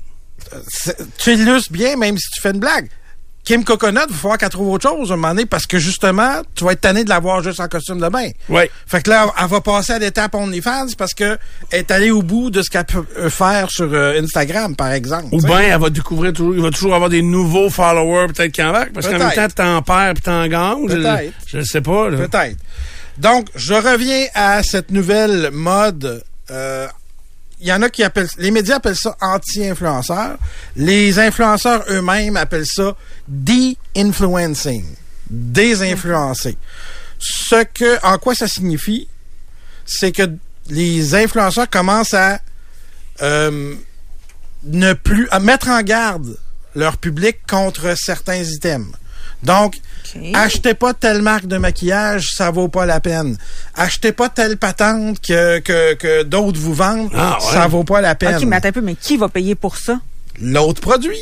tu 1.17 1.33
illustres 1.33 1.71
bien, 1.71 1.95
même 1.97 2.17
si 2.17 2.29
tu 2.31 2.41
fais 2.41 2.51
une 2.51 2.59
blague. 2.59 2.89
Kim 3.43 3.63
Coconut, 3.63 4.01
il 4.07 4.11
va 4.13 4.17
falloir 4.19 4.37
qu'elle 4.37 4.49
trouve 4.49 4.69
autre 4.69 4.87
chose 4.87 5.09
à 5.09 5.15
un 5.15 5.17
moment 5.17 5.29
donné 5.33 5.47
parce 5.47 5.65
que 5.65 5.79
justement, 5.79 6.43
tu 6.53 6.63
vas 6.63 6.73
être 6.73 6.81
tanné 6.81 7.03
de 7.03 7.09
la 7.09 7.17
voir 7.19 7.41
juste 7.41 7.59
en 7.59 7.67
costume 7.67 7.99
de 7.99 8.07
bain. 8.07 8.27
Ouais. 8.49 8.69
Fait 8.85 9.01
que 9.01 9.09
là, 9.09 9.33
elle 9.41 9.47
va 9.47 9.61
passer 9.61 9.93
à 9.93 9.99
l'étape 9.99 10.35
OnlyFans 10.35 10.89
parce 10.95 11.15
que 11.15 11.39
elle 11.71 11.79
est 11.79 11.89
allée 11.91 12.11
au 12.11 12.21
bout 12.21 12.51
de 12.51 12.61
ce 12.61 12.69
qu'elle 12.69 12.85
peut 12.85 13.03
euh, 13.17 13.31
faire 13.31 13.71
sur 13.71 13.91
euh, 13.91 14.21
Instagram, 14.21 14.75
par 14.75 14.91
exemple. 14.91 15.29
Ou 15.31 15.41
bien, 15.41 15.59
elle 15.59 15.79
va 15.79 15.89
découvrir 15.89 16.33
toujours, 16.33 16.53
il 16.55 16.61
va 16.61 16.69
toujours 16.69 16.93
avoir 16.93 17.09
des 17.09 17.23
nouveaux 17.23 17.71
followers, 17.71 18.27
peut-être 18.27 18.51
qui 18.51 18.61
embarquent, 18.61 18.93
parce 18.93 19.07
qu'en 19.07 19.17
même 19.17 19.31
temps, 19.33 19.47
t'en 19.55 19.81
perds 19.81 20.13
puis 20.13 20.21
t'en 20.23 20.45
gagnes. 20.47 20.87
Je- 20.87 20.95
Peut-être. 20.97 21.33
Je 21.47 21.57
ne 21.57 21.63
sais 21.63 21.81
pas, 21.81 22.09
là. 22.11 22.17
Peut-être. 22.17 22.57
Donc, 23.17 23.47
je 23.55 23.73
reviens 23.73 24.27
à 24.35 24.61
cette 24.61 24.91
nouvelle 24.91 25.49
mode. 25.51 26.23
euh, 26.51 26.87
Il 27.61 27.67
y 27.67 27.73
en 27.73 27.81
a 27.83 27.89
qui 27.89 28.03
appellent, 28.03 28.27
les 28.39 28.49
médias 28.49 28.77
appellent 28.77 28.95
ça 28.95 29.15
anti-influenceurs. 29.21 30.37
Les 30.75 31.19
influenceurs 31.19 31.85
eux-mêmes 31.89 32.35
appellent 32.35 32.65
ça 32.65 32.95
de-influencing. 33.27 34.83
Désinfluencer. 35.29 36.57
Ce 37.19 37.63
que, 37.63 38.03
en 38.03 38.17
quoi 38.17 38.33
ça 38.33 38.47
signifie, 38.47 39.07
c'est 39.85 40.11
que 40.11 40.23
les 40.69 41.13
influenceurs 41.13 41.69
commencent 41.69 42.15
à 42.15 42.39
euh, 43.21 43.75
ne 44.63 44.93
plus, 44.93 45.27
à 45.29 45.39
mettre 45.39 45.69
en 45.69 45.81
garde 45.83 46.37
leur 46.75 46.97
public 46.97 47.37
contre 47.47 47.93
certains 47.95 48.41
items. 48.41 48.91
Donc, 49.43 49.75
achetez 50.33 50.73
pas 50.75 50.93
telle 50.93 51.21
marque 51.21 51.47
de 51.47 51.57
maquillage, 51.57 52.27
ça 52.35 52.51
vaut 52.51 52.67
pas 52.67 52.85
la 52.85 52.99
peine. 52.99 53.37
Achetez 53.75 54.11
pas 54.11 54.29
telle 54.29 54.57
patente 54.57 55.19
que, 55.19 55.59
que, 55.59 55.93
que 55.95 56.23
d'autres 56.23 56.59
vous 56.59 56.73
vendent, 56.73 57.09
Ah, 57.15 57.37
ouais. 57.41 57.53
ça 57.53 57.67
vaut 57.67 57.83
pas 57.83 58.01
la 58.01 58.13
peine. 58.15 58.35
OK, 58.37 58.43
mais 58.45 58.57
attends 58.57 58.69
un 58.69 58.73
peu, 58.73 58.81
mais 58.81 58.95
qui 58.95 59.17
va 59.17 59.29
payer 59.29 59.55
pour 59.55 59.77
ça? 59.77 59.99
L'autre 60.39 60.81
produit. 60.81 61.17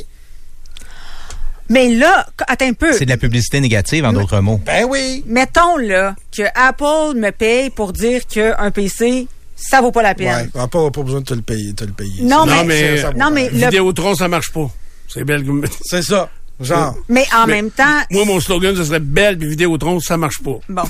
Mais 1.72 1.94
là, 1.94 2.26
attends 2.48 2.66
un 2.68 2.74
peu. 2.74 2.94
C'est 2.94 3.06
de 3.06 3.12
la 3.12 3.18
publicité 3.18 3.60
négative, 3.62 4.04
en 4.06 4.12
d'autres 4.12 4.40
mots. 4.40 4.60
Ben 4.66 4.86
oui. 4.90 5.24
Mettons, 5.28 5.78
là, 5.78 6.16
que 6.36 6.42
Apple 6.56 7.18
me 7.20 7.30
paye 7.32 7.70
pour 7.70 7.94
dire 7.94 8.26
qu'un 8.26 8.72
PC, 8.72 9.28
ça 9.56 9.80
vaut 9.80 9.92
pas 9.92 10.02
la 10.02 10.16
peine. 10.16 10.36
Ouais, 10.36 10.48
pas, 10.48 10.68
pas, 10.68 10.90
pas 10.90 11.04
besoin 11.04 11.20
de 11.22 11.26
te 11.26 11.34
le 11.36 11.44
payer. 11.44 11.74
Te 11.74 11.84
le 11.86 11.92
payer. 11.94 12.24
Non, 12.24 12.46
Non, 12.48 12.64
mais, 12.64 12.94
mais- 12.96 12.98
Ça 13.02 13.12
vaut 13.12 13.18
non, 13.20 13.30
mais 13.30 13.50
le- 13.50 13.58
Vidéotron, 13.58 14.16
ça 14.16 14.28
marche 14.28 14.52
pas. 14.52 14.68
C'est 15.08 15.24
belle. 15.24 15.46
C'est 15.84 16.02
ça. 16.02 16.30
Genre. 16.60 16.96
mais 17.08 17.26
en 17.34 17.48
Mais- 17.48 17.54
même 17.56 17.72
temps, 17.72 18.02
Moi, 18.12 18.26
mon 18.26 18.40
slogan, 18.42 18.76
ce 18.76 18.84
serait 18.84 19.00
belle, 19.00 19.38
puis 19.38 19.48
Vidéotron, 19.48 20.00
ça 20.00 20.18
marche 20.18 20.42
pas. 20.44 20.60
bon. 20.68 20.84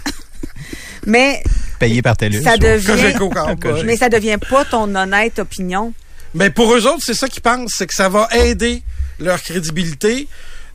mais 1.05 1.43
Payé 1.79 2.01
par 2.01 2.15
TELUS. 2.17 2.41
ça 2.41 2.57
devient, 2.57 3.83
mais 3.85 3.97
ça 3.97 4.09
devient 4.09 4.37
pas 4.49 4.63
ton 4.65 4.93
honnête 4.95 5.39
opinion. 5.39 5.93
Mais 6.33 6.49
pour 6.49 6.73
eux 6.73 6.87
autres, 6.87 7.03
c'est 7.05 7.13
ça 7.13 7.27
qu'ils 7.27 7.41
pensent, 7.41 7.73
c'est 7.77 7.87
que 7.87 7.93
ça 7.93 8.09
va 8.09 8.27
aider 8.33 8.81
leur 9.19 9.41
crédibilité 9.41 10.27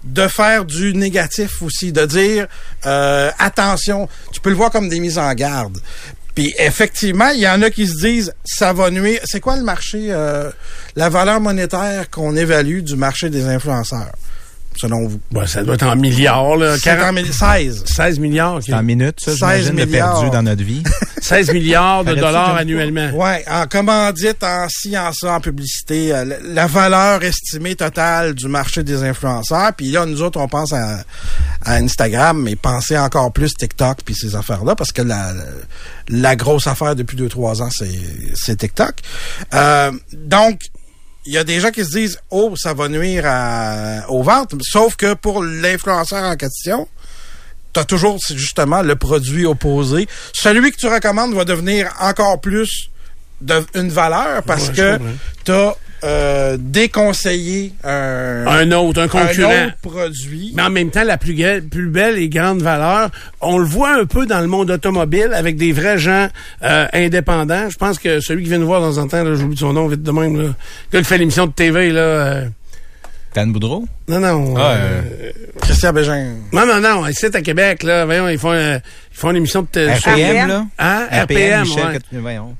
de 0.04 0.26
faire 0.28 0.64
du 0.64 0.94
négatif 0.94 1.60
aussi, 1.62 1.92
de 1.92 2.06
dire 2.06 2.46
euh, 2.86 3.30
attention, 3.38 4.08
tu 4.32 4.40
peux 4.40 4.48
le 4.50 4.56
voir 4.56 4.70
comme 4.70 4.88
des 4.88 5.00
mises 5.00 5.18
en 5.18 5.32
garde. 5.34 5.78
Puis 6.40 6.54
effectivement, 6.56 7.28
il 7.34 7.40
y 7.40 7.46
en 7.46 7.60
a 7.60 7.68
qui 7.68 7.86
se 7.86 8.00
disent 8.00 8.32
ça 8.46 8.72
va 8.72 8.90
nuire. 8.90 9.20
C'est 9.24 9.40
quoi 9.40 9.58
le 9.58 9.62
marché, 9.62 10.06
euh, 10.08 10.50
la 10.96 11.10
valeur 11.10 11.38
monétaire 11.38 12.08
qu'on 12.08 12.34
évalue 12.34 12.78
du 12.80 12.96
marché 12.96 13.28
des 13.28 13.44
influenceurs, 13.44 14.12
selon 14.76 15.06
vous? 15.08 15.20
Bon, 15.30 15.46
ça 15.46 15.62
doit 15.62 15.74
être 15.74 15.86
en 15.86 15.96
milliards, 15.96 16.56
là. 16.56 16.76
C'est 16.78 16.92
en 16.92 16.96
40 16.96 17.14
mille- 17.14 17.32
16. 17.32 17.84
16 17.86 18.18
milliards. 18.18 18.56
ok. 18.56 18.62
C'est 18.66 18.74
en 18.74 18.82
minutes, 18.82 19.18
ça, 19.20 19.30
16 19.32 19.36
j'imagine, 19.38 19.76
de 19.76 19.84
milliards. 19.84 20.12
perdu 20.20 20.30
dans 20.30 20.42
notre 20.42 20.62
vie. 20.62 20.82
16 21.22 21.52
milliards 21.52 22.04
de 22.04 22.14
dollars 22.14 22.56
annuellement. 22.56 23.10
Ouais, 23.12 23.44
en 23.48 23.66
commandite, 23.66 24.42
en 24.42 24.66
ci, 24.68 24.96
en 24.98 25.12
ça, 25.12 25.34
en 25.34 25.40
publicité, 25.40 26.14
euh, 26.14 26.24
la, 26.44 26.66
valeur 26.66 27.22
estimée 27.22 27.76
totale 27.76 28.34
du 28.34 28.48
marché 28.48 28.82
des 28.82 29.02
influenceurs. 29.02 29.72
Puis 29.76 29.90
là, 29.90 30.06
nous 30.06 30.22
autres, 30.22 30.40
on 30.40 30.48
pense 30.48 30.72
à, 30.72 31.04
à 31.64 31.74
Instagram, 31.74 32.42
mais 32.42 32.56
pensez 32.56 32.96
encore 32.98 33.32
plus 33.32 33.52
TikTok 33.54 33.98
puis 34.04 34.14
ces 34.14 34.34
affaires-là, 34.34 34.74
parce 34.74 34.92
que 34.92 35.02
la, 35.02 35.32
la 36.08 36.36
grosse 36.36 36.66
affaire 36.66 36.96
depuis 36.96 37.16
deux, 37.16 37.28
trois 37.28 37.62
ans, 37.62 37.70
c'est, 37.70 37.88
c'est 38.34 38.56
TikTok. 38.56 38.94
Euh, 39.54 39.92
donc, 40.14 40.60
il 41.26 41.32
y 41.32 41.38
a 41.38 41.44
des 41.44 41.60
gens 41.60 41.70
qui 41.70 41.84
se 41.84 41.90
disent, 41.90 42.18
oh, 42.30 42.54
ça 42.56 42.72
va 42.74 42.88
nuire 42.88 43.24
à, 43.26 44.04
aux 44.08 44.22
ventes. 44.22 44.54
Sauf 44.62 44.96
que 44.96 45.14
pour 45.14 45.42
l'influenceur 45.42 46.24
en 46.24 46.36
question, 46.36 46.88
t'as 47.72 47.84
toujours 47.84 48.18
c'est 48.20 48.36
justement 48.36 48.82
le 48.82 48.96
produit 48.96 49.44
opposé. 49.46 50.08
Celui 50.32 50.70
que 50.72 50.76
tu 50.76 50.86
recommandes 50.88 51.34
va 51.34 51.44
devenir 51.44 51.92
encore 52.00 52.40
plus 52.40 52.90
de, 53.40 53.64
une 53.74 53.90
valeur 53.90 54.42
parce 54.44 54.68
Ouais, 54.68 54.74
que 54.74 54.96
comprends. 54.98 55.12
t'as 55.44 55.74
euh, 56.04 56.56
déconseillé 56.58 57.72
un, 57.84 58.44
Un 58.46 58.72
autre, 58.72 59.00
un 59.02 59.08
concurrent. 59.08 59.50
un 59.50 59.66
autre 59.66 59.76
produit. 59.82 60.52
Mais 60.54 60.62
en 60.62 60.70
même 60.70 60.90
temps, 60.90 61.04
la 61.04 61.18
plus, 61.18 61.34
belle 61.88 62.18
et 62.18 62.28
grande 62.28 62.62
valeur, 62.62 63.10
on 63.40 63.58
le 63.58 63.64
voit 63.66 63.94
un 63.94 64.04
peu 64.06 64.26
dans 64.26 64.40
le 64.40 64.46
monde 64.46 64.70
automobile 64.70 65.32
avec 65.34 65.56
des 65.56 65.72
vrais 65.72 65.98
gens 65.98 66.28
euh, 66.62 66.86
indépendants. 66.92 67.68
Je 67.70 67.76
pense 67.76 67.98
que 67.98 68.20
celui 68.20 68.42
qui 68.44 68.48
vient 68.50 68.58
nous 68.58 68.66
voir 68.66 68.80
dans 68.80 68.98
un 69.00 69.08
temps, 69.08 69.22
là, 69.24 69.34
j'oublie 69.34 69.56
son 69.56 69.72
nom 69.72 69.86
vite 69.88 70.02
de 70.02 70.10
même, 70.10 70.40
là. 70.40 70.48
Qui 70.92 71.04
fait 71.04 71.18
l'émission 71.18 71.46
de 71.46 71.52
TV, 71.52 71.90
là. 71.90 72.00
euh, 72.00 72.44
Dan 73.34 73.52
Boudreau? 73.52 73.84
non, 74.08 74.18
non. 74.18 74.54
Ah, 74.56 74.72
euh, 74.76 75.02
Christian 75.60 75.92
Bégin. 75.92 76.34
non, 76.52 76.66
non, 76.66 76.80
non. 76.80 77.06
Ici, 77.06 77.26
à 77.32 77.40
Québec, 77.42 77.82
là, 77.84 78.04
voyons, 78.04 78.28
ils 78.28 78.38
font, 78.38 78.50
euh, 78.52 78.78
ils 79.12 79.16
font 79.16 79.30
une 79.30 79.36
émission 79.36 79.64
de. 79.72 79.88
RPM, 79.88 80.48
là? 80.48 80.64
Hein? 80.78 81.06
RPM, 81.24 81.60
Michel, 81.62 81.86
ouais. 81.86 81.98
que- 82.10 82.16
voyons. 82.18 82.56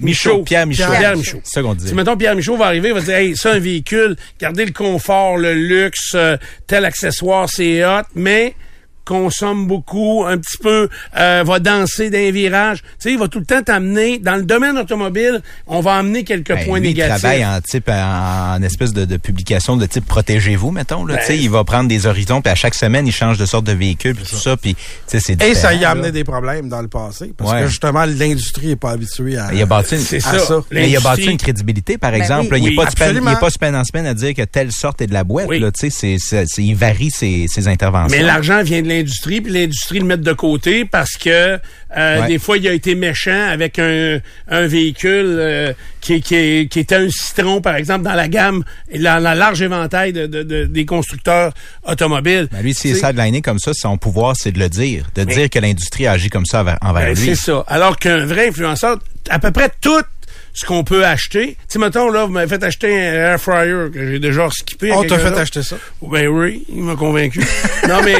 Michaud, 0.00 0.42
Pierre 0.44 0.66
Michaud. 0.66 0.90
Pierre 0.90 1.16
Michaud. 1.16 1.40
C'est 1.44 1.54
ça 1.54 1.62
qu'on 1.62 1.78
Si, 1.78 1.86
dit. 1.86 1.94
mettons, 1.94 2.16
Pierre 2.16 2.34
Michaud 2.34 2.56
va 2.56 2.66
arriver, 2.66 2.88
il 2.88 2.94
va 2.94 3.00
dire, 3.00 3.14
hey, 3.14 3.36
ça, 3.36 3.52
un 3.52 3.58
véhicule, 3.58 4.16
gardez 4.40 4.64
le 4.64 4.72
confort, 4.72 5.36
le 5.36 5.54
luxe, 5.54 6.12
euh, 6.14 6.36
tel 6.66 6.84
accessoire, 6.84 7.48
c'est 7.48 7.84
hot, 7.84 8.02
mais 8.14 8.54
consomme 9.04 9.66
beaucoup, 9.66 10.24
un 10.26 10.38
petit 10.38 10.58
peu, 10.58 10.88
euh, 11.16 11.42
va 11.46 11.58
danser 11.58 12.10
d'un 12.10 12.30
virage. 12.30 12.82
Tu 12.82 12.88
sais, 12.98 13.12
il 13.12 13.18
va 13.18 13.28
tout 13.28 13.38
le 13.40 13.44
temps 13.44 13.62
t'amener, 13.62 14.18
dans 14.18 14.36
le 14.36 14.42
domaine 14.44 14.78
automobile, 14.78 15.40
on 15.66 15.80
va 15.80 15.96
amener 15.96 16.24
quelques 16.24 16.48
Ben, 16.54 16.64
points 16.66 16.78
lui, 16.80 16.88
négatifs. 16.88 17.16
Il 17.16 17.20
travaille 17.20 17.44
en 17.46 17.60
type 17.60 17.88
en, 17.88 18.54
en 18.58 18.62
espèce 18.62 18.92
de, 18.92 19.04
de 19.04 19.16
publication 19.16 19.76
de 19.76 19.86
type 19.86 20.06
protégez-vous, 20.06 20.70
mettons. 20.70 21.04
Là, 21.06 21.18
Tu 21.18 21.26
sais, 21.26 21.38
il 21.38 21.50
va 21.50 21.64
prendre 21.64 21.88
des 21.88 22.06
horizons, 22.06 22.40
puis 22.42 22.50
à 22.50 22.54
chaque 22.54 22.74
semaine, 22.74 23.06
il 23.06 23.12
change 23.12 23.38
de 23.38 23.46
sorte 23.46 23.64
de 23.64 23.72
véhicule, 23.72 24.14
puis 24.14 24.24
tout 24.24 24.36
ça, 24.36 24.56
puis 24.56 24.74
tu 24.74 24.80
sais, 25.06 25.20
c'est 25.20 25.42
Et 25.42 25.54
ça 25.54 25.74
y 25.74 25.84
a 25.84 25.90
amené 25.90 26.08
là. 26.08 26.12
des 26.12 26.24
problèmes 26.24 26.68
dans 26.68 26.80
le 26.82 26.88
passé. 26.88 27.32
Parce 27.36 27.52
Ouais. 27.52 27.62
que 27.62 27.66
justement, 27.68 28.04
l'industrie 28.06 28.68
n'est 28.68 28.76
pas 28.76 28.92
habituée 28.92 29.36
à. 29.36 29.48
Il 29.52 29.60
a 29.62 29.66
bâti 29.66 29.94
une, 29.96 30.00
ça. 30.20 30.38
ça. 30.38 30.60
mais 30.70 30.88
il 30.88 30.96
a 30.96 31.00
bâti 31.00 31.24
une 31.24 31.36
crédibilité, 31.36 31.98
par 31.98 32.12
Ben 32.12 32.18
exemple. 32.20 32.44
oui. 32.44 32.50
là. 32.50 32.56
il 32.58 32.62
Oui, 32.64 32.70
n'est 32.70 32.76
pas, 32.76 33.48
il 33.48 33.50
semaine 33.52 33.76
en 33.76 33.84
semaine 33.84 34.06
à 34.06 34.14
dire 34.14 34.34
que 34.34 34.42
telle 34.42 34.72
sorte 34.72 35.02
est 35.02 35.06
de 35.06 35.12
la 35.12 35.24
boîte. 35.24 35.46
Oui. 35.48 35.58
Là, 35.58 35.70
tu 35.72 35.90
sais, 35.90 35.90
c'est, 35.90 36.16
c'est, 36.18 36.44
c'est- 36.46 36.62
il 36.62 36.74
varie 36.74 37.10
ses, 37.10 37.46
ses 37.48 37.68
interventions. 37.68 38.16
Mais 38.16 38.22
l'argent 38.24 38.62
vient 38.62 38.82
de 38.82 38.88
l'industrie, 38.96 39.40
puis 39.40 39.52
l'industrie 39.52 39.98
le 39.98 40.04
met 40.04 40.16
de 40.16 40.32
côté 40.32 40.84
parce 40.84 41.12
que 41.16 41.58
euh, 41.96 42.20
Ouais. 42.22 42.26
des 42.26 42.38
fois, 42.38 42.56
il 42.56 42.66
a 42.68 42.72
été 42.72 42.94
méchant 42.94 43.48
avec 43.50 43.78
un, 43.78 44.18
un 44.48 44.66
véhicule 44.66 45.36
euh, 45.38 45.72
qui, 46.00 46.22
qui, 46.22 46.66
qui 46.70 46.80
était 46.80 46.94
un 46.96 47.08
citron, 47.10 47.60
par 47.60 47.76
exemple, 47.76 48.04
dans 48.04 48.14
la 48.14 48.28
gamme, 48.28 48.64
dans 48.94 49.22
la 49.22 49.34
large 49.34 49.60
éventail 49.60 50.12
de, 50.14 50.26
de- 50.26 50.42
de- 50.42 50.64
des 50.64 50.86
constructeurs 50.86 51.52
automobiles. 51.86 52.48
Ben, 52.50 52.62
lui, 52.62 52.72
s'il 52.74 52.92
est 52.92 52.94
sideliné 52.94 53.42
comme 53.42 53.58
ça, 53.58 53.72
son 53.74 53.98
pouvoir, 53.98 54.34
c'est 54.36 54.52
de 54.52 54.58
le 54.58 54.68
dire. 54.68 55.04
De 55.14 55.24
Mais- 55.24 55.34
dire 55.34 55.50
que 55.50 55.58
l'industrie 55.58 56.06
agit 56.06 56.30
comme 56.30 56.46
ça 56.46 56.60
envers, 56.60 56.78
Ben, 57.04 57.14
lui. 57.14 57.16
c'est 57.26 57.34
ça. 57.34 57.64
Alors 57.68 57.98
qu'un 57.98 58.24
vrai 58.24 58.48
influenceur, 58.48 58.98
à 59.28 59.38
peu 59.38 59.50
près 59.50 59.70
tout 59.80 60.00
ce 60.54 60.66
qu'on 60.66 60.84
peut 60.84 61.04
acheter. 61.06 61.48
Tu 61.48 61.56
sais, 61.68 61.78
mettons, 61.78 62.10
là, 62.10 62.24
vous 62.26 62.32
m'avez 62.32 62.46
fait 62.48 62.62
acheter 62.62 62.88
un 62.94 63.12
air 63.32 63.40
fryer 63.40 63.90
que 63.92 64.12
j'ai 64.12 64.18
déjà 64.18 64.48
skippé. 64.50 64.92
On 64.92 65.02
t'a 65.02 65.16
quelqu'un 65.16 65.32
fait 65.34 65.40
acheter 65.40 65.62
ça. 65.62 65.76
Ben 66.02 66.26
oui, 66.28 66.64
il 66.68 66.82
m'a 66.82 66.94
convaincu. 66.96 67.40
non, 67.88 68.00
mais... 68.04 68.16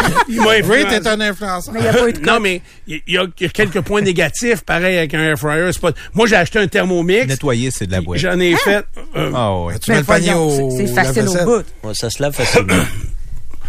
il 0.28 0.36
m'a 0.40 0.46
Oui, 0.48 0.56
influencé. 0.60 1.00
t'es 1.00 1.08
un 1.08 1.20
influenceur. 1.20 1.74
Mais 1.74 1.80
il 1.80 1.82
n'y 1.82 1.88
a 1.88 1.92
pas 1.92 2.08
eu 2.08 2.12
de 2.12 2.20
Non, 2.20 2.40
mais 2.40 2.60
il 2.86 2.94
y, 3.06 3.18
a- 3.18 3.24
il 3.38 3.42
y 3.42 3.46
a 3.46 3.48
quelques 3.48 3.80
points 3.80 4.00
négatifs, 4.02 4.62
pareil, 4.62 4.96
avec 4.98 5.14
un 5.14 5.20
air 5.22 5.38
fryer. 5.38 5.70
Pas... 5.80 5.92
Moi, 6.14 6.26
j'ai 6.26 6.36
acheté 6.36 6.58
un 6.58 6.66
thermomix. 6.68 7.26
Nettoyer, 7.26 7.70
c'est 7.70 7.86
de 7.86 7.92
la 7.92 8.00
boîte. 8.00 8.20
J'en 8.20 8.38
ai 8.40 8.54
fait... 8.56 8.84
euh, 9.16 9.32
Ah 9.34 9.56
ouais. 9.60 9.78
Tu 9.78 9.90
mets 9.90 9.98
le 9.98 10.04
panier 10.04 10.34
au. 10.34 10.70
c'est- 10.76 10.86
facile 10.86 11.28
au 11.28 11.44
bout. 11.44 11.64
Ouais, 11.84 11.94
ça 11.94 12.10
se 12.10 12.22
lave 12.22 12.32
facilement. 12.34 12.74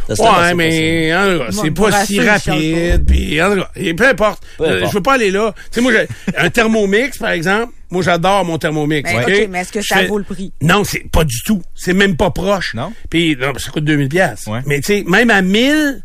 Ça 0.07 0.15
se 0.15 0.23
lave 0.23 0.39
Ouais, 0.39 0.53
mais 0.55 1.11
c'est 1.51 1.69
pas 1.69 2.03
si 2.03 2.19
rapide. 2.19 3.05
Puis 3.05 3.39
en 3.43 3.53
tout 3.53 3.61
cas, 3.61 3.69
et 3.75 3.93
peu 3.93 4.07
importe. 4.07 4.41
Euh, 4.59 4.77
importe. 4.77 4.91
je 4.91 4.97
veux 4.97 5.03
pas 5.03 5.13
aller 5.13 5.29
là. 5.29 5.53
Tu 5.71 5.75
sais, 5.75 5.81
moi, 5.81 5.91
un 6.35 6.49
thermomix, 6.49 7.15
par 7.19 7.29
exemple. 7.29 7.73
Moi, 7.91 8.01
j'adore 8.01 8.43
mon 8.43 8.57
thermomix. 8.57 9.07
Ben, 9.07 9.19
OK? 9.21 9.27
OK, 9.29 9.47
mais 9.51 9.59
est-ce 9.59 9.71
que 9.71 9.81
ça 9.83 9.97
fais- 9.97 10.07
vaut 10.07 10.17
le 10.17 10.23
prix? 10.23 10.51
Non, 10.63 10.83
c'est 10.83 11.07
pas 11.11 11.23
du 11.23 11.43
tout. 11.43 11.61
C'est 11.75 11.93
même 11.93 12.15
pas 12.17 12.31
proche. 12.31 12.73
Non? 12.73 12.91
Puis 13.11 13.37
non, 13.39 13.53
ça 13.59 13.69
coûte 13.69 13.83
2000 13.85 14.09
pièces. 14.09 14.45
Ouais. 14.47 14.61
Mais 14.65 14.79
tu 14.81 14.85
sais, 14.97 15.03
même 15.07 15.29
à 15.29 15.43
1000, 15.43 15.63
ça, 15.63 16.01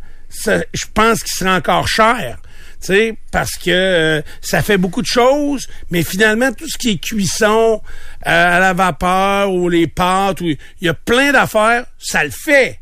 je 0.47 0.85
pense 0.93 1.23
qu'il 1.23 1.33
sera 1.33 1.57
encore 1.57 1.89
cher. 1.89 2.39
Tu 2.81 2.89
sais, 2.89 3.17
parce 3.31 3.55
que 3.55 3.71
euh, 3.71 4.23
ça 4.43 4.61
fait 4.61 4.77
beaucoup 4.77 5.01
de 5.01 5.07
choses, 5.07 5.69
mais 5.91 6.03
finalement, 6.03 6.53
tout 6.53 6.69
ce 6.69 6.77
qui 6.77 6.91
est 6.91 6.99
cuisson 6.99 7.81
euh, 8.27 8.57
à 8.57 8.61
la 8.61 8.75
vapeur 8.75 9.53
ou 9.53 9.71
les 9.71 9.87
pâtes, 9.87 10.41
il 10.43 10.59
y 10.83 10.89
a 10.89 10.95
plein 10.95 11.33
d'affaires, 11.33 11.87
ça 11.99 12.25
le 12.25 12.31
fait. 12.31 12.81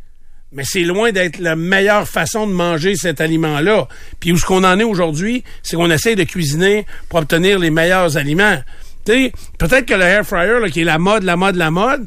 Mais 0.51 0.65
c'est 0.67 0.83
loin 0.83 1.13
d'être 1.13 1.39
la 1.39 1.57
meilleure 1.57 2.09
façon 2.09 2.47
de 2.47 2.53
manger 2.53 2.97
cet 2.97 3.21
aliment-là. 3.21 3.87
Puis 4.21 4.33
où 4.33 4.37
ce 4.37 4.45
qu'on 4.45 4.65
en 4.65 4.79
est 4.79 4.85
aujourd'hui, 4.85 5.45
c'est 5.63 5.77
qu'on 5.77 5.91
essaie 5.91 6.17
de 6.17 6.25
cuisiner 6.25 6.85
pour 7.09 7.21
obtenir 7.21 7.59
les 7.59 7.71
meilleurs 7.71 8.17
aliments. 8.17 8.61
Peut-être 9.05 9.87
que 9.87 9.95
le 9.95 10.03
air 10.03 10.27
fryer, 10.27 10.61
là, 10.61 10.69
qui 10.69 10.83
est 10.83 10.85
la 10.85 10.99
mode, 10.99 11.23
la 11.23 11.37
mode, 11.37 11.57
la 11.57 11.71
mode, 11.71 12.07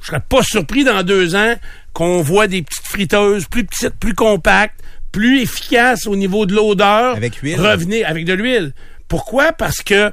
je 0.00 0.08
serais 0.08 0.20
pas 0.20 0.42
surpris 0.42 0.84
dans 0.84 1.02
deux 1.02 1.34
ans 1.34 1.54
qu'on 1.94 2.20
voit 2.20 2.48
des 2.48 2.62
petites 2.62 2.86
friteuses 2.86 3.46
plus 3.46 3.64
petites, 3.64 3.94
plus 3.94 4.14
compactes, 4.14 4.80
plus 5.14 5.42
efficaces 5.42 6.08
au 6.08 6.16
niveau 6.16 6.44
de 6.44 6.54
l'odeur. 6.54 7.14
Avec 7.14 7.36
huile. 7.36 7.60
Revenir 7.60 8.08
avec 8.08 8.24
de 8.24 8.32
l'huile. 8.32 8.74
Pourquoi? 9.06 9.52
Parce 9.52 9.80
que, 9.80 10.10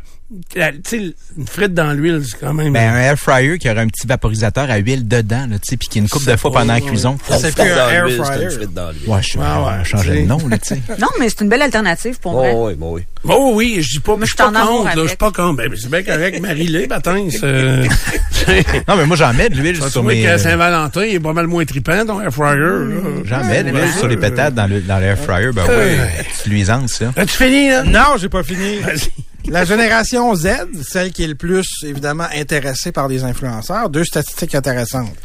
la- 0.55 0.71
tu 0.71 0.79
sais, 0.85 0.97
une 1.37 1.47
frite 1.47 1.73
dans 1.73 1.93
l'huile, 1.93 2.21
c'est 2.25 2.39
quand 2.39 2.53
même... 2.53 2.73
Ben, 2.73 2.93
un 2.93 2.97
air 2.99 3.17
fryer 3.17 3.57
qui 3.57 3.69
aurait 3.69 3.81
un 3.81 3.87
petit 3.87 4.07
vaporisateur 4.07 4.69
à 4.69 4.77
huile 4.77 5.07
dedans, 5.07 5.47
là, 5.49 5.57
tu 5.59 5.69
sais, 5.69 5.77
puis 5.77 5.87
qui 5.89 5.99
une 5.99 6.07
coupe 6.09 6.25
de 6.25 6.35
fois 6.35 6.51
pendant 6.51 6.73
la 6.73 6.81
cuisson. 6.81 7.17
Ça, 7.27 7.37
c'est 7.39 7.53
plus 7.53 7.63
un 7.63 7.89
air 7.89 8.09
fryer. 8.23 8.43
une 8.45 8.51
frite 8.51 8.73
dans 8.73 8.91
l'huile. 8.91 9.07
Ouais, 9.09 9.21
je 9.21 9.37
Ah 9.41 9.41
ouais, 9.41 9.67
on 9.73 9.77
va 9.77 9.83
changer 9.83 10.13
le 10.21 10.25
nom, 10.27 10.37
là, 10.47 10.57
tu 10.57 10.75
sais. 10.75 10.81
Non, 10.99 11.07
mais 11.19 11.29
c'est 11.29 11.41
une 11.41 11.49
belle 11.49 11.61
alternative 11.61 12.19
pour 12.19 12.33
vrai. 12.33 12.51
Oh, 12.55 12.67
oui, 12.67 12.75
bon, 12.75 12.93
oui. 12.93 13.01
Oh 13.27 13.51
oui, 13.55 13.77
je 13.81 13.89
dis 13.91 13.99
pas, 13.99 14.15
Moi, 14.15 14.21
je 14.21 14.25
suis 14.25 14.37
suis 14.37 14.37
pas 14.53 14.65
contre, 14.65 14.85
là, 14.85 14.93
je 15.03 15.07
suis 15.07 15.17
pas 15.17 15.31
contre. 15.31 15.57
Ben, 15.57 15.71
c'est 15.75 15.89
bien 15.91 16.03
correct, 16.03 16.39
Marie-Lé, 16.41 16.87
Batin, 16.87 17.27
c'est... 17.31 18.87
Non, 18.87 18.95
mais 18.97 19.05
moi, 19.05 19.15
j'en 19.15 19.33
mets 19.33 19.49
de 19.49 19.55
l'huile 19.55 19.81
sur 19.89 20.03
mes... 20.03 20.21
qu'à 20.23 20.29
euh, 20.31 20.37
Saint-Valentin, 20.37 21.05
il 21.05 21.15
est 21.15 21.19
pas 21.19 21.33
mal 21.33 21.47
moins 21.47 21.63
trippant, 21.65 22.05
ton 22.05 22.21
air 22.21 22.31
fryer. 22.33 23.23
J'en 23.25 23.43
mets 23.45 23.63
de 23.63 23.69
l'huile 23.69 23.91
sur 23.97 24.07
les 24.07 24.17
pétales 24.17 24.53
dans 24.53 24.67
le- 24.67 24.81
dans 24.81 24.97
l'air 24.99 25.17
fryer. 25.17 25.51
Ben 25.53 25.63
oui, 25.67 26.49
luisance, 26.49 26.93
ça. 26.93 27.11
As-tu 27.15 27.37
fini, 27.37 27.69
là? 27.69 27.83
Non, 27.83 28.17
j'ai 28.19 28.29
pas 28.29 28.43
fini. 28.43 28.77
Vas-y. 28.79 29.09
La 29.47 29.65
génération 29.65 30.35
Z, 30.35 30.49
celle 30.87 31.11
qui 31.11 31.23
est 31.23 31.27
le 31.27 31.35
plus, 31.35 31.67
évidemment, 31.83 32.27
intéressée 32.33 32.91
par 32.91 33.07
les 33.07 33.23
influenceurs, 33.23 33.89
deux 33.89 34.03
statistiques 34.03 34.53
intéressantes. 34.53 35.15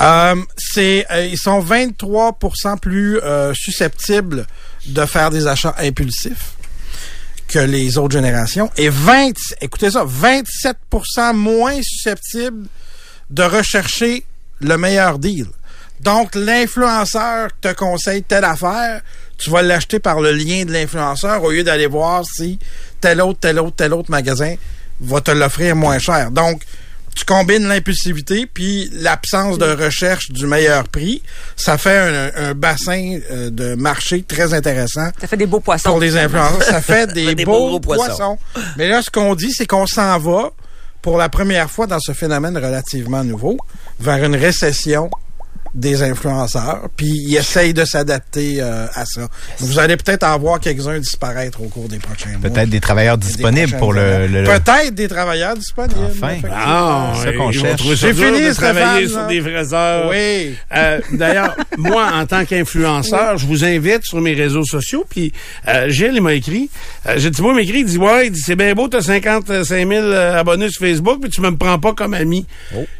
Euh, 0.00 0.34
c'est, 0.56 1.06
euh, 1.12 1.26
ils 1.26 1.38
sont 1.38 1.60
23% 1.60 2.78
plus 2.78 3.18
euh, 3.18 3.52
susceptibles 3.54 4.46
de 4.86 5.04
faire 5.06 5.30
des 5.30 5.46
achats 5.46 5.74
impulsifs 5.78 6.54
que 7.48 7.60
les 7.60 7.96
autres 7.98 8.14
générations 8.14 8.70
et 8.76 8.88
20, 8.88 9.32
écoutez 9.60 9.92
ça, 9.92 10.04
27% 10.04 11.34
moins 11.34 11.80
susceptibles 11.82 12.66
de 13.30 13.42
rechercher 13.44 14.24
le 14.60 14.76
meilleur 14.76 15.18
deal. 15.18 15.46
Donc, 16.00 16.34
l'influenceur 16.34 17.50
te 17.60 17.72
conseille 17.72 18.22
telle 18.22 18.44
affaire, 18.44 19.02
tu 19.38 19.50
vas 19.50 19.62
l'acheter 19.62 19.98
par 19.98 20.20
le 20.20 20.32
lien 20.32 20.64
de 20.64 20.72
l'influenceur 20.72 21.42
au 21.42 21.50
lieu 21.50 21.64
d'aller 21.64 21.86
voir 21.86 22.24
si 22.24 22.58
tel 23.00 23.20
autre, 23.20 23.38
tel 23.40 23.58
autre, 23.58 23.76
tel 23.76 23.92
autre 23.92 24.10
magasin 24.10 24.54
va 25.00 25.20
te 25.20 25.30
l'offrir 25.30 25.76
moins 25.76 25.98
cher. 25.98 26.30
Donc, 26.30 26.62
tu 27.14 27.24
combines 27.24 27.66
l'impulsivité 27.66 28.46
puis 28.46 28.90
l'absence 28.92 29.56
de 29.56 29.64
recherche 29.64 30.30
du 30.30 30.46
meilleur 30.46 30.86
prix, 30.88 31.22
ça 31.56 31.78
fait 31.78 31.96
un, 31.96 32.30
un 32.50 32.54
bassin 32.54 33.18
euh, 33.30 33.48
de 33.50 33.74
marché 33.74 34.22
très 34.22 34.52
intéressant 34.52 35.08
Ça 35.18 35.26
fait 35.26 35.38
des 35.38 35.46
beaux 35.46 35.60
poissons. 35.60 35.90
pour 35.90 36.00
les 36.00 36.16
influenceurs. 36.16 36.62
Ça 36.62 36.82
fait 36.82 37.06
des, 37.14 37.34
des 37.34 37.44
beaux, 37.46 37.52
beaux 37.52 37.68
gros 37.68 37.80
poissons. 37.80 38.04
poissons. 38.04 38.38
Mais 38.76 38.88
là, 38.88 39.00
ce 39.00 39.10
qu'on 39.10 39.34
dit, 39.34 39.50
c'est 39.52 39.66
qu'on 39.66 39.86
s'en 39.86 40.18
va 40.18 40.50
pour 41.00 41.16
la 41.16 41.28
première 41.30 41.70
fois 41.70 41.86
dans 41.86 42.00
ce 42.00 42.12
phénomène 42.12 42.56
relativement 42.56 43.24
nouveau 43.24 43.56
vers 43.98 44.22
une 44.22 44.36
récession 44.36 45.08
des 45.74 46.02
influenceurs, 46.02 46.88
puis 46.96 47.06
ils 47.06 47.36
essayent 47.36 47.74
de 47.74 47.84
s'adapter 47.84 48.56
euh, 48.60 48.86
à 48.94 49.04
ça. 49.04 49.28
Vous 49.58 49.78
allez 49.78 49.96
peut-être 49.96 50.24
en 50.24 50.38
voir 50.38 50.60
quelques-uns 50.60 50.98
disparaître 50.98 51.60
au 51.62 51.68
cours 51.68 51.88
des 51.88 51.98
prochains 51.98 52.30
mois. 52.38 52.50
Peut-être 52.50 52.70
des 52.70 52.80
travailleurs 52.80 53.18
disponibles 53.18 53.76
pour 53.78 53.92
le... 53.92 54.26
le- 54.26 54.42
le- 54.42 54.44
Peut-être 54.44 54.94
des 54.94 55.08
travailleurs 55.08 55.54
disponibles. 55.56 56.00
Enfin. 56.10 56.36
Ah, 56.52 57.12
C'est 57.16 57.24
ça 57.26 57.32
qu'on 57.32 57.52
cherche. 57.52 57.82
J'ai 57.94 58.14
fini, 58.14 58.42
de 58.48 58.52
travailler 58.54 59.06
Stéphane, 59.06 59.08
sur 59.08 59.18
là. 59.20 59.26
des 59.26 59.40
vraies 59.40 59.74
heures. 59.74 60.10
Oui. 60.10 60.54
Euh, 60.74 61.00
D'ailleurs, 61.12 61.56
moi, 61.78 62.10
en 62.14 62.26
tant 62.26 62.44
qu'influenceur, 62.44 63.38
je 63.38 63.46
vous 63.46 63.64
invite 63.64 64.04
sur 64.04 64.20
mes 64.20 64.34
réseaux 64.34 64.64
sociaux. 64.64 65.04
Puis 65.08 65.32
euh, 65.68 65.88
Gilles, 65.88 66.12
il 66.14 66.22
m'a 66.22 66.34
écrit. 66.34 66.70
Euh, 67.06 67.14
J'ai 67.18 67.30
dit, 67.30 67.42
moi, 67.42 67.52
il 67.52 67.56
m'a 67.56 67.62
écrit, 67.62 67.80
il 67.80 67.86
dit, 67.86 67.98
ouais, 67.98 68.26
il 68.26 68.32
dit, 68.32 68.40
c'est 68.44 68.56
bien 68.56 68.72
beau, 68.74 68.88
t'as 68.88 69.02
55 69.02 69.66
000 69.66 69.90
euh, 69.92 70.38
abonnés 70.38 70.70
sur 70.70 70.80
Facebook, 70.86 71.20
puis 71.20 71.30
tu 71.30 71.40
me 71.40 71.54
prends 71.56 71.78
pas 71.78 71.92
comme 71.92 72.14
ami. 72.14 72.46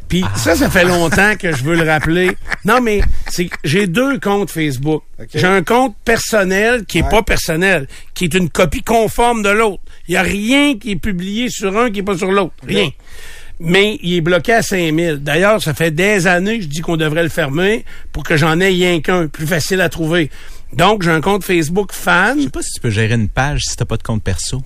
Puis 0.07 0.23
ça, 0.35 0.55
ça 0.55 0.69
fait 0.69 0.85
longtemps 0.85 1.35
que 1.37 1.51
je 1.53 1.63
veux 1.63 1.75
le 1.75 1.83
rappeler. 1.89 2.37
Non, 2.67 2.81
mais 2.81 3.01
c'est 3.29 3.45
que 3.45 3.55
j'ai 3.63 3.87
deux 3.87 4.19
comptes 4.19 4.51
Facebook. 4.51 5.03
J'ai 5.33 5.47
un 5.47 5.63
compte 5.63 5.95
personnel 6.03 6.85
qui 6.85 6.99
est 6.99 7.09
pas 7.09 7.23
personnel, 7.23 7.87
qui 8.13 8.25
est 8.25 8.33
une 8.33 8.49
copie 8.49 8.83
conforme 8.83 9.41
de 9.41 9.49
l'autre. 9.49 9.81
Il 10.07 10.13
y 10.13 10.17
a 10.17 10.21
rien 10.21 10.77
qui 10.77 10.91
est 10.91 10.97
publié 10.97 11.49
sur 11.49 11.77
un 11.77 11.89
qui 11.89 11.99
est 11.99 12.03
pas 12.03 12.17
sur 12.17 12.31
l'autre. 12.31 12.53
Rien 12.65 12.89
mais 13.59 13.97
il 14.03 14.15
est 14.15 14.21
bloqué 14.21 14.53
à 14.53 14.61
5000. 14.61 15.17
D'ailleurs, 15.17 15.61
ça 15.61 15.73
fait 15.73 15.91
des 15.91 16.27
années 16.27 16.57
que 16.57 16.63
je 16.63 16.69
dis 16.69 16.81
qu'on 16.81 16.97
devrait 16.97 17.23
le 17.23 17.29
fermer 17.29 17.85
pour 18.11 18.23
que 18.23 18.37
j'en 18.37 18.59
ai 18.59 18.67
rien 18.67 19.01
qu'un, 19.01 19.27
plus 19.27 19.47
facile 19.47 19.81
à 19.81 19.89
trouver. 19.89 20.29
Donc, 20.73 21.03
j'ai 21.03 21.11
un 21.11 21.21
compte 21.21 21.43
Facebook 21.43 21.91
fan. 21.93 22.37
Je 22.37 22.43
sais 22.43 22.49
pas 22.49 22.61
si 22.61 22.73
tu 22.73 22.81
peux 22.81 22.89
gérer 22.89 23.15
une 23.15 23.29
page 23.29 23.61
si 23.63 23.75
t'as 23.75 23.85
pas 23.85 23.97
de 23.97 24.03
compte 24.03 24.23
perso. 24.23 24.61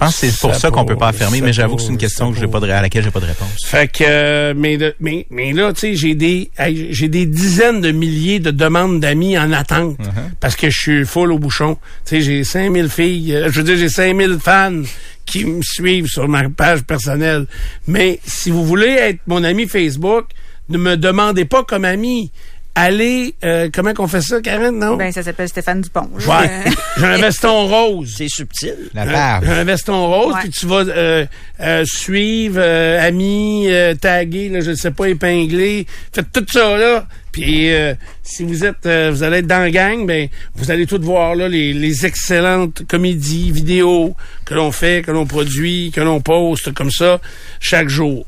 Je 0.00 0.06
pense 0.06 0.20
que 0.20 0.26
c'est 0.28 0.40
pour 0.40 0.54
Ça 0.54 0.60
ça 0.60 0.70
qu'on 0.70 0.84
peut 0.86 0.96
pas 0.96 1.12
ça 1.12 1.28
mais 1.30 1.52
j'avoue 1.52 1.76
que 1.76 1.82
c'est 1.82 1.88
une 1.88 1.98
question 1.98 2.32
que 2.32 2.38
j'ai 2.38 2.46
pas. 2.46 2.58
de- 2.60 2.70
à 2.70 2.80
laquelle 2.80 3.04
j'ai 3.04 3.10
pas 3.10 3.20
de 3.20 3.26
réponse. 3.26 3.64
Fait 3.66 3.86
que, 3.90 4.02
euh, 4.06 4.54
mais, 4.56 4.78
de- 4.78 4.94
mais, 5.00 5.26
mais 5.30 5.52
là, 5.52 5.72
tu 5.74 5.80
sais, 5.80 5.94
j'ai 5.94 6.14
des, 6.14 6.50
j'ai 6.90 7.08
des 7.08 7.26
dizaines 7.26 7.80
de 7.82 7.90
milliers 7.92 8.40
de 8.40 8.50
demandes 8.50 8.98
d'amis 9.00 9.36
en 9.38 9.52
attente 9.52 9.98
parce 10.40 10.56
que 10.56 10.70
je 10.70 10.78
suis 10.80 11.04
full 11.04 11.32
au 11.32 11.38
bouchon. 11.38 11.76
Tu 12.06 12.16
sais, 12.16 12.20
j'ai 12.22 12.44
5000 12.44 12.88
filles, 12.88 13.34
euh, 13.34 13.48
je 13.52 13.58
veux 13.58 13.64
dire, 13.64 13.76
j'ai 13.76 13.88
5000 13.90 14.38
fans 14.42 14.82
qui 15.26 15.44
me 15.44 15.60
suivent 15.62 16.06
sur 16.06 16.26
ma 16.28 16.48
page 16.48 16.82
personnelle. 16.82 17.46
Mais 17.86 18.20
si 18.24 18.50
vous 18.50 18.64
voulez 18.64 18.88
être 18.92 19.20
mon 19.26 19.44
ami 19.44 19.68
Facebook, 19.68 20.26
ne 20.70 20.78
me 20.78 20.96
demandez 20.96 21.44
pas 21.44 21.62
comme 21.64 21.84
ami. 21.84 22.30
Allez, 22.74 23.34
euh, 23.44 23.68
comment 23.72 23.92
qu'on 23.94 24.06
fait 24.06 24.20
ça, 24.22 24.40
Karen, 24.40 24.78
non? 24.78 24.96
Ben, 24.96 25.12
ça 25.12 25.22
s'appelle 25.22 25.48
Stéphane 25.48 25.80
Dupont. 25.80 26.08
là. 26.26 26.40
Ouais. 26.40 26.50
J'ai 26.98 27.04
un 27.06 27.16
veston 27.18 27.66
rose. 27.66 28.14
C'est 28.16 28.28
subtil. 28.28 28.74
La 28.94 29.02
Un- 29.02 29.12
barbe. 29.12 29.44
Un 29.48 29.64
veston 29.64 30.06
rose, 30.08 30.34
puis 30.40 30.50
tu 30.50 30.66
vas 30.66 30.80
euh, 30.86 31.26
euh, 31.60 31.84
suivre, 31.86 32.60
euh, 32.60 33.06
ami, 33.06 33.66
euh, 33.68 33.94
taguer, 33.94 34.48
là, 34.48 34.60
je 34.60 34.70
ne 34.70 34.76
sais 34.76 34.90
pas, 34.90 35.08
épingler. 35.08 35.86
Faites 36.12 36.32
tout 36.32 36.46
ça, 36.50 36.76
là. 36.76 37.06
Puis 37.32 37.72
euh, 37.72 37.94
si 38.24 38.42
vous 38.42 38.64
êtes 38.64 38.86
euh, 38.86 39.10
vous 39.12 39.22
allez 39.22 39.36
être 39.38 39.46
dans 39.46 39.60
la 39.60 39.70
gang, 39.70 40.04
ben 40.04 40.28
vous 40.56 40.72
allez 40.72 40.84
tout 40.84 41.00
voir 41.00 41.36
là 41.36 41.48
les, 41.48 41.72
les 41.72 42.04
excellentes 42.04 42.82
comédies, 42.88 43.52
vidéos 43.52 44.16
que 44.44 44.54
l'on 44.54 44.72
fait, 44.72 45.04
que 45.06 45.12
l'on 45.12 45.26
produit, 45.26 45.92
que 45.94 46.00
l'on 46.00 46.20
poste 46.20 46.74
comme 46.74 46.90
ça 46.90 47.20
chaque 47.60 47.88
jour. 47.88 48.26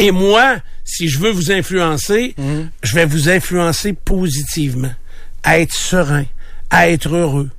Et 0.00 0.10
moi, 0.10 0.56
si 0.90 1.08
je 1.08 1.18
veux 1.18 1.30
vous 1.30 1.52
influencer, 1.52 2.34
je 2.82 2.94
vais 2.94 3.06
vous 3.06 3.28
influencer 3.28 3.92
positivement, 3.92 4.92
à 5.42 5.58
être 5.60 5.72
serein, 5.72 6.24
à 6.70 6.88
être 6.90 7.14
heureux, 7.14 7.50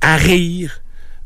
à 0.00 0.16
rire, 0.16 0.80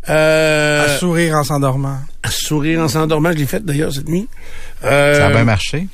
euh, 0.08 0.84
À 0.84 0.98
sourire 0.98 1.34
en 1.34 1.44
s'endormant. 1.44 1.98
à 2.22 2.30
sourire 2.30 2.80
en 2.80 2.88
s'endormant. 2.88 3.32
Je 3.32 3.38
l'ai 3.38 3.46
fait 3.46 3.64
d'ailleurs 3.64 3.92
cette 3.92 4.08
nuit. 4.08 4.28
Euh, 4.84 5.14
Ça 5.18 5.26
a 5.26 5.30
bien 5.30 5.44
marché. 5.44 5.88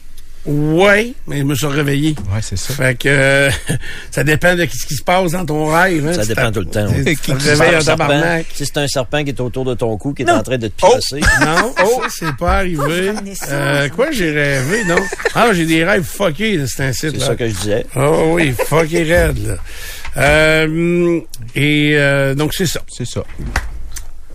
Ouais, 0.46 1.14
mais 1.26 1.38
je 1.38 1.44
me 1.44 1.54
suis 1.54 1.66
réveillé. 1.66 2.14
Ouais, 2.30 2.40
c'est 2.42 2.58
ça. 2.58 2.74
Fait 2.74 2.94
que 2.98 3.08
euh, 3.08 3.50
ça 4.10 4.24
dépend 4.24 4.54
de 4.54 4.66
ce 4.70 4.84
qui 4.86 4.94
se 4.94 5.02
passe 5.02 5.32
dans 5.32 5.46
ton 5.46 5.66
rêve. 5.72 6.06
Hein. 6.06 6.12
Ça 6.12 6.26
dépend 6.26 6.52
tout 6.52 6.60
le 6.60 6.66
temps, 6.66 6.86
tu- 6.86 7.02
oui. 7.02 7.16
tu 7.16 7.32
te 7.32 7.42
réveilles 7.48 7.70
C'est 7.70 7.76
un 7.76 7.96
tabarnak. 7.96 8.46
Si 8.54 8.66
c'est 8.66 8.76
un 8.76 8.86
serpent 8.86 9.24
qui 9.24 9.30
est 9.30 9.40
autour 9.40 9.64
de 9.64 9.72
ton 9.74 9.96
cou, 9.96 10.12
qui 10.12 10.22
est 10.22 10.26
Non. 10.26 10.34
en 10.34 10.42
train 10.42 10.58
de 10.58 10.68
te 10.68 10.74
pilocer. 10.76 11.20
Non, 11.40 11.72
oh, 11.82 12.02
c'est 12.10 12.36
pas 12.36 12.58
arrivé. 12.58 13.12
Euh, 13.48 13.88
quoi, 13.88 14.10
j'ai 14.10 14.30
rêvé, 14.32 14.84
non? 14.84 14.96
Ah, 15.34 15.48
j'ai 15.52 15.64
des 15.64 15.82
rêves 15.82 16.04
fuckés, 16.04 16.58
là, 16.58 16.64
c'est 16.68 16.84
un 16.84 16.92
site. 16.92 17.12
C'est 17.12 17.18
là. 17.18 17.26
ça 17.26 17.36
que 17.36 17.48
je 17.48 17.54
disais. 17.54 17.86
Oh 17.96 18.32
oui, 18.34 18.54
fucké 18.66 19.02
raide, 19.02 19.46
là. 19.46 19.56
Euh, 20.16 21.20
et 21.56 21.92
euh, 21.96 22.34
donc, 22.34 22.52
c'est 22.54 22.66
ça. 22.66 22.80
C'est 22.88 23.06
ça. 23.06 23.22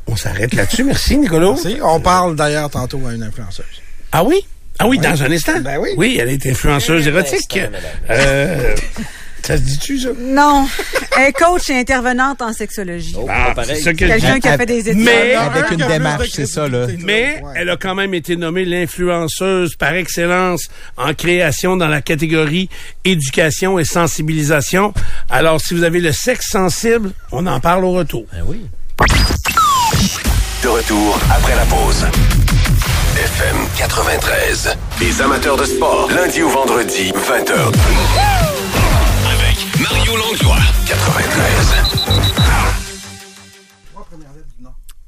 On 0.08 0.16
s'arrête 0.16 0.54
là-dessus. 0.56 0.84
Merci, 0.84 1.18
Nicolas. 1.18 1.54
On 1.84 2.00
parle 2.00 2.36
d'ailleurs 2.36 2.70
tantôt 2.70 3.00
à 3.08 3.14
une 3.14 3.24
influenceuse. 3.24 3.66
Ah 4.12 4.24
oui? 4.24 4.44
Ah 4.80 4.88
oui, 4.88 4.98
dans 4.98 5.22
un 5.24 5.32
instant? 5.32 5.60
Ben 5.62 5.78
oui. 5.80 5.90
Oui, 5.98 6.18
elle 6.22 6.30
est 6.30 6.46
influenceuse 6.46 7.06
érotique. 7.08 7.58
instant. 7.58 7.78
Euh, 8.10 8.74
ça 9.44 9.58
se 9.58 9.62
dit-tu, 9.62 10.00
ça? 10.00 10.10
non. 10.20 10.68
Un 11.18 11.32
coach 11.32 11.70
et 11.70 11.78
intervenante 11.80 12.42
en 12.42 12.54
sexologie. 12.54 13.14
Oh, 13.18 13.26
Ah, 13.30 13.52
pareil. 13.56 13.84
que 13.84 13.90
Quelqu'un 13.92 14.40
qui 14.40 14.48
a 14.48 14.58
fait 14.58 14.66
des 14.66 14.90
études. 14.90 14.98
Mais-. 15.04 15.34
Avec 15.36 15.64
Un 15.72 15.76
une 15.76 15.88
démarche, 15.88 16.30
de 16.30 16.34
c'est 16.34 16.46
ça, 16.46 16.68
là. 16.68 16.88
Mais 17.00 17.42
Ouais. 17.44 17.54
elle 17.56 17.70
a 17.70 17.76
quand 17.78 17.96
même 17.96 18.14
été 18.14 18.36
nommée 18.36 18.64
l'influenceuse 18.64 19.76
par 19.76 19.94
excellence 19.96 20.68
en 20.98 21.14
création 21.14 21.76
dans 21.78 21.88
la 21.88 22.02
catégorie 22.02 22.70
éducation 23.06 23.80
et 23.80 23.86
sensibilisation. 23.86 24.94
Alors, 25.30 25.60
si 25.60 25.74
vous 25.74 25.84
avez 25.84 26.00
le 26.00 26.12
sexe 26.14 26.48
sensible, 26.52 27.12
on 27.32 27.48
en 27.48 27.60
parle 27.60 27.84
au 27.86 27.92
retour. 27.92 28.26
Ben 28.32 28.44
oui. 28.46 28.62
De 30.64 30.68
retour 30.68 31.20
après 31.32 31.56
la 31.56 31.66
pause. 31.66 32.06
FM 33.20 33.58
93. 33.78 34.78
Les 35.02 35.22
amateurs 35.22 35.58
de 35.58 35.66
sport. 35.66 36.10
Lundi 36.10 36.42
au 36.42 36.48
vendredi, 36.48 37.12
20h. 37.12 37.52
Avec 39.26 39.58
Mario 39.82 40.14
Langlois. 40.16 40.64
93. 40.88 42.00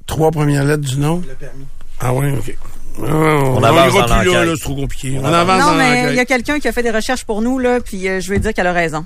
Trois 0.08 0.30
premières 0.32 0.66
lettres 0.66 0.84
du 0.84 0.98
nom. 0.98 1.22
Le 1.26 1.34
permis. 1.36 1.66
Ah 2.02 2.14
oui, 2.14 2.34
OK. 2.34 2.58
Ah, 3.00 3.14
on 3.14 3.64
avance 3.64 3.94
dans 3.94 4.20
plus 4.20 4.34
là, 4.34 4.44
là, 4.44 4.54
c'est 4.58 4.64
trop 4.64 4.76
compliqué. 4.76 5.18
On, 5.18 5.24
avance. 5.24 5.50
avance 5.50 5.72
Non, 5.72 5.78
mais 5.78 6.10
il 6.10 6.16
y 6.18 6.20
a 6.20 6.26
quelqu'un 6.26 6.60
qui 6.60 6.68
a 6.68 6.74
fait 6.74 6.84
des 6.84 6.92
recherches 6.92 7.24
pour 7.24 7.42
nous, 7.42 7.60
là, 7.60 7.80
puis 7.80 8.10
euh, 8.10 8.20
je 8.20 8.30
veux 8.30 8.40
dire 8.40 8.54
qu'elle 8.54 8.68
a 8.68 8.74
raison. 8.74 9.06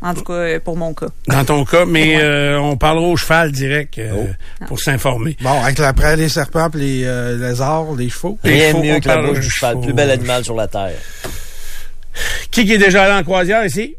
En 0.00 0.14
tout 0.14 0.22
cas, 0.22 0.32
euh, 0.32 0.60
pour 0.60 0.76
mon 0.76 0.94
cas. 0.94 1.08
Dans 1.26 1.44
ton 1.44 1.64
cas, 1.64 1.84
mais 1.84 2.20
euh, 2.20 2.58
on 2.60 2.76
parlera 2.76 3.06
au 3.06 3.16
cheval 3.16 3.50
direct 3.50 3.98
euh, 3.98 4.26
pour 4.68 4.78
s'informer. 4.78 5.36
Bon, 5.40 5.60
avec 5.62 5.80
après 5.80 6.16
les 6.16 6.28
serpents, 6.28 6.70
les 6.74 7.02
euh, 7.04 7.36
lézards, 7.36 7.94
les 7.96 8.08
chevaux. 8.08 8.38
Rien 8.44 8.74
mieux 8.74 9.00
que 9.00 9.08
la 9.08 9.22
bouche 9.22 9.40
du 9.40 9.50
cheval. 9.50 9.72
cheval. 9.74 9.84
Plus 9.84 9.92
bel 9.92 10.10
animal 10.10 10.44
sur 10.44 10.54
la 10.54 10.68
terre. 10.68 10.92
Qui 12.50 12.64
qui 12.64 12.74
est 12.74 12.78
déjà 12.78 13.04
allé 13.04 13.14
en 13.14 13.24
croisière 13.24 13.64
ici? 13.64 13.96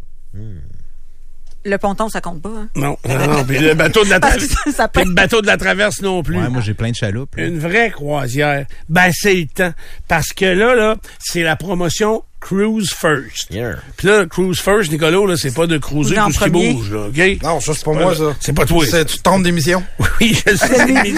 Le 1.65 1.77
ponton, 1.77 2.07
ça 2.09 2.21
compte 2.21 2.41
pas. 2.41 2.49
Hein? 2.49 2.69
Non, 2.75 2.97
non, 3.07 3.27
non. 3.27 3.43
Puis 3.43 3.59
le 3.59 3.73
bateau 3.73 4.03
de 4.05 4.09
la 4.09 4.19
traverse. 4.21 4.47
le 4.65 5.13
bateau 5.13 5.41
de 5.41 5.47
la 5.47 5.57
traverse 5.57 6.01
non 6.01 6.23
plus. 6.23 6.37
Ouais, 6.37 6.49
moi, 6.49 6.61
j'ai 6.61 6.73
plein 6.73 6.89
de 6.91 6.95
chaloupes. 6.95 7.35
là. 7.35 7.45
Une 7.47 7.59
vraie 7.59 7.91
croisière. 7.91 8.65
Ben, 8.87 9.11
c'est 9.13 9.35
le 9.35 9.45
temps. 9.47 9.73
Parce 10.07 10.29
que 10.29 10.45
là, 10.45 10.73
là, 10.75 10.95
c'est 11.19 11.43
la 11.43 11.55
promotion 11.57 12.23
Cruise 12.39 12.91
First. 12.93 13.47
Yeah. 13.51 13.75
Puis 13.97 14.07
là, 14.07 14.25
Cruise 14.25 14.59
First, 14.61 14.89
Nicolas, 14.93 15.25
là, 15.27 15.35
c'est 15.35 15.53
pas 15.53 15.67
de 15.67 15.77
cruiser 15.77 16.15
tout 16.15 16.31
ce 16.31 16.43
qui 16.45 16.49
bouge, 16.49 16.91
là, 16.91 17.07
OK? 17.07 17.43
Non, 17.43 17.59
ça, 17.59 17.73
c'est 17.73 17.83
pas 17.83 17.91
moi, 17.93 18.15
ça. 18.15 18.33
C'est 18.39 18.53
pas 18.53 18.65
toi, 18.65 18.85
Tu 19.05 19.19
tombes 19.19 19.43
d'émission? 19.43 19.83
Oui, 20.21 20.33
je 20.47 20.55
sais. 20.55 21.13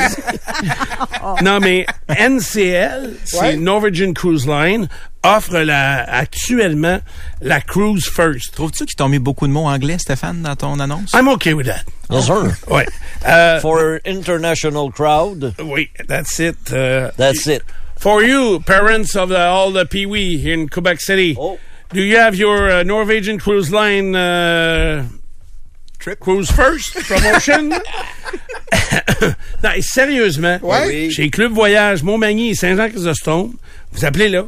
non, 1.44 1.60
mais 1.60 1.86
NCL, 2.10 3.14
c'est 3.24 3.40
Ouais. 3.40 3.56
Norwegian 3.58 4.14
Cruise 4.14 4.48
Line, 4.48 4.88
offre 5.24 5.60
la, 5.60 6.04
actuellement 6.04 7.00
la 7.42 7.62
Cruise 7.62 8.06
First. 8.08 8.54
Trouves-tu 8.56 8.86
qu'ils 8.86 8.96
t'ont 8.96 9.10
mis 9.10 9.20
beaucoup 9.20 9.48
de 9.48 9.52
mots 9.52 9.68
anglais, 9.68 9.98
Stéphane, 10.00 10.42
dans 10.42 10.56
ton 10.56 10.80
annonce? 10.80 11.12
I'm 11.14 11.28
okay 11.30 11.54
with 11.54 11.68
that. 11.68 11.84
Yes, 12.10 12.26
sir. 12.26 12.52
Ouais. 12.70 12.86
Euh, 13.28 13.60
For 13.60 14.00
international 14.06 14.92
crowd, 14.92 15.54
oui, 15.64 15.90
that's 16.08 16.40
it. 16.40 16.58
Euh, 16.74 17.10
that's 17.18 17.46
it. 17.48 17.62
For 17.98 18.24
you, 18.24 18.60
parents 18.62 19.16
of 19.16 19.30
the, 19.30 19.38
all 19.38 19.72
the 19.72 19.86
Pee-wee 19.86 20.52
in 20.52 20.68
Quebec 20.68 21.00
City, 21.00 21.36
Oh. 21.40 21.58
do 21.94 22.02
you 22.02 22.18
have 22.18 22.36
your 22.36 22.70
uh, 22.70 22.84
Norwegian 22.84 23.38
Cruise 23.38 23.72
Line 23.72 24.16
uh, 24.16 25.04
trip 26.00 26.20
cruise 26.20 26.50
first 26.52 26.96
promotion? 27.08 27.70
non, 29.64 29.72
et 29.76 29.82
sérieusement, 29.84 30.58
Ouais. 30.64 30.88
Oui. 30.88 31.12
chez 31.12 31.30
Club 31.30 31.52
Voyage 31.54 32.02
Montmagny 32.04 32.50
et 32.52 32.56
Saint-Jean-Chrysostome, 32.56 33.54
vous 33.92 34.06
appelez 34.06 34.30
là 34.30 34.46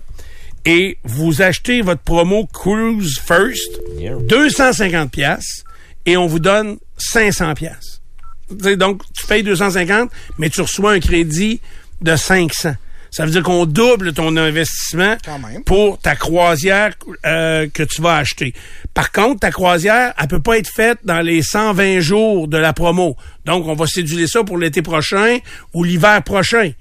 et 0.66 0.98
vous 1.04 1.42
achetez 1.42 1.82
votre 1.82 2.02
promo 2.02 2.48
Cruise 2.52 3.20
First, 3.20 3.80
Yeah. 3.98 4.16
250 4.28 5.12
pièces 5.12 5.64
et 6.06 6.18
on 6.18 6.28
vous 6.28 6.40
donne 6.40 6.78
500 6.98 7.54
pièces. 7.54 8.02
Donc, 8.50 9.02
tu 9.14 9.26
payes 9.26 9.44
250, 9.44 10.12
mais 10.38 10.50
tu 10.50 10.62
reçois 10.62 10.92
un 10.94 11.00
crédit 11.00 11.60
de 12.02 12.16
500. 12.16 12.76
Ça 13.10 13.26
veut 13.26 13.32
dire 13.32 13.44
qu'on 13.44 13.66
double 13.68 14.12
ton 14.14 14.36
investissement 14.38 15.18
pour 15.66 16.00
ta 16.00 16.16
croisière 16.16 16.94
euh, 17.26 17.68
que 17.72 17.84
tu 17.84 18.02
vas 18.02 18.16
acheter. 18.18 18.54
Par 18.96 19.12
contre, 19.12 19.42
ta 19.42 19.52
croisière, 19.52 20.14
elle 20.20 20.28
peut 20.28 20.42
pas 20.42 20.58
être 20.58 20.70
faite 20.70 20.98
dans 21.04 21.22
les 21.22 21.44
120 21.44 22.00
jours 22.00 22.48
de 22.48 22.58
la 22.58 22.74
promo. 22.74 23.16
Donc, 23.46 23.68
on 23.68 23.76
va 23.76 23.86
céduler 23.86 24.26
ça 24.28 24.44
pour 24.44 24.58
l'été 24.58 24.82
prochain 24.82 25.38
ou 25.74 25.84
l'hiver 25.84 26.24
prochain. 26.24 26.72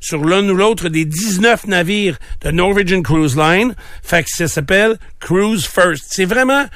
Sur 0.00 0.24
l'un 0.24 0.48
ou 0.48 0.54
l'autre 0.54 0.88
des 0.88 1.04
19 1.04 1.66
navires 1.66 2.18
de 2.42 2.50
Norwegian 2.50 3.02
Cruise 3.02 3.36
Line. 3.36 3.74
Fait 4.02 4.22
que 4.22 4.30
ça 4.30 4.48
s'appelle 4.48 4.98
Cruise 5.20 5.66
First. 5.66 6.04
C'est 6.08 6.24
vraiment 6.24 6.66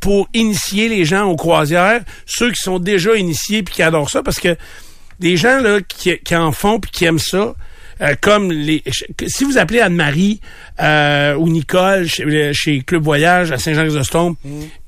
pour 0.00 0.28
initier 0.34 0.88
les 0.88 1.04
gens 1.04 1.24
aux 1.26 1.36
croisières, 1.36 2.02
ceux 2.26 2.50
qui 2.50 2.60
sont 2.60 2.80
déjà 2.80 3.14
initiés 3.14 3.62
puis 3.62 3.76
qui 3.76 3.82
adorent 3.82 4.10
ça, 4.10 4.22
parce 4.22 4.40
que 4.40 4.56
des 5.20 5.36
gens 5.36 5.60
là 5.60 5.80
qui, 5.80 6.18
qui 6.18 6.34
en 6.34 6.50
font 6.50 6.80
puis 6.80 6.90
qui 6.90 7.04
aiment 7.04 7.20
ça, 7.20 7.54
euh, 8.00 8.14
comme 8.20 8.50
les 8.50 8.82
si 9.26 9.44
vous 9.44 9.58
appelez 9.58 9.80
Anne-Marie 9.80 10.40
euh, 10.80 11.34
ou 11.34 11.48
Nicole 11.48 12.08
chez, 12.08 12.52
chez 12.54 12.80
Club 12.82 13.02
Voyage 13.02 13.52
à 13.52 13.58
Saint-Jean-Chrysostome, 13.58 14.36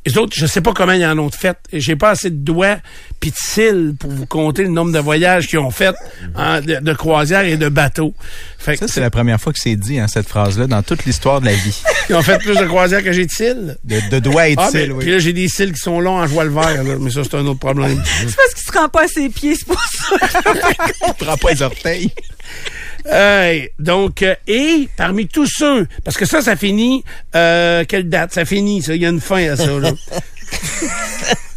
les 0.06 0.18
autres, 0.18 0.34
je 0.36 0.44
sais 0.46 0.60
pas 0.60 0.72
comment 0.74 0.92
ils 0.92 1.04
en 1.06 1.18
ont 1.18 1.30
fait. 1.30 1.56
J'ai 1.72 1.96
pas 1.96 2.10
assez 2.10 2.28
de 2.30 2.36
doigts 2.36 2.76
pis 3.20 3.30
de 3.30 3.36
cils 3.38 3.94
pour 3.98 4.10
vous 4.10 4.26
compter 4.26 4.62
le 4.62 4.68
nombre 4.68 4.92
de 4.92 4.98
voyages 4.98 5.46
qu'ils 5.46 5.58
ont 5.60 5.70
fait 5.70 5.94
en- 6.34 6.60
de, 6.60 6.76
de 6.80 6.92
croisières 6.92 7.44
et 7.46 7.56
de 7.56 7.68
bateaux. 7.70 8.12
Fait 8.58 8.76
Ça, 8.76 8.86
c'est 8.86 9.00
la 9.00 9.08
première 9.10 9.40
fois 9.40 9.52
que 9.54 9.58
c'est 9.58 9.76
dit, 9.76 9.98
hein, 9.98 10.06
cette 10.08 10.28
phrase-là, 10.28 10.66
dans 10.66 10.82
toute 10.82 11.04
l'histoire 11.06 11.40
de 11.40 11.46
la 11.46 11.54
vie. 11.54 11.82
ils 12.10 12.14
ont 12.14 12.22
fait 12.22 12.38
plus 12.38 12.54
de 12.56 12.64
croisières 12.66 13.02
que 13.02 13.12
j'ai 13.12 13.24
de 13.24 13.30
cils. 13.30 13.76
De, 13.84 14.00
de 14.10 14.18
doigts 14.18 14.48
et 14.48 14.56
de 14.56 14.60
Ah, 14.60 14.68
cils, 14.70 14.92
oui. 14.92 14.98
Puis 15.04 15.10
là, 15.12 15.18
j'ai 15.18 15.32
des 15.32 15.48
cils 15.48 15.72
qui 15.72 15.78
sont 15.80 16.00
longs 16.00 16.18
en 16.18 16.26
joie 16.26 16.44
le 16.44 16.50
vert, 16.50 16.82
là, 16.84 16.96
mais 17.00 17.10
ça, 17.10 17.22
c'est 17.24 17.34
un 17.36 17.46
autre 17.46 17.60
problème. 17.60 18.02
C'est 18.04 18.36
parce 18.36 18.54
qu'il 18.54 18.72
se 18.72 18.78
rend 18.78 18.88
pas 18.90 19.04
à 19.04 19.08
ses 19.08 19.28
pieds, 19.30 19.54
c'est 19.56 19.66
pour 19.66 19.82
ça. 19.82 20.16
Prends 21.18 21.36
pas 21.38 21.50
les 21.52 21.62
orteils. 21.62 22.10
Hey, 23.06 23.70
donc, 23.78 24.22
euh, 24.22 24.34
et 24.46 24.88
parmi 24.96 25.28
tous 25.28 25.46
ceux, 25.46 25.86
parce 26.04 26.16
que 26.16 26.24
ça, 26.24 26.40
ça 26.40 26.56
finit, 26.56 27.04
euh, 27.34 27.84
quelle 27.86 28.08
date? 28.08 28.32
Ça 28.32 28.44
finit, 28.44 28.82
ça, 28.82 28.94
il 28.94 29.02
y 29.02 29.06
a 29.06 29.10
une 29.10 29.20
fin 29.20 29.50
à 29.50 29.56
ça, 29.56 29.78
là. 29.78 29.92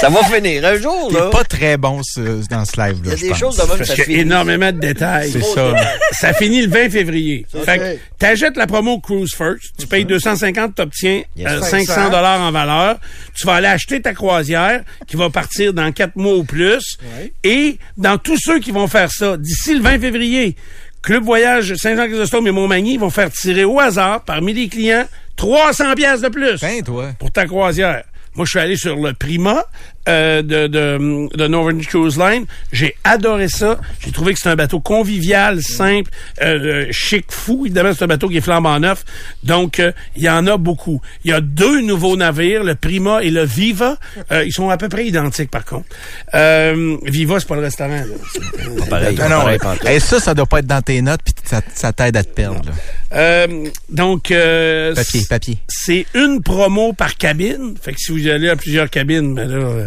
Ça 0.00 0.08
va 0.08 0.22
finir 0.24 0.64
un 0.64 0.76
jour, 0.76 1.10
là. 1.12 1.28
pas 1.30 1.44
très 1.44 1.76
bon 1.76 2.00
ce- 2.02 2.46
dans 2.48 2.64
ce 2.64 2.80
live-là, 2.80 3.00
Il 3.04 3.08
y 3.10 3.12
a 3.12 3.16
je 3.16 3.22
des 3.22 3.28
pense. 3.30 3.38
choses 3.38 3.56
de 3.56 3.62
même, 3.62 3.76
Parce 3.78 3.88
ça 3.88 3.94
qu'il 3.94 4.00
y 4.00 4.02
a 4.02 4.04
finit. 4.06 4.20
énormément 4.20 4.72
de 4.72 4.78
détails. 4.78 5.30
C'est 5.32 5.42
ça. 5.42 5.74
Ça 6.12 6.32
finit 6.34 6.62
le 6.62 6.68
20 6.70 6.90
février. 6.90 7.46
Fait 7.64 7.78
que 7.78 7.84
fait. 7.84 8.00
t'achètes 8.18 8.56
la 8.56 8.66
promo 8.66 8.98
Cruise 9.00 9.34
First, 9.34 9.72
tu 9.78 9.86
payes 9.86 10.04
250, 10.04 10.74
t'obtiens 10.74 11.22
Yes. 11.36 11.48
euh, 11.50 11.60
500. 11.60 11.94
500 11.94 12.10
dollars 12.10 12.40
en 12.40 12.50
valeur. 12.52 12.98
Tu 13.34 13.46
vas 13.46 13.54
aller 13.56 13.66
acheter 13.68 14.00
ta 14.00 14.14
croisière 14.14 14.82
qui 15.06 15.16
va 15.16 15.28
partir 15.30 15.72
dans 15.74 15.90
quatre 15.92 16.16
mois 16.16 16.36
ou 16.36 16.44
plus. 16.44 16.96
Ouais. 17.18 17.32
Et 17.44 17.78
dans 17.96 18.16
tous 18.18 18.38
ceux 18.38 18.58
qui 18.60 18.70
vont 18.70 18.86
faire 18.88 19.10
ça, 19.10 19.36
d'ici 19.36 19.74
le 19.74 19.82
20 19.82 19.98
février, 20.00 20.56
Club 21.02 21.24
Voyage 21.24 21.74
Saint-Jean-Chrysostome 21.76 22.46
et 22.46 22.50
Montmagny 22.50 22.98
vont 22.98 23.10
faire 23.10 23.30
tirer 23.30 23.64
au 23.64 23.80
hasard 23.80 24.22
parmi 24.24 24.52
les 24.52 24.68
clients 24.68 25.06
300 25.36 25.94
pièces 25.94 26.20
de 26.20 26.28
plus 26.28 26.60
Ben, 26.60 26.82
toi. 26.82 27.08
pour 27.18 27.30
ta 27.30 27.46
croisière. 27.46 28.04
Moi, 28.34 28.44
je 28.44 28.50
suis 28.50 28.58
allé 28.58 28.76
sur 28.76 28.96
le 28.96 29.12
Prima 29.12 29.64
euh, 30.10 30.42
de, 30.42 30.66
de, 30.66 31.28
de 31.36 31.46
Northern 31.46 31.80
Cruise 31.82 32.18
Line. 32.18 32.44
J'ai 32.72 32.96
adoré 33.04 33.48
ça. 33.48 33.78
J'ai 34.04 34.10
trouvé 34.12 34.34
que 34.34 34.40
c'est 34.42 34.48
un 34.48 34.56
bateau 34.56 34.80
convivial, 34.80 35.62
simple, 35.62 36.10
euh, 36.42 36.86
chic, 36.90 37.26
fou. 37.30 37.62
Évidemment, 37.66 37.92
c'est 37.96 38.04
un 38.04 38.08
bateau 38.08 38.28
qui 38.28 38.36
est 38.38 38.40
flambant 38.40 38.78
neuf. 38.80 39.04
Donc, 39.44 39.78
euh, 39.80 39.92
il 40.16 40.22
y 40.22 40.28
en 40.28 40.46
a 40.46 40.56
beaucoup. 40.56 41.00
Il 41.24 41.30
y 41.30 41.34
a 41.34 41.40
deux 41.40 41.80
nouveaux 41.82 42.16
navires, 42.16 42.64
le 42.64 42.74
Prima 42.74 43.22
et 43.22 43.30
le 43.30 43.44
Viva. 43.44 43.96
Euh, 44.32 44.44
ils 44.44 44.52
sont 44.52 44.68
à 44.70 44.76
peu 44.76 44.88
près 44.88 45.06
identiques, 45.06 45.50
par 45.50 45.64
contre. 45.64 45.86
Euh, 46.34 46.96
Viva, 47.04 47.38
c'est 47.40 47.48
pas 47.48 47.56
le 47.56 47.62
restaurant. 47.62 47.90
Là. 47.90 48.04
C'est- 48.32 48.88
Pareil, 48.90 49.16
Ah 49.22 49.28
non, 49.28 49.58
pareil. 49.58 49.78
Hey, 49.86 50.00
ça, 50.00 50.18
ça 50.20 50.34
doit 50.34 50.46
pas 50.46 50.58
être 50.60 50.66
dans 50.66 50.82
tes 50.82 51.00
notes, 51.02 51.20
puis 51.24 51.34
ça, 51.44 51.60
ça 51.74 51.92
t'aide 51.92 52.16
à 52.16 52.24
te 52.24 52.28
perdre. 52.32 52.60
là. 52.66 52.72
Euh, 53.12 53.66
donc, 53.88 54.30
euh, 54.30 54.94
Papier, 54.94 55.22
papier. 55.28 55.58
c'est 55.68 56.06
une 56.14 56.42
promo 56.42 56.92
par 56.92 57.16
cabine. 57.16 57.74
Fait 57.80 57.92
que 57.92 57.98
si 58.00 58.12
vous 58.12 58.28
allez 58.28 58.48
à 58.48 58.56
plusieurs 58.56 58.88
cabines, 58.90 59.34
ben 59.34 59.48
là, 59.50 59.86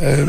euh, 0.00 0.26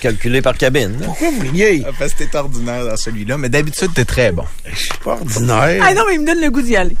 Calculé 0.00 0.40
par 0.42 0.56
cabine. 0.56 0.96
pourquoi 1.04 1.30
vous 1.30 1.40
riez? 1.40 1.82
Ah, 1.86 1.90
Parce 1.98 2.14
que 2.14 2.24
t'es 2.24 2.36
ordinaire 2.36 2.84
dans 2.84 2.96
celui-là, 2.96 3.36
mais 3.36 3.48
d'habitude, 3.48 3.90
t'es 3.94 4.04
très 4.04 4.30
bon. 4.32 4.44
Je 4.64 4.76
suis 4.76 4.88
pas 5.04 5.12
ordinaire. 5.12 5.82
Ah 5.84 5.92
non, 5.94 6.02
mais 6.06 6.14
il 6.14 6.20
me 6.20 6.26
donne 6.26 6.40
le 6.40 6.50
goût 6.50 6.62
d'y 6.62 6.76
aller. 6.76 6.96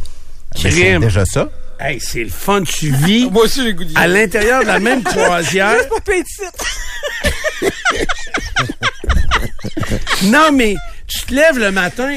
Mais 0.54 0.70
c'est 0.70 0.80
Crime. 0.80 1.00
déjà 1.02 1.24
ça. 1.24 1.48
Hey, 1.80 2.00
c'est 2.00 2.24
le 2.24 2.30
fun. 2.30 2.62
Tu 2.64 2.90
vis 2.92 3.30
Moi 3.30 3.44
aussi, 3.44 3.60
j'ai 3.62 3.68
le 3.68 3.72
goût 3.74 3.84
d'y 3.84 3.96
à 3.96 4.00
aller. 4.00 4.22
l'intérieur 4.22 4.62
de 4.62 4.66
la 4.66 4.80
même 4.80 5.02
croisière. 5.04 5.74
Juste 5.76 5.88
pour 5.88 6.00
payer 6.02 6.22
de 6.24 6.28
site. 6.28 6.64
Non, 10.24 10.50
mais 10.52 10.74
tu 11.06 11.20
te 11.20 11.34
lèves 11.34 11.58
le 11.58 11.70
matin, 11.70 12.16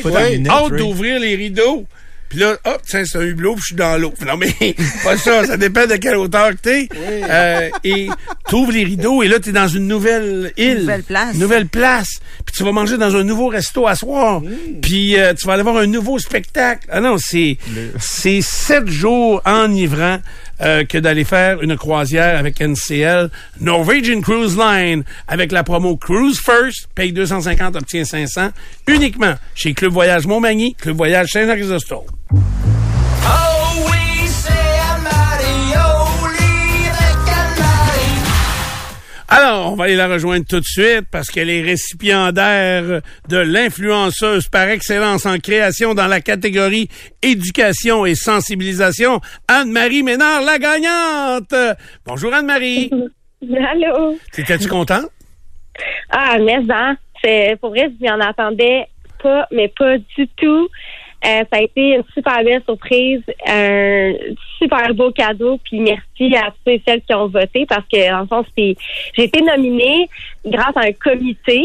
hâte 0.49 0.74
d'ouvrir 0.74 1.19
les 1.19 1.36
rideaux. 1.36 1.86
Puis 2.32 2.39
là, 2.39 2.55
hop, 2.63 2.82
tiens, 2.88 3.03
c'est 3.03 3.17
un 3.17 3.23
hublot, 3.23 3.55
puis 3.55 3.61
je 3.61 3.65
suis 3.67 3.75
dans 3.75 3.99
l'eau. 3.99 4.13
Non, 4.25 4.38
mais 4.38 4.53
pas 5.03 5.17
ça, 5.17 5.45
ça 5.45 5.57
dépend 5.57 5.86
de 5.86 5.97
quelle 5.97 6.15
hauteur 6.15 6.51
que 6.51 6.61
t'es. 6.61 6.88
Euh, 6.97 7.69
et 7.84 8.07
t'ouvres 8.47 8.71
les 8.71 8.86
rideaux, 8.86 9.21
et 9.21 9.27
là, 9.27 9.38
t'es 9.41 9.51
dans 9.51 9.67
une 9.67 9.86
nouvelle 9.86 10.53
île. 10.55 10.79
Nouvelle 10.79 11.03
place. 11.03 11.36
Nouvelle 11.36 11.67
place. 11.67 12.07
Puis 12.45 12.55
tu 12.55 12.63
vas 12.63 12.71
manger 12.71 12.97
dans 12.97 13.17
un 13.17 13.25
nouveau 13.25 13.47
resto 13.47 13.86
à 13.86 13.95
soir. 13.95 14.41
Puis 14.82 15.19
euh, 15.19 15.34
tu 15.34 15.45
vas 15.45 15.55
aller 15.55 15.63
voir 15.63 15.75
un 15.75 15.88
nouveau 15.88 16.19
spectacle. 16.19 16.88
Ah 16.89 17.01
non, 17.01 17.17
c'est 17.17 17.57
c'est 17.99 18.41
sept 18.41 18.88
jours 18.88 19.41
enivrants 19.45 20.19
euh, 20.61 20.86
que 20.86 20.97
d'aller 20.97 21.25
faire 21.25 21.61
une 21.61 21.75
croisière 21.75 22.38
avec 22.38 22.61
NCL. 22.61 23.29
Norwegian 23.59 24.21
Cruise 24.21 24.57
Line, 24.57 25.03
avec 25.27 25.51
la 25.51 25.63
promo 25.63 25.97
Cruise 25.97 26.39
First, 26.39 26.88
paye 26.95 27.11
250, 27.11 27.75
obtient 27.75 28.05
500, 28.05 28.51
uniquement 28.88 29.34
chez 29.53 29.73
Club 29.73 29.91
Voyage 29.91 30.27
Montmagny, 30.27 30.75
Club 30.75 30.95
Voyage 30.95 31.29
Saint-Jean-Chrysostome. 31.32 32.05
Alors, 39.34 39.71
on 39.71 39.75
va 39.75 39.86
aller 39.86 39.95
la 39.95 40.09
rejoindre 40.09 40.45
tout 40.45 40.59
de 40.59 40.65
suite 40.65 41.05
parce 41.09 41.29
qu'elle 41.29 41.49
est 41.49 41.61
récipiendaire 41.61 43.01
de 43.29 43.38
l'influenceuse 43.38 44.49
par 44.49 44.67
excellence 44.67 45.25
en 45.25 45.38
création 45.38 45.93
dans 45.93 46.07
la 46.07 46.19
catégorie 46.19 46.89
éducation 47.21 48.05
et 48.05 48.13
sensibilisation. 48.13 49.21
Anne-Marie 49.47 50.03
Ménard, 50.03 50.41
la 50.41 50.59
gagnante! 50.59 51.55
Bonjour 52.05 52.34
Anne-Marie. 52.34 52.91
Allô? 53.41 54.17
T'étais-tu 54.34 54.67
contente? 54.67 55.09
Ah, 56.09 56.38
mais 56.38 56.59
hein, 56.69 56.97
c'est 57.23 57.57
pour 57.61 57.69
vrai, 57.69 57.89
je 57.89 58.03
m'y 58.03 58.11
en 58.11 58.19
attendais 58.19 58.88
pas, 59.23 59.47
mais 59.51 59.69
pas 59.69 59.97
du 59.97 60.27
tout. 60.36 60.67
Euh, 61.24 61.43
ça 61.51 61.59
a 61.59 61.61
été 61.61 61.95
une 61.95 62.03
super 62.13 62.43
belle 62.43 62.63
surprise, 62.63 63.22
un 63.47 64.13
super 64.57 64.93
beau 64.95 65.11
cadeau, 65.11 65.59
puis 65.63 65.80
merci 65.80 66.36
à 66.36 66.51
ceux 66.65 66.74
et 66.74 66.82
celles 66.86 67.01
qui 67.01 67.13
ont 67.13 67.28
voté 67.28 67.65
parce 67.67 67.86
que 67.91 68.13
en 68.13 68.26
fond, 68.26 68.43
j'ai 68.57 68.76
été 69.17 69.41
nominée 69.41 70.09
grâce 70.43 70.76
à 70.76 70.82
un 70.82 70.93
comité, 70.93 71.63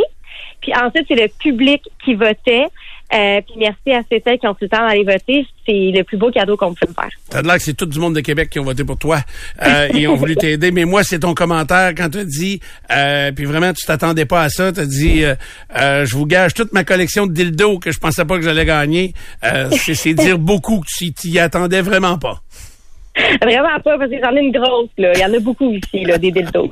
puis 0.60 0.74
ensuite 0.74 1.06
c'est 1.08 1.14
le 1.14 1.28
public 1.38 1.82
qui 2.04 2.14
votait. 2.14 2.66
Euh, 3.12 3.40
puis 3.42 3.54
merci 3.58 3.92
à 3.92 4.02
ceux 4.10 4.18
qui 4.18 4.46
ont 4.46 4.54
pris 4.54 4.66
le 4.66 4.68
temps 4.68 4.86
d'aller 4.86 5.04
voter. 5.04 5.46
C'est 5.64 5.92
le 5.94 6.02
plus 6.02 6.16
beau 6.16 6.30
cadeau 6.30 6.56
qu'on 6.56 6.74
peut 6.74 6.86
me 6.88 6.94
faire. 6.94 7.10
T'as 7.30 7.42
l'air 7.42 7.56
que 7.56 7.62
c'est 7.62 7.74
tout 7.74 7.86
du 7.86 7.98
monde 7.98 8.14
de 8.14 8.20
Québec 8.20 8.50
qui 8.50 8.58
ont 8.58 8.64
voté 8.64 8.84
pour 8.84 8.98
toi 8.98 9.20
euh, 9.62 9.88
et 9.94 10.06
ont 10.06 10.14
voulu 10.14 10.36
t'aider. 10.36 10.70
Mais 10.70 10.84
moi, 10.84 11.02
c'est 11.02 11.20
ton 11.20 11.34
commentaire 11.34 11.92
quand 11.96 12.08
tu 12.08 12.24
dit, 12.24 12.60
euh, 12.90 13.32
puis 13.32 13.44
vraiment, 13.44 13.72
tu 13.72 13.86
t'attendais 13.86 14.26
pas 14.26 14.42
à 14.42 14.48
ça. 14.48 14.72
Tu 14.72 14.80
as 14.80 14.86
dit, 14.86 15.24
euh, 15.24 15.34
euh, 15.76 16.04
je 16.04 16.14
vous 16.16 16.26
gage 16.26 16.54
toute 16.54 16.72
ma 16.72 16.84
collection 16.84 17.26
de 17.26 17.32
dildos 17.32 17.78
que 17.78 17.90
je 17.92 17.98
pensais 17.98 18.24
pas 18.24 18.36
que 18.36 18.42
j'allais 18.42 18.64
gagner. 18.64 19.14
Euh, 19.44 19.70
c'est 19.70 19.94
c'est 19.94 20.14
dire 20.14 20.38
beaucoup 20.38 20.80
que 20.80 20.86
tu 20.86 21.12
t'y 21.12 21.38
attendais 21.38 21.80
vraiment 21.80 22.18
pas. 22.18 22.42
Vraiment 23.42 23.80
pas, 23.82 23.98
parce 23.98 24.10
que 24.10 24.16
j'en 24.22 24.34
ai 24.36 24.40
une 24.40 24.52
grosse, 24.52 24.90
là. 24.98 25.12
Il 25.14 25.20
y 25.20 25.24
en 25.24 25.32
a 25.32 25.38
beaucoup 25.38 25.72
ici, 25.72 26.04
là, 26.04 26.18
des 26.18 26.30
dildos. 26.30 26.70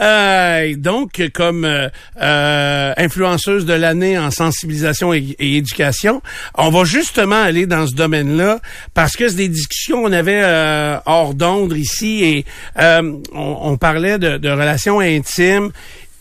Euh, 0.00 0.74
donc, 0.76 1.22
comme 1.32 1.64
euh, 1.64 1.88
euh, 2.20 2.92
influenceuse 2.96 3.66
de 3.66 3.74
l'année 3.74 4.18
en 4.18 4.30
sensibilisation 4.30 5.12
et, 5.12 5.36
éducation, 5.38 6.22
on 6.56 6.70
va 6.70 6.84
justement 6.84 7.40
aller 7.42 7.66
dans 7.66 7.86
ce 7.86 7.94
domaine-là 7.94 8.60
parce 8.94 9.16
que 9.16 9.28
c'est 9.28 9.36
des 9.36 9.48
discussions 9.48 10.02
qu'on 10.02 10.12
avait 10.12 10.42
euh, 10.42 10.96
hors 11.06 11.34
d'onde 11.34 11.76
ici 11.76 12.24
et 12.24 12.44
euh, 12.78 13.16
on, 13.32 13.58
on 13.62 13.76
parlait 13.76 14.18
de, 14.18 14.38
de 14.38 14.50
relations 14.50 15.00
intimes. 15.00 15.70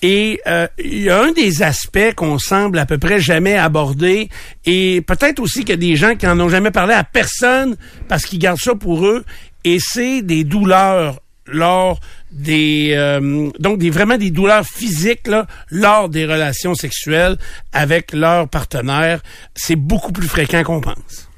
Et 0.04 0.41
euh, 0.47 0.68
il 0.78 1.04
y 1.04 1.10
a 1.10 1.22
un 1.22 1.32
des 1.32 1.64
aspects 1.64 2.14
qu'on 2.16 2.38
semble 2.38 2.78
à 2.78 2.86
peu 2.86 2.97
près 2.97 3.22
jamais 3.22 3.58
aborder, 3.58 4.28
et 4.66 5.01
peut-être 5.01 5.39
aussi 5.39 5.62
qu'il 5.62 5.70
y 5.70 5.74
a 5.74 5.78
des 5.78 5.95
gens 5.95 6.16
qui 6.16 6.28
en 6.28 6.38
ont 6.41 6.49
jamais 6.49 6.72
parlé 6.72 6.93
à 6.93 7.06
personne 7.06 7.78
parce 8.10 8.26
qu'ils 8.26 8.39
gardent 8.39 8.60
ça 8.60 8.76
pour 8.76 9.06
eux, 9.06 9.24
et 9.64 9.78
c'est 9.80 10.22
des 10.22 10.43
douleurs 10.43 11.22
lors 11.45 11.99
des 12.32 12.93
euh, 12.95 13.49
donc 13.60 13.78
des 13.78 13.89
vraiment 13.89 14.18
des 14.18 14.32
douleurs 14.32 14.66
physiques 14.66 15.28
là, 15.28 15.45
lors 15.70 16.10
des 16.10 16.26
relations 16.26 16.74
sexuelles 16.74 17.38
avec 17.72 18.12
leur 18.12 18.49
partenaire, 18.49 19.22
c'est 19.56 19.78
beaucoup 19.78 20.12
plus 20.12 20.28
fréquent 20.28 20.64
qu'on 20.64 20.82
pense. 20.82 21.30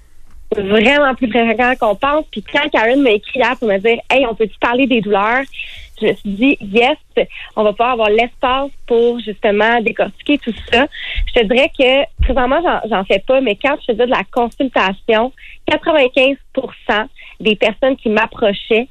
Vraiment 0.55 1.13
plus 1.15 1.29
fréquent 1.29 1.73
qu'on 1.79 1.95
pense. 1.95 2.25
Puis 2.31 2.43
quand 2.51 2.67
Karen 2.71 3.01
m'a 3.01 3.11
écrit 3.11 3.39
hier 3.39 3.55
pour 3.57 3.67
me 3.67 3.77
dire 3.77 3.97
Hey, 4.09 4.25
on 4.29 4.35
peut-tu 4.35 4.57
parler 4.59 4.87
des 4.87 5.01
douleurs? 5.01 5.43
Je 5.99 6.07
me 6.07 6.13
suis 6.13 6.29
dit 6.29 6.57
yes, 6.61 6.97
on 7.55 7.63
va 7.63 7.71
pouvoir 7.71 7.91
avoir 7.91 8.09
l'espace 8.09 8.69
pour 8.87 9.19
justement 9.19 9.81
décortiquer 9.81 10.37
tout 10.39 10.53
ça. 10.71 10.87
Je 11.27 11.39
te 11.41 11.45
dirais 11.45 11.71
que 11.77 12.23
présentement, 12.23 12.61
j'en- 12.89 13.05
fais 13.05 13.19
pas, 13.19 13.39
mais 13.41 13.55
quand 13.55 13.75
je 13.81 13.93
faisais 13.93 14.05
de 14.05 14.11
la 14.11 14.23
consultation, 14.31 15.31
95% 15.69 17.07
des 17.39 17.55
personnes 17.55 17.95
qui 17.97 18.09
m'approchaient, 18.09 18.87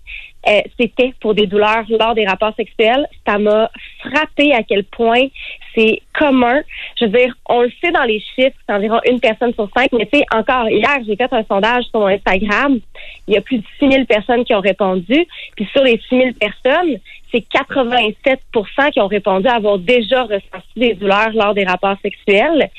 euh, 0.46 0.60
c'était 0.78 1.14
pour 1.20 1.34
des 1.34 1.46
douleurs 1.46 1.84
lors 1.88 2.14
des 2.14 2.26
rapports 2.26 2.54
sexuels. 2.56 3.06
Ça 3.26 3.38
m'a 3.38 3.70
frappé 4.00 4.52
à 4.52 4.62
quel 4.62 4.84
point 4.84 5.26
c'est 5.74 6.00
commun. 6.12 6.60
Je 6.98 7.06
veux 7.06 7.10
dire, 7.10 7.34
on 7.48 7.62
le 7.62 7.72
sait 7.80 7.90
dans 7.90 8.04
les 8.04 8.20
chiffres, 8.20 8.56
c'est 8.66 8.74
environ 8.74 9.00
une 9.08 9.20
personne 9.20 9.52
sur 9.54 9.68
cinq, 9.76 9.90
mais 9.92 10.06
tu 10.06 10.18
sais, 10.18 10.24
encore 10.32 10.68
hier, 10.68 10.98
j'ai 11.06 11.16
fait 11.16 11.32
un 11.32 11.44
sondage 11.44 11.84
sur 11.84 12.00
mon 12.00 12.06
Instagram. 12.06 12.78
Il 13.26 13.34
y 13.34 13.36
a 13.36 13.40
plus 13.40 13.58
de 13.58 13.64
6 13.78 13.90
000 13.90 14.04
personnes 14.04 14.44
qui 14.44 14.54
ont 14.54 14.60
répondu. 14.60 15.26
Puis 15.56 15.68
sur 15.72 15.82
les 15.82 16.00
6 16.08 16.16
000 16.16 16.30
personnes, 16.38 16.98
c'est 17.32 17.44
87% 17.48 18.90
qui 18.92 19.00
ont 19.00 19.06
répondu 19.06 19.48
avoir 19.48 19.78
déjà 19.78 20.22
ressenti 20.24 20.74
des 20.76 20.94
douleurs 20.94 21.32
lors 21.34 21.54
des 21.54 21.64
rapports 21.64 21.96
sexuels. 22.02 22.70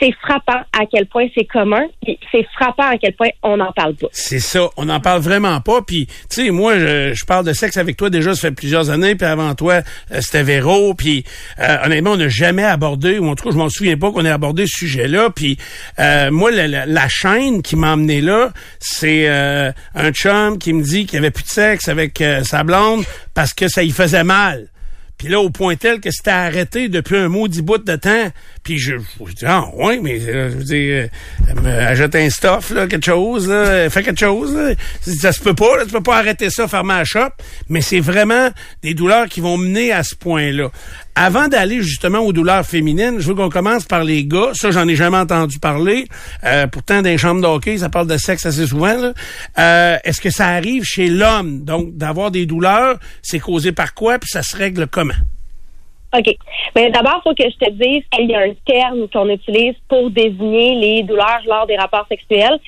C'est 0.00 0.12
frappant 0.22 0.60
à 0.72 0.86
quel 0.90 1.06
point 1.06 1.26
c'est 1.36 1.44
commun, 1.44 1.84
puis 2.02 2.18
c'est 2.32 2.44
frappant 2.54 2.82
à 2.90 2.96
quel 2.98 3.14
point 3.14 3.28
on 3.44 3.56
n'en 3.58 3.70
parle 3.72 3.94
pas. 3.94 4.08
C'est 4.12 4.40
ça, 4.40 4.68
on 4.76 4.86
n'en 4.86 4.98
parle 4.98 5.20
vraiment 5.22 5.60
pas. 5.60 5.82
Puis, 5.82 6.06
tu 6.06 6.44
sais, 6.46 6.50
moi, 6.50 6.76
je, 6.78 7.14
je 7.14 7.24
parle 7.24 7.44
de 7.46 7.52
sexe 7.52 7.76
avec 7.76 7.96
toi 7.96 8.10
déjà, 8.10 8.34
ça 8.34 8.40
fait 8.48 8.50
plusieurs 8.54 8.90
années. 8.90 9.14
Puis 9.14 9.26
avant 9.26 9.54
toi, 9.54 9.74
euh, 10.10 10.20
c'était 10.20 10.42
Véro. 10.42 10.94
Puis, 10.94 11.24
euh, 11.60 11.76
honnêtement, 11.84 12.12
on 12.12 12.16
n'a 12.16 12.28
jamais 12.28 12.64
abordé, 12.64 13.18
ou 13.20 13.28
en 13.28 13.36
tout 13.36 13.44
cas, 13.44 13.50
je 13.52 13.56
m'en 13.56 13.68
souviens 13.68 13.96
pas 13.96 14.10
qu'on 14.10 14.24
ait 14.24 14.30
abordé 14.30 14.64
ce 14.66 14.78
sujet-là. 14.80 15.30
Puis, 15.30 15.58
euh, 16.00 16.30
moi, 16.32 16.50
la, 16.50 16.66
la- 16.66 16.86
la 16.86 17.08
chaîne 17.08 17.62
qui 17.62 17.76
m'a 17.76 17.92
emmené 17.92 18.20
là, 18.20 18.52
c'est 18.80 19.28
euh, 19.28 19.70
un 19.94 20.10
chum 20.10 20.58
qui 20.58 20.72
me 20.72 20.82
dit 20.82 21.06
qu'il 21.06 21.18
avait 21.20 21.30
plus 21.30 21.44
de 21.44 21.48
sexe 21.50 21.88
avec 21.88 22.20
euh, 22.20 22.42
sa 22.42 22.64
blonde 22.64 23.04
parce 23.32 23.54
que 23.54 23.68
ça 23.68 23.84
y 23.84 23.90
faisait 23.90 24.24
mal. 24.24 24.66
Puis 25.18 25.26
là, 25.26 25.40
au 25.40 25.50
point 25.50 25.74
tel 25.74 26.00
que 26.00 26.12
c'était 26.12 26.30
arrêté 26.30 26.88
depuis 26.88 27.16
un 27.16 27.28
maudit 27.28 27.60
bout 27.60 27.78
de 27.78 27.96
temps. 27.96 28.30
Puis 28.62 28.78
je, 28.78 28.94
je 28.98 29.32
dis, 29.32 29.44
ah, 29.44 29.64
ouais, 29.74 29.98
mais 30.00 30.20
euh, 30.20 30.50
je 30.50 30.56
veux 30.56 30.62
dire, 30.64 31.08
euh, 31.66 32.08
un 32.14 32.30
stuff, 32.30 32.70
là, 32.70 32.86
quelque 32.86 33.06
chose, 33.06 33.48
là, 33.48 33.54
euh, 33.54 33.90
fais 33.90 34.04
quelque 34.04 34.20
chose. 34.20 34.54
là. 34.54 34.74
Ça 35.00 35.32
se 35.32 35.40
peut 35.40 35.54
pas, 35.54 35.76
là, 35.76 35.84
tu 35.84 35.90
peux 35.90 36.02
pas 36.02 36.18
arrêter 36.18 36.50
ça, 36.50 36.68
fermer 36.68 36.94
la 36.94 37.04
shop. 37.04 37.30
Mais 37.68 37.80
c'est 37.80 37.98
vraiment 37.98 38.50
des 38.82 38.94
douleurs 38.94 39.26
qui 39.26 39.40
vont 39.40 39.58
mener 39.58 39.90
à 39.90 40.04
ce 40.04 40.14
point-là. 40.14 40.70
Avant 41.20 41.48
d'aller 41.48 41.82
justement 41.82 42.20
aux 42.20 42.32
douleurs 42.32 42.64
féminines, 42.64 43.16
je 43.18 43.26
veux 43.26 43.34
qu'on 43.34 43.48
commence 43.48 43.84
par 43.84 44.04
les 44.04 44.24
gars. 44.24 44.50
Ça, 44.52 44.70
j'en 44.70 44.86
ai 44.86 44.94
jamais 44.94 45.16
entendu 45.16 45.58
parler. 45.58 46.06
Euh, 46.44 46.68
pourtant, 46.68 47.02
dans 47.02 47.08
les 47.08 47.18
chambres 47.18 47.40
de 47.40 47.46
hockey, 47.48 47.76
ça 47.78 47.88
parle 47.88 48.06
de 48.06 48.16
sexe 48.16 48.46
assez 48.46 48.68
souvent. 48.68 48.94
là. 48.96 49.12
Euh, 49.58 49.96
Est-ce 50.04 50.20
que 50.20 50.30
ça 50.30 50.46
arrive 50.46 50.84
chez 50.84 51.08
l'homme? 51.08 51.64
Donc, 51.64 51.96
d'avoir 51.96 52.30
des 52.30 52.46
douleurs, 52.46 52.98
c'est 53.20 53.40
causé 53.40 53.72
par 53.72 53.94
quoi? 53.94 54.20
Puis 54.20 54.28
ça 54.30 54.44
se 54.44 54.56
règle 54.56 54.86
comment? 54.86 55.18
OK. 56.16 56.36
Mais 56.76 56.88
d'abord, 56.90 57.20
il 57.26 57.30
faut 57.30 57.34
que 57.34 57.50
je 57.50 57.66
te 57.66 57.70
dise 57.72 58.04
qu'il 58.12 58.30
y 58.30 58.34
a 58.36 58.40
un 58.42 58.54
terme 58.64 59.08
qu'on 59.12 59.28
utilise 59.28 59.74
pour 59.88 60.10
désigner 60.10 60.76
les 60.76 61.02
douleurs 61.02 61.40
lors 61.48 61.66
des 61.66 61.76
rapports 61.76 62.06
sexuels. 62.08 62.60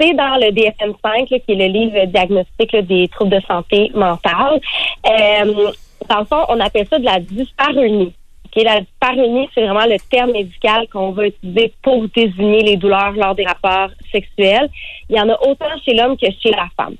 c'est 0.00 0.12
dans 0.14 0.34
le 0.40 0.50
DSM-5, 0.50 1.26
qui 1.26 1.52
est 1.52 1.54
le 1.54 1.66
livre 1.72 2.04
diagnostic 2.06 2.74
des 2.88 3.06
troubles 3.06 3.36
de 3.36 3.40
santé 3.46 3.92
mentale. 3.94 4.60
Euh, 5.06 5.70
dans 6.08 6.20
le 6.20 6.24
fond, 6.24 6.44
on 6.48 6.60
appelle 6.60 6.86
ça 6.88 6.98
de 6.98 7.04
la 7.04 7.20
dyspareunie. 7.20 8.14
La 8.54 8.80
dyspareunie, 8.80 9.48
c'est 9.54 9.62
vraiment 9.62 9.86
le 9.86 9.96
terme 10.10 10.32
médical 10.32 10.86
qu'on 10.92 11.12
va 11.12 11.28
utiliser 11.28 11.72
pour 11.82 12.06
désigner 12.08 12.62
les 12.62 12.76
douleurs 12.76 13.12
lors 13.12 13.34
des 13.34 13.46
rapports 13.46 13.90
sexuels. 14.12 14.68
Il 15.08 15.16
y 15.16 15.20
en 15.20 15.28
a 15.30 15.38
autant 15.48 15.70
chez 15.84 15.94
l'homme 15.94 16.18
que 16.18 16.26
chez 16.42 16.50
la 16.50 16.68
femme. 16.76 16.96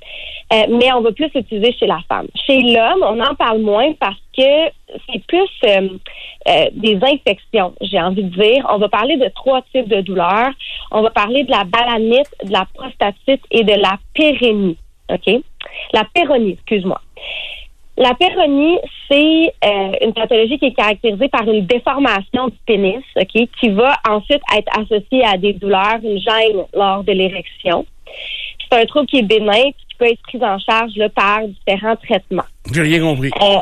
Euh, 0.53 0.65
mais 0.71 0.91
on 0.93 1.03
va 1.03 1.13
plus 1.13 1.31
l'utiliser 1.35 1.73
chez 1.79 1.87
la 1.87 2.01
femme. 2.09 2.27
Chez 2.47 2.61
l'homme, 2.63 3.03
on 3.03 3.21
en 3.21 3.35
parle 3.35 3.61
moins 3.61 3.93
parce 4.01 4.21
que 4.37 4.71
c'est 5.07 5.25
plus 5.27 5.49
euh, 5.67 5.89
euh, 6.49 6.67
des 6.73 6.99
infections, 7.03 7.75
j'ai 7.83 8.01
envie 8.01 8.25
de 8.25 8.43
dire. 8.43 8.67
On 8.71 8.79
va 8.79 8.89
parler 8.89 9.19
de 9.19 9.29
trois 9.35 9.63
types 9.73 9.89
de 9.89 10.01
douleurs. 10.01 10.53
On 10.91 11.03
va 11.03 11.11
parler 11.11 11.45
de 11.45 11.51
la 11.51 11.65
balanite, 11.65 12.35
de 12.45 12.53
la 12.53 12.67
prostatite 12.75 13.43
et 13.51 13.63
de 13.63 13.75
la 13.75 13.99
pérénie. 14.15 14.79
OK? 15.11 15.43
La 15.93 16.05
péronie, 16.13 16.53
excuse-moi. 16.53 17.01
La 17.99 18.15
péronie, 18.15 18.79
c'est 19.09 19.53
euh, 19.65 19.93
une 20.01 20.15
pathologie 20.15 20.59
qui 20.59 20.67
est 20.67 20.75
caractérisée 20.75 21.29
par 21.29 21.43
une 21.43 21.67
déformation 21.67 22.49
du 22.49 22.57
pénis, 22.67 23.05
ok, 23.17 23.49
qui 23.61 23.69
va 23.69 23.97
ensuite 24.09 24.41
être 24.57 24.79
associée 24.79 25.25
à 25.25 25.37
des 25.37 25.53
douleurs, 25.53 25.99
une 26.03 26.19
gêne 26.19 26.65
lors 26.73 27.05
de 27.05 27.13
l'érection. 27.13 27.85
C'est 28.71 28.81
un 28.81 28.87
trouble 28.87 29.07
qui 29.07 29.19
est 29.19 29.23
bénin 29.23 29.71
qui 29.73 29.95
peut 29.99 30.07
être 30.07 30.23
pris 30.23 30.43
en 30.43 30.59
charge 30.59 30.93
là, 30.97 31.11
par 31.11 31.41
différents 31.47 31.97
traitements. 31.97 32.45
J'ai 32.73 32.83
rien 32.83 33.01
compris. 33.01 33.31
Euh, 33.43 33.59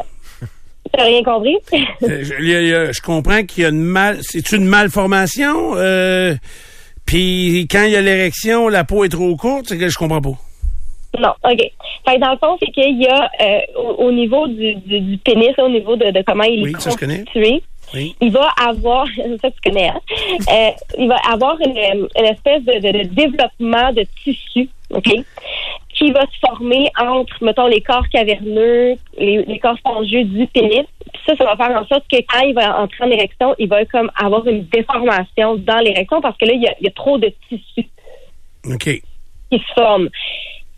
T'as 0.92 1.04
rien 1.04 1.22
compris? 1.22 1.56
Euh, 2.02 2.24
je, 2.24 2.92
je, 2.92 3.00
comprends 3.02 3.42
qu'il 3.44 3.62
y 3.62 3.66
a 3.66 3.68
une 3.68 3.82
mal. 3.82 4.18
C'est 4.22 4.52
une 4.52 4.64
malformation. 4.64 5.76
Euh, 5.76 6.34
Puis 7.04 7.66
quand 7.70 7.84
il 7.84 7.92
y 7.92 7.96
a 7.96 8.00
l'érection, 8.00 8.68
la 8.68 8.84
peau 8.84 9.04
est 9.04 9.10
trop 9.10 9.36
courte, 9.36 9.66
c'est 9.68 9.78
que 9.78 9.88
je 9.88 9.98
comprends 9.98 10.20
pas. 10.20 10.38
Non, 11.18 11.32
OK. 11.44 11.72
Fait 12.08 12.18
dans 12.18 12.32
le 12.32 12.38
fond, 12.38 12.56
c'est 12.60 12.70
qu'il 12.70 13.00
y 13.02 13.06
a 13.06 13.30
euh, 13.40 13.60
au, 13.98 14.12
niveau 14.12 14.46
du, 14.46 14.74
du, 14.76 15.18
pénis, 15.18 15.58
au 15.58 15.68
niveau 15.68 15.96
de, 15.96 16.10
de 16.10 16.22
comment 16.22 16.44
il 16.44 16.68
est 16.68 16.72
constitué, 16.72 17.62
il 17.94 18.30
va 18.30 18.48
avoir, 18.56 19.06
ça 19.42 19.50
tu 19.50 19.60
connais, 19.64 19.88
hein? 19.88 20.00
euh, 20.50 20.70
il 20.98 21.08
va 21.08 21.16
avoir 21.30 21.56
une, 21.60 21.76
une 22.16 22.24
espèce 22.24 22.62
de, 22.62 22.78
de, 22.80 23.08
développement 23.08 23.92
de 23.92 24.06
tissu, 24.22 24.68
OK, 24.94 25.12
qui 25.94 26.12
va 26.12 26.22
se 26.22 26.38
former 26.46 26.90
entre, 26.98 27.44
mettons, 27.44 27.66
les 27.66 27.80
corps 27.80 28.08
caverneux, 28.08 28.94
les, 29.18 29.44
les 29.44 29.58
corps 29.58 29.76
spongieux 29.78 30.24
du 30.24 30.46
pénis. 30.46 30.86
Puis 31.12 31.22
ça, 31.26 31.36
ça 31.36 31.44
va 31.44 31.56
faire 31.56 31.76
en 31.76 31.86
sorte 31.86 32.04
que 32.08 32.16
quand 32.28 32.40
il 32.46 32.54
va 32.54 32.80
entrer 32.80 33.04
en 33.04 33.10
érection, 33.10 33.54
il 33.58 33.68
va 33.68 33.84
comme 33.84 34.10
avoir 34.16 34.46
une 34.46 34.64
déformation 34.66 35.56
dans 35.56 35.78
l'érection 35.78 36.20
parce 36.20 36.36
que 36.38 36.46
là, 36.46 36.52
il 36.52 36.62
y 36.62 36.68
a, 36.68 36.74
il 36.80 36.84
y 36.84 36.88
a 36.88 36.92
trop 36.92 37.18
de 37.18 37.32
tissu. 37.48 37.88
OK. 38.66 38.84
Qui 39.50 39.58
se 39.58 39.72
forme. 39.74 40.08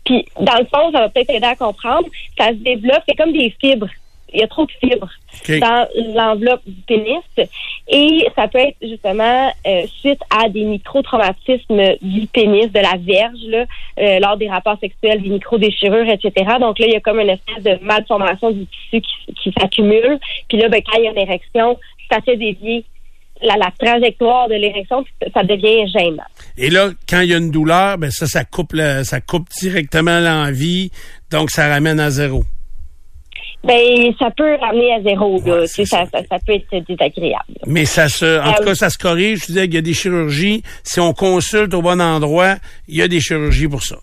Puis, 0.05 0.25
dans 0.39 0.57
le 0.57 0.65
fond, 0.65 0.91
ça 0.91 0.99
va 0.99 1.09
peut-être 1.09 1.29
aider 1.29 1.45
à 1.45 1.55
comprendre. 1.55 2.07
Ça 2.37 2.49
se 2.49 2.55
développe, 2.55 3.03
c'est 3.07 3.15
comme 3.15 3.31
des 3.31 3.53
fibres. 3.59 3.89
Il 4.33 4.39
y 4.39 4.43
a 4.43 4.47
trop 4.47 4.65
de 4.65 4.71
fibres 4.71 5.11
dans 5.47 5.87
l'enveloppe 6.15 6.61
du 6.65 6.81
pénis. 6.81 7.21
Et 7.87 8.27
ça 8.35 8.47
peut 8.47 8.57
être 8.57 8.77
justement 8.81 9.51
euh, 9.67 9.83
suite 9.99 10.21
à 10.35 10.49
des 10.49 10.63
micro-traumatismes 10.63 11.97
du 12.01 12.25
pénis, 12.27 12.71
de 12.71 12.79
la 12.79 12.95
verge, 12.97 13.43
là, 13.47 13.65
euh, 13.99 14.19
lors 14.19 14.37
des 14.37 14.49
rapports 14.49 14.79
sexuels, 14.79 15.21
des 15.21 15.29
micro-déchirures, 15.29 16.09
etc. 16.09 16.55
Donc 16.59 16.79
là, 16.79 16.87
il 16.87 16.93
y 16.93 16.95
a 16.95 16.99
comme 16.99 17.19
une 17.19 17.29
espèce 17.29 17.63
de 17.63 17.77
malformation 17.83 18.49
du 18.49 18.65
tissu 18.65 19.01
qui, 19.01 19.33
qui 19.35 19.53
s'accumule. 19.59 20.19
Puis 20.47 20.57
là, 20.57 20.67
ben, 20.67 20.81
quand 20.81 20.97
il 20.97 21.03
y 21.03 21.07
a 21.07 21.11
une 21.11 21.17
érection, 21.17 21.77
ça 22.11 22.19
fait 22.21 22.37
dévier 22.37 22.85
la, 23.43 23.57
la 23.57 23.71
trajectoire 23.77 24.47
de 24.47 24.55
l'érection, 24.55 25.03
ça 25.33 25.43
devient 25.43 25.87
gênant. 25.91 26.23
Et 26.57 26.69
là, 26.69 26.89
quand 27.07 27.21
il 27.21 27.29
y 27.29 27.33
a 27.33 27.37
une 27.37 27.51
douleur, 27.51 27.97
ben 27.97 28.11
ça, 28.11 28.25
ça 28.25 28.45
coupe 28.45 28.75
ça 29.03 29.21
coupe 29.21 29.47
directement 29.59 30.19
l'envie, 30.19 30.91
donc 31.31 31.51
ça 31.51 31.67
ramène 31.67 31.99
à 31.99 32.09
zéro. 32.09 32.43
Ben, 33.63 34.13
ça 34.19 34.29
peut 34.35 34.55
ramener 34.59 34.93
à 34.93 35.01
zéro, 35.01 35.41
là. 35.45 35.65
Ça, 35.67 35.85
ça, 35.85 36.05
ça, 36.11 36.37
peut 36.45 36.53
être 36.53 36.85
désagréable. 36.85 37.45
Mais 37.65 37.85
ça 37.85 38.09
se, 38.09 38.41
en 38.41 38.53
tout 38.55 38.63
euh, 38.63 38.65
cas, 38.65 38.75
ça 38.75 38.89
se 38.89 38.97
corrige. 38.97 39.39
Je 39.41 39.45
disais 39.45 39.65
qu'il 39.65 39.75
y 39.75 39.77
a 39.77 39.81
des 39.81 39.93
chirurgies. 39.93 40.63
Si 40.83 40.99
on 40.99 41.13
consulte 41.13 41.73
au 41.73 41.81
bon 41.81 42.01
endroit, 42.01 42.55
il 42.89 42.97
y 42.97 43.01
a 43.01 43.07
des 43.07 43.21
chirurgies 43.21 43.69
pour 43.69 43.81
ça. 43.81 43.95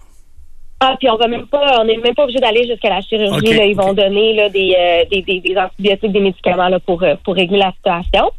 Ah, 0.82 0.96
puis 0.98 1.10
on 1.10 1.16
va 1.16 1.28
même 1.28 1.46
pas, 1.46 1.82
on 1.82 1.84
n'est 1.84 1.98
même 1.98 2.14
pas 2.14 2.22
obligé 2.22 2.38
d'aller 2.38 2.66
jusqu'à 2.66 2.88
la 2.88 3.02
chirurgie. 3.02 3.52
Là, 3.54 3.66
ils 3.66 3.76
vont 3.76 3.92
donner 3.92 4.34
là, 4.34 4.48
des, 4.48 4.74
euh, 4.78 5.04
des, 5.10 5.20
des, 5.20 5.40
des, 5.40 5.54
antibiotiques, 5.54 6.12
des 6.12 6.20
médicaments 6.20 6.68
là, 6.68 6.80
pour, 6.80 7.02
euh, 7.02 7.16
pour 7.22 7.34
régler 7.34 7.58
la 7.58 7.72
situation. 7.72 8.30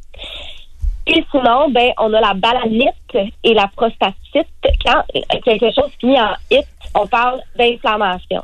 Et 1.08 1.26
sinon, 1.32 1.70
ben, 1.70 1.92
on 1.98 2.14
a 2.14 2.22
la 2.22 2.34
balanite 2.34 3.18
et 3.44 3.54
la 3.54 3.68
prostatite. 3.68 4.48
Quand 4.86 5.04
quelque 5.44 5.72
chose 5.74 5.92
finit 6.00 6.20
en 6.20 6.34
it, 6.50 6.66
on 6.94 7.08
parle 7.08 7.40
d'inflammation. 7.58 8.44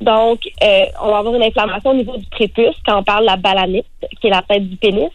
Donc, 0.00 0.40
euh, 0.62 0.84
on 1.00 1.10
va 1.10 1.18
avoir 1.18 1.34
une 1.34 1.42
inflammation 1.42 1.90
au 1.90 1.94
niveau 1.94 2.16
du 2.16 2.26
prépuce 2.26 2.74
quand 2.86 2.98
on 2.98 3.02
parle 3.02 3.22
de 3.22 3.26
la 3.26 3.36
balanite, 3.36 3.86
qui 4.20 4.26
est 4.26 4.30
la 4.30 4.42
tête 4.42 4.68
du 4.68 4.76
pénis. 4.76 5.10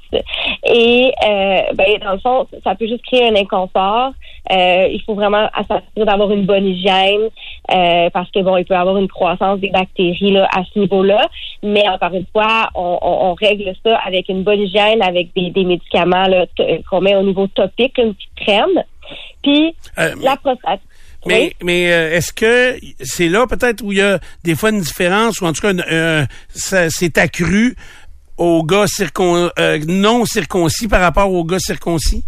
Et 0.63 1.11
euh, 1.26 1.61
ben, 1.74 1.97
dans 2.03 2.13
le 2.13 2.20
fond, 2.20 2.47
ça 2.63 2.76
peut 2.76 2.88
juste 2.88 3.03
créer 3.05 3.28
un 3.28 3.36
inconfort. 3.36 4.11
Euh, 4.51 4.88
il 4.89 5.01
faut 5.05 5.15
vraiment 5.15 5.49
s'assurer 5.55 6.05
d'avoir 6.05 6.32
une 6.32 6.45
bonne 6.45 6.65
hygiène 6.65 7.30
parce 8.13 8.32
que 8.32 8.41
bon, 8.41 8.55
il 8.57 8.65
peut 8.65 8.76
y 8.76 8.78
avoir 8.78 8.97
une 8.97 9.09
croissance 9.09 9.59
des 9.59 9.70
bactéries 9.70 10.32
là, 10.32 10.47
à 10.55 10.63
ce 10.63 10.80
niveau-là. 10.80 11.28
Mais 11.63 11.88
encore 11.89 12.13
une 12.13 12.26
fois, 12.32 12.70
on, 12.76 13.34
règle 13.34 13.74
ça 13.84 13.97
avec 14.05 14.30
une 14.30 14.43
bonne 14.43 14.61
hygiène, 14.61 15.01
avec 15.01 15.30
des, 15.36 15.65
médicaments 15.65 16.26
qu'on 16.89 17.01
met 17.01 17.15
au 17.15 17.24
niveau 17.24 17.47
topique, 17.47 17.97
une 17.97 18.13
petite 18.13 18.36
crème. 18.36 18.84
Puis 19.43 19.76
la 20.22 20.38
prostate. 20.38 20.82
Mais, 21.28 21.55
mais 21.63 21.91
euh, 21.91 22.15
est-ce 22.15 22.34
que 22.34 22.80
c'est 23.01 23.30
là 23.30 23.47
peut-être 23.47 23.84
où 23.84 23.91
il 23.91 23.99
y 23.99 24.01
a 24.01 24.19
des 24.43 24.55
fois 24.55 24.69
une 24.69 24.82
différence 24.82 25.41
ou 25.41 25.45
en 25.45 25.53
tout 25.53 25.61
cas 25.61 25.73
euh, 25.91 26.25
c'est 26.53 27.17
accru 27.17 27.75
aux 28.38 28.63
gars 28.63 28.86
euh, 29.19 29.80
non 29.88 30.25
circoncis 30.25 30.88
par 30.88 31.01
rapport 31.01 31.32
aux 31.32 31.43
gars 31.43 31.59
circoncis? 31.59 32.23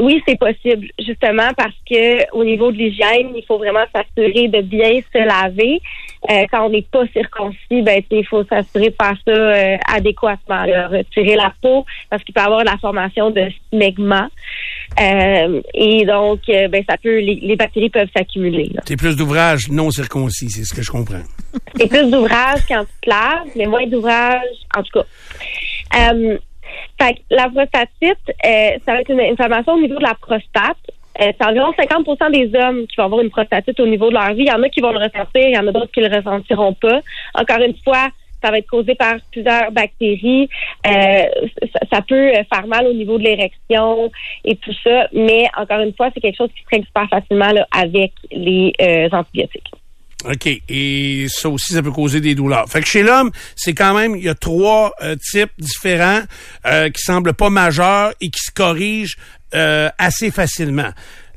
Oui, 0.00 0.22
c'est 0.26 0.38
possible, 0.38 0.88
justement 0.98 1.50
parce 1.56 1.74
que 1.88 2.30
au 2.32 2.44
niveau 2.44 2.70
de 2.70 2.76
l'hygiène, 2.76 3.30
il 3.34 3.44
faut 3.46 3.58
vraiment 3.58 3.84
s'assurer 3.94 4.48
de 4.48 4.60
bien 4.60 5.00
se 5.12 5.18
laver. 5.18 5.80
quand 6.50 6.66
on 6.66 6.70
n'est 6.70 6.86
pas 6.90 7.06
circoncis, 7.14 7.82
ben 7.82 8.02
il 8.10 8.26
faut 8.26 8.44
s'assurer 8.44 8.90
de 8.90 8.96
faire 9.00 9.16
ça 9.26 9.94
adéquatement, 9.94 10.64
retirer 10.90 11.36
la 11.36 11.52
peau 11.62 11.86
parce 12.10 12.22
qu'il 12.24 12.34
peut 12.34 12.40
y 12.40 12.44
avoir 12.44 12.64
la 12.64 12.76
formation 12.78 13.30
de 13.30 13.48
smegma. 13.72 14.28
Euh, 14.98 15.62
et 15.72 16.04
donc, 16.04 16.40
euh, 16.48 16.68
ben, 16.68 16.82
ça 16.88 16.96
peut, 16.96 17.18
les, 17.18 17.56
bactéries 17.56 17.90
peuvent 17.90 18.08
s'accumuler. 18.14 18.72
C'est 18.86 18.96
plus 18.96 19.16
d'ouvrages 19.16 19.68
non 19.70 19.90
circoncis, 19.90 20.50
c'est 20.50 20.64
ce 20.64 20.74
que 20.74 20.82
je 20.82 20.90
comprends. 20.90 21.22
C'est 21.76 21.88
plus 21.88 22.10
d'ouvrages 22.10 22.62
quand 22.68 22.82
tu 22.82 22.92
te 23.02 23.10
laves, 23.10 23.48
mais 23.56 23.66
moins 23.66 23.86
d'ouvrages, 23.86 24.40
en 24.76 24.82
tout 24.82 25.00
cas. 25.00 26.12
Euh, 27.00 27.04
fait, 27.04 27.16
la 27.30 27.48
prostatite, 27.48 28.36
euh, 28.44 28.78
ça 28.84 28.92
va 28.92 29.00
être 29.00 29.10
une 29.10 29.20
inflammation 29.20 29.74
au 29.74 29.80
niveau 29.80 29.96
de 29.96 30.02
la 30.02 30.14
prostate. 30.14 30.76
c'est 31.18 31.44
environ 31.44 31.72
50% 31.72 32.30
des 32.30 32.58
hommes 32.58 32.86
qui 32.86 32.96
vont 32.96 33.04
avoir 33.04 33.20
une 33.20 33.30
prostatite 33.30 33.78
au 33.80 33.86
niveau 33.86 34.08
de 34.08 34.14
leur 34.14 34.32
vie. 34.34 34.44
Il 34.44 34.48
y 34.48 34.52
en 34.52 34.62
a 34.62 34.68
qui 34.68 34.80
vont 34.80 34.92
le 34.92 34.98
ressentir, 34.98 35.48
il 35.48 35.54
y 35.54 35.58
en 35.58 35.66
a 35.66 35.72
d'autres 35.72 35.92
qui 35.92 36.00
le 36.00 36.14
ressentiront 36.14 36.74
pas. 36.74 37.00
Encore 37.34 37.60
une 37.60 37.76
fois, 37.84 38.08
ça 38.42 38.50
va 38.50 38.58
être 38.58 38.68
causé 38.68 38.94
par 38.94 39.16
plusieurs 39.30 39.70
bactéries. 39.70 40.48
Euh, 40.86 41.24
ça, 41.92 42.00
peut 42.02 42.32
faire 42.52 42.66
mal 42.66 42.86
au 42.86 42.92
niveau 42.92 43.18
de 43.18 43.24
l'érection 43.24 44.10
et 44.44 44.56
tout 44.56 44.72
ça, 44.82 45.08
mais 45.12 45.48
encore 45.56 45.80
une 45.80 45.94
fois, 45.94 46.10
c'est 46.14 46.20
quelque 46.20 46.38
chose 46.38 46.50
qui 46.56 46.62
se 46.62 46.68
règle 46.70 46.86
super 46.86 47.08
facilement 47.08 47.52
avec 47.70 48.12
les 48.30 48.72
euh, 48.80 49.08
antibiotiques. 49.12 49.70
OK. 50.24 50.48
Et 50.68 51.26
ça 51.28 51.48
aussi, 51.48 51.72
ça 51.72 51.82
peut 51.82 51.90
causer 51.90 52.20
des 52.20 52.34
douleurs. 52.34 52.68
Fait 52.68 52.80
que 52.80 52.86
chez 52.86 53.02
l'homme, 53.02 53.30
c'est 53.56 53.74
quand 53.74 53.94
même, 53.94 54.16
il 54.16 54.24
y 54.24 54.28
a 54.28 54.34
trois 54.34 54.92
euh, 55.02 55.16
types 55.16 55.52
différents 55.58 56.22
euh, 56.66 56.90
qui 56.90 57.02
semblent 57.02 57.32
pas 57.32 57.50
majeurs 57.50 58.12
et 58.20 58.30
qui 58.30 58.40
se 58.40 58.50
corrigent 58.50 59.16
assez 59.98 60.30
facilement. 60.30 60.90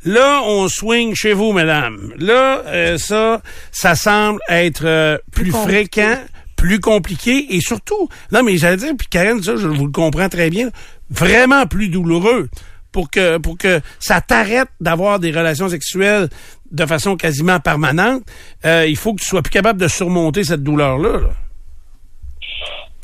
Là, 0.06 0.42
on 0.46 0.68
swing 0.68 1.16
chez 1.16 1.34
vous, 1.34 1.52
madame. 1.52 2.14
Là, 2.20 2.62
ça, 3.00 3.42
ça 3.72 3.96
semble 3.96 4.40
être 4.50 5.20
plus 5.32 5.52
fréquent, 5.52 6.20
plus 6.56 6.80
compliqué 6.80 7.56
et 7.56 7.60
surtout, 7.60 8.10
non 8.32 8.44
mais 8.44 8.58
j'allais 8.58 8.78
dire, 8.78 8.94
puis 8.96 9.08
Karen, 9.10 9.42
ça, 9.42 9.56
je 9.56 9.68
vous 9.68 9.88
le 9.88 9.92
comprends 9.92 10.30
très 10.30 10.52
bien, 10.52 10.70
vraiment 11.10 11.66
plus 11.66 11.90
douloureux 11.90 12.50
pour 12.94 13.10
que 13.10 13.38
pour 13.40 13.58
que 13.58 13.82
ça 14.00 14.22
t'arrête 14.22 14.70
d'avoir 14.80 15.20
des 15.20 15.32
relations 15.32 15.68
sexuelles 15.68 16.30
de 16.72 16.86
façon 16.86 17.18
quasiment 17.18 17.60
permanente, 17.60 18.24
euh, 18.66 18.86
il 18.88 18.96
faut 18.96 19.14
que 19.14 19.22
tu 19.22 19.28
sois 19.28 19.42
plus 19.42 19.52
capable 19.52 19.82
de 19.82 19.88
surmonter 19.88 20.44
cette 20.46 20.64
douleur-là. 20.64 21.20
là 21.20 21.30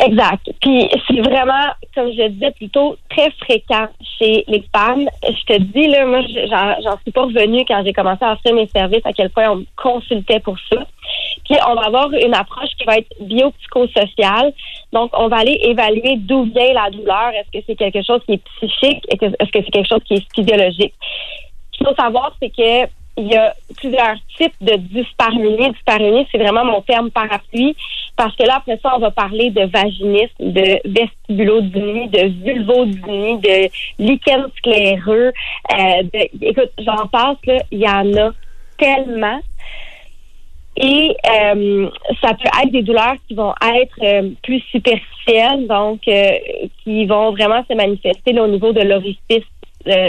Exact. 0.01 0.49
Puis 0.61 0.89
c'est 1.07 1.19
vraiment, 1.19 1.73
comme 1.93 2.09
je 2.13 2.29
disais 2.29 2.51
plutôt, 2.51 2.95
très 3.09 3.29
fréquent 3.31 3.87
chez 4.17 4.45
les 4.47 4.63
femmes. 4.73 5.09
Je 5.23 5.53
te 5.53 5.59
dis, 5.59 5.87
là, 5.87 6.05
moi, 6.05 6.21
j'en 6.81 6.97
suis 7.01 7.11
pas 7.11 7.23
revenue 7.23 7.65
quand 7.67 7.83
j'ai 7.83 7.91
commencé 7.91 8.23
à 8.23 8.33
offrir 8.33 8.55
mes 8.55 8.69
services, 8.73 9.05
à 9.05 9.11
quel 9.11 9.29
point 9.29 9.49
on 9.49 9.57
me 9.57 9.65
consultait 9.75 10.39
pour 10.39 10.57
ça. 10.71 10.77
Puis 11.43 11.57
on 11.67 11.75
va 11.75 11.87
avoir 11.87 12.11
une 12.13 12.33
approche 12.33 12.69
qui 12.77 12.85
va 12.85 12.97
être 12.97 13.13
biopsychosociale. 13.19 14.53
Donc, 14.91 15.11
on 15.13 15.27
va 15.27 15.37
aller 15.37 15.59
évaluer 15.63 16.15
d'où 16.17 16.43
vient 16.45 16.73
la 16.73 16.89
douleur. 16.89 17.31
Est-ce 17.33 17.59
que 17.59 17.63
c'est 17.67 17.75
quelque 17.75 18.03
chose 18.03 18.21
qui 18.25 18.33
est 18.33 18.43
psychique? 18.55 19.05
Est-ce 19.09 19.51
que 19.51 19.63
c'est 19.63 19.71
quelque 19.71 19.87
chose 19.87 20.03
qui 20.05 20.15
est 20.15 20.33
physiologique? 20.33 20.93
Ce 21.71 21.77
qu'il 21.77 21.87
faut 21.87 21.95
savoir, 21.95 22.35
c'est 22.41 22.49
que 22.49 22.89
il 23.17 23.27
y 23.27 23.35
a 23.35 23.53
plusieurs 23.77 24.15
types 24.37 24.55
de 24.61 24.75
dyspareunie. 24.77 25.71
Dyspareunie, 25.71 26.25
c'est 26.31 26.37
vraiment 26.37 26.63
mon 26.63 26.81
terme 26.81 27.11
parapluie 27.11 27.75
parce 28.19 28.35
que 28.35 28.43
là, 28.43 28.55
après 28.57 28.77
ça, 28.83 28.93
on 28.97 28.99
va 28.99 29.11
parler 29.11 29.49
de 29.49 29.61
vaginisme, 29.61 30.29
de 30.39 30.79
vestibulodynie, 30.83 32.09
de 32.09 32.43
vulvodynie, 32.43 33.37
de 33.39 33.69
lichen 33.97 34.45
scléreux. 34.57 35.31
Euh, 35.71 36.03
de, 36.03 36.45
écoute, 36.45 36.71
j'en 36.79 37.07
passe, 37.07 37.37
là, 37.45 37.59
il 37.71 37.79
y 37.79 37.87
en 37.87 38.13
a 38.17 38.31
tellement. 38.77 39.39
Et 40.81 41.13
euh, 41.29 41.89
ça 42.21 42.33
peut 42.35 42.49
être 42.63 42.71
des 42.71 42.83
douleurs 42.83 43.15
qui 43.27 43.35
vont 43.35 43.53
être 43.75 43.95
euh, 44.01 44.29
plus 44.41 44.61
superficielles, 44.71 45.67
donc 45.67 46.07
euh, 46.07 46.31
qui 46.83 47.05
vont 47.05 47.31
vraiment 47.31 47.61
se 47.69 47.75
manifester 47.75 48.31
là, 48.31 48.43
au 48.43 48.47
niveau 48.47 48.71
de 48.71 48.81
l'orifice 48.81 49.43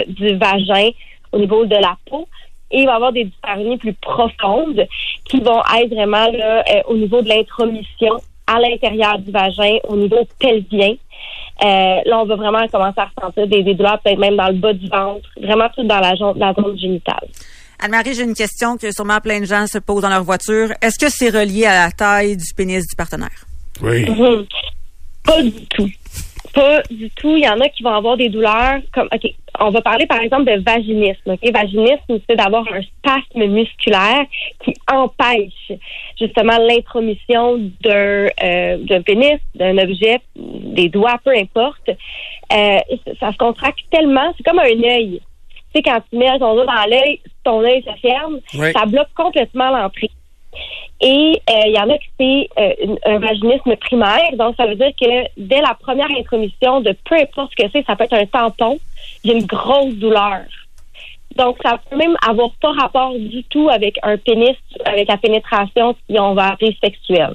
du 0.08 0.36
vagin, 0.36 0.90
au 1.32 1.38
niveau 1.38 1.66
de 1.66 1.74
la 1.74 1.96
peau. 2.08 2.28
Et 2.70 2.82
il 2.82 2.86
va 2.86 2.92
y 2.92 2.94
avoir 2.94 3.12
des 3.12 3.24
dyspareunies 3.24 3.78
plus 3.78 3.94
profondes 3.94 4.86
qui 5.24 5.40
vont 5.40 5.60
être 5.76 5.92
vraiment 5.92 6.30
là, 6.30 6.64
au 6.86 6.96
niveau 6.96 7.20
de 7.20 7.28
l'intromission 7.28 8.16
à 8.46 8.60
l'intérieur 8.60 9.18
du 9.18 9.32
vagin, 9.32 9.78
au 9.88 9.96
niveau 9.96 10.20
pelvien. 10.38 10.94
là, 11.62 12.20
on 12.20 12.26
va 12.26 12.36
vraiment 12.36 12.66
commencer 12.68 13.00
à 13.00 13.10
ressentir 13.16 13.46
des, 13.48 13.74
douleurs 13.74 13.98
peut-être 14.00 14.18
même 14.18 14.36
dans 14.36 14.48
le 14.48 14.54
bas 14.54 14.72
du 14.72 14.88
ventre, 14.88 15.28
vraiment 15.40 15.68
tout 15.74 15.82
dans 15.84 15.98
la, 16.00 16.14
la 16.36 16.54
zone 16.54 16.78
génitale. 16.78 17.26
Anne-Marie, 17.82 18.14
j'ai 18.14 18.24
une 18.24 18.34
question 18.34 18.76
que 18.76 18.92
sûrement 18.92 19.20
plein 19.20 19.40
de 19.40 19.46
gens 19.46 19.66
se 19.66 19.78
posent 19.78 20.02
dans 20.02 20.10
leur 20.10 20.22
voiture. 20.22 20.70
Est-ce 20.82 20.98
que 20.98 21.10
c'est 21.10 21.30
relié 21.30 21.64
à 21.64 21.86
la 21.86 21.90
taille 21.90 22.36
du 22.36 22.54
pénis 22.54 22.86
du 22.86 22.94
partenaire? 22.94 23.46
Oui. 23.82 24.04
Pas 25.24 25.42
du 25.42 25.66
tout. 25.66 25.90
Pas 26.52 26.82
du 26.90 27.08
tout. 27.10 27.36
Il 27.36 27.44
y 27.44 27.48
en 27.48 27.58
a 27.60 27.68
qui 27.68 27.82
vont 27.82 27.94
avoir 27.94 28.16
des 28.16 28.28
douleurs 28.28 28.80
comme, 28.92 29.08
OK, 29.12 29.30
on 29.60 29.70
va 29.70 29.80
parler 29.80 30.06
par 30.06 30.20
exemple 30.20 30.44
de 30.44 30.62
vaginisme. 30.62 31.30
OK? 31.30 31.52
Vaginisme, 31.52 32.18
c'est 32.28 32.36
d'avoir 32.36 32.64
un 32.72 32.82
spasme 32.82 33.46
musculaire 33.46 34.24
qui 34.64 34.74
empêche 34.92 35.78
justement 36.18 36.58
l'intromission 36.58 37.58
d'un, 37.82 38.28
euh, 38.42 39.02
pénis, 39.06 39.38
d'un 39.54 39.78
objet, 39.78 40.20
des 40.36 40.88
doigts, 40.88 41.18
peu 41.24 41.30
importe. 41.36 41.88
Euh, 42.52 42.78
ça 43.20 43.32
se 43.32 43.36
contracte 43.38 43.80
tellement, 43.90 44.34
c'est 44.36 44.42
comme 44.42 44.58
un 44.58 44.82
œil. 44.84 45.20
Tu 45.72 45.78
sais, 45.78 45.82
quand 45.82 46.00
tu 46.10 46.16
mets 46.16 46.38
ton 46.38 46.54
doigt 46.54 46.66
dans 46.66 46.88
l'œil, 46.88 47.20
ton 47.44 47.62
œil 47.62 47.82
se 47.82 47.98
ferme, 48.00 48.40
ça 48.72 48.86
bloque 48.86 49.12
complètement 49.14 49.70
l'entrée. 49.70 50.10
Et 51.00 51.40
euh, 51.48 51.62
il 51.66 51.72
y 51.72 51.78
en 51.78 51.88
a 51.88 51.96
qui 51.96 52.10
c'est 52.18 52.48
euh, 52.58 52.96
un 53.06 53.18
vaginisme 53.18 53.74
primaire, 53.76 54.32
donc 54.34 54.56
ça 54.56 54.66
veut 54.66 54.74
dire 54.74 54.92
que 55.00 55.24
dès 55.38 55.60
la 55.60 55.74
première 55.74 56.10
intromission 56.10 56.80
de 56.80 56.94
peu 57.08 57.14
importe 57.14 57.52
ce 57.56 57.64
que 57.64 57.70
c'est, 57.72 57.86
ça 57.86 57.96
peut 57.96 58.04
être 58.04 58.14
un 58.14 58.26
tampon, 58.26 58.78
il 59.24 59.30
y 59.30 59.34
a 59.34 59.38
une 59.38 59.46
grosse 59.46 59.94
douleur. 59.94 60.40
Donc 61.36 61.56
ça 61.62 61.78
peut 61.88 61.96
même 61.96 62.16
avoir 62.26 62.50
pas 62.60 62.72
rapport 62.72 63.14
du 63.16 63.44
tout 63.44 63.68
avec 63.70 63.98
un 64.02 64.18
pénis, 64.18 64.56
avec 64.84 65.08
la 65.08 65.16
pénétration, 65.16 65.94
si 66.08 66.18
on 66.18 66.34
va 66.34 66.48
appeler 66.48 66.76
sexuelle. 66.82 67.34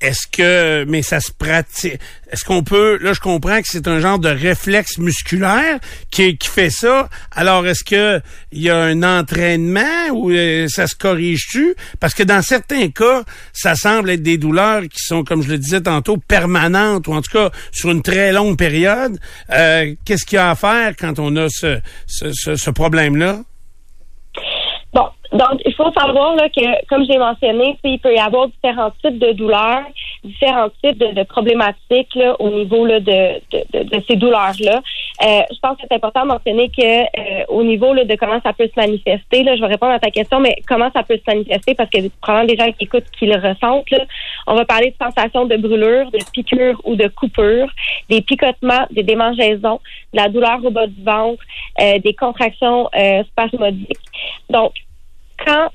Est-ce 0.00 0.26
que, 0.26 0.84
mais 0.88 1.02
ça 1.02 1.20
se 1.20 1.32
pratique, 1.32 1.98
est-ce 2.30 2.44
qu'on 2.44 2.62
peut, 2.62 2.98
là, 3.00 3.12
je 3.12 3.20
comprends 3.20 3.60
que 3.60 3.68
c'est 3.68 3.88
un 3.88 4.00
genre 4.00 4.18
de 4.18 4.28
réflexe 4.28 4.98
musculaire 4.98 5.78
qui, 6.10 6.38
fait 6.42 6.70
ça. 6.70 7.08
Alors, 7.30 7.66
est-ce 7.66 7.84
que 7.84 8.20
il 8.52 8.62
y 8.62 8.70
a 8.70 8.76
un 8.76 9.02
entraînement 9.02 10.08
ou 10.12 10.30
euh, 10.30 10.66
ça 10.68 10.86
se 10.86 10.94
corrige-tu? 10.94 11.74
Parce 12.00 12.14
que 12.14 12.22
dans 12.22 12.42
certains 12.42 12.88
cas, 12.88 13.24
ça 13.52 13.74
semble 13.74 14.10
être 14.10 14.22
des 14.22 14.38
douleurs 14.38 14.82
qui 14.82 15.02
sont, 15.02 15.24
comme 15.24 15.42
je 15.42 15.48
le 15.48 15.58
disais 15.58 15.80
tantôt, 15.80 16.16
permanentes 16.16 17.06
ou 17.08 17.14
en 17.14 17.22
tout 17.22 17.32
cas 17.32 17.50
sur 17.72 17.90
une 17.90 18.02
très 18.02 18.32
longue 18.32 18.58
période. 18.58 19.18
Euh, 19.50 19.94
qu'est-ce 20.04 20.26
qu'il 20.26 20.36
y 20.36 20.38
a 20.38 20.50
à 20.50 20.54
faire 20.54 20.94
quand 20.98 21.18
on 21.18 21.34
a 21.36 21.48
ce 21.48 22.70
problème-là? 22.70 23.42
Donc 25.32 25.60
il 25.64 25.74
faut 25.74 25.90
savoir 25.92 26.34
là, 26.36 26.48
que, 26.48 26.86
comme 26.86 27.04
j'ai 27.04 27.18
mentionné, 27.18 27.78
il 27.84 27.98
peut 27.98 28.14
y 28.14 28.18
avoir 28.18 28.48
différents 28.48 28.92
types 29.02 29.18
de 29.18 29.32
douleurs, 29.32 29.84
différents 30.24 30.70
types 30.82 30.98
de, 30.98 31.22
problématiques 31.24 32.14
là, 32.14 32.34
au 32.40 32.50
niveau 32.50 32.86
là, 32.86 33.00
de, 33.00 33.40
de, 33.52 33.82
de, 33.84 34.02
ces 34.08 34.16
douleurs-là. 34.16 34.80
Euh, 35.22 35.42
je 35.50 35.58
pense 35.60 35.76
que 35.76 35.82
c'est 35.88 35.94
important 35.94 36.22
de 36.22 36.28
mentionner 36.28 36.70
que 36.70 37.02
euh, 37.02 37.44
au 37.48 37.62
niveau 37.62 37.92
là, 37.92 38.04
de 38.04 38.14
comment 38.14 38.40
ça 38.42 38.52
peut 38.52 38.66
se 38.66 38.80
manifester, 38.80 39.42
là, 39.42 39.56
je 39.56 39.60
vais 39.60 39.66
répondre 39.66 39.92
à 39.92 39.98
ta 39.98 40.10
question, 40.10 40.40
mais 40.40 40.56
comment 40.66 40.90
ça 40.94 41.02
peut 41.02 41.16
se 41.16 41.30
manifester, 41.30 41.74
parce 41.74 41.90
que 41.90 41.98
probablement 42.20 42.54
des 42.54 42.56
gens 42.56 42.72
qui 42.72 42.84
écoutent 42.84 43.10
qui 43.18 43.26
le 43.26 43.36
ressentent, 43.36 43.90
là, 43.90 44.04
on 44.46 44.54
va 44.54 44.64
parler 44.64 44.94
de 44.98 45.04
sensations 45.04 45.44
de 45.44 45.56
brûlure, 45.56 46.10
de 46.10 46.18
piqûre 46.32 46.80
ou 46.84 46.96
de 46.96 47.08
coupure, 47.08 47.68
des 48.08 48.22
picotements, 48.22 48.86
des 48.90 49.02
démangeaisons, 49.02 49.80
de 50.12 50.16
la 50.16 50.28
douleur 50.28 50.64
au 50.64 50.70
bas 50.70 50.86
du 50.86 51.02
ventre, 51.02 51.42
euh, 51.80 51.98
des 51.98 52.14
contractions 52.14 52.88
euh, 52.96 53.22
spasmodiques. 53.24 53.98
Donc, 54.48 54.72
quand 55.44 55.68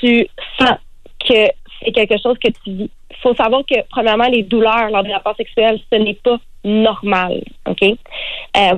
tu 0.00 0.26
sens 0.58 0.78
que 1.20 1.46
c'est 1.82 1.92
quelque 1.92 2.16
chose 2.22 2.38
que 2.38 2.48
tu 2.48 2.70
vis, 2.70 2.90
il 3.10 3.16
faut 3.22 3.34
savoir 3.34 3.62
que, 3.66 3.76
premièrement, 3.90 4.28
les 4.28 4.42
douleurs 4.42 4.90
lors 4.90 5.02
des 5.02 5.12
rapports 5.12 5.36
sexuels, 5.36 5.78
ce 5.92 5.98
n'est 5.98 6.14
pas 6.14 6.38
normal. 6.64 7.42
OK? 7.66 7.82
Euh, 7.82 8.76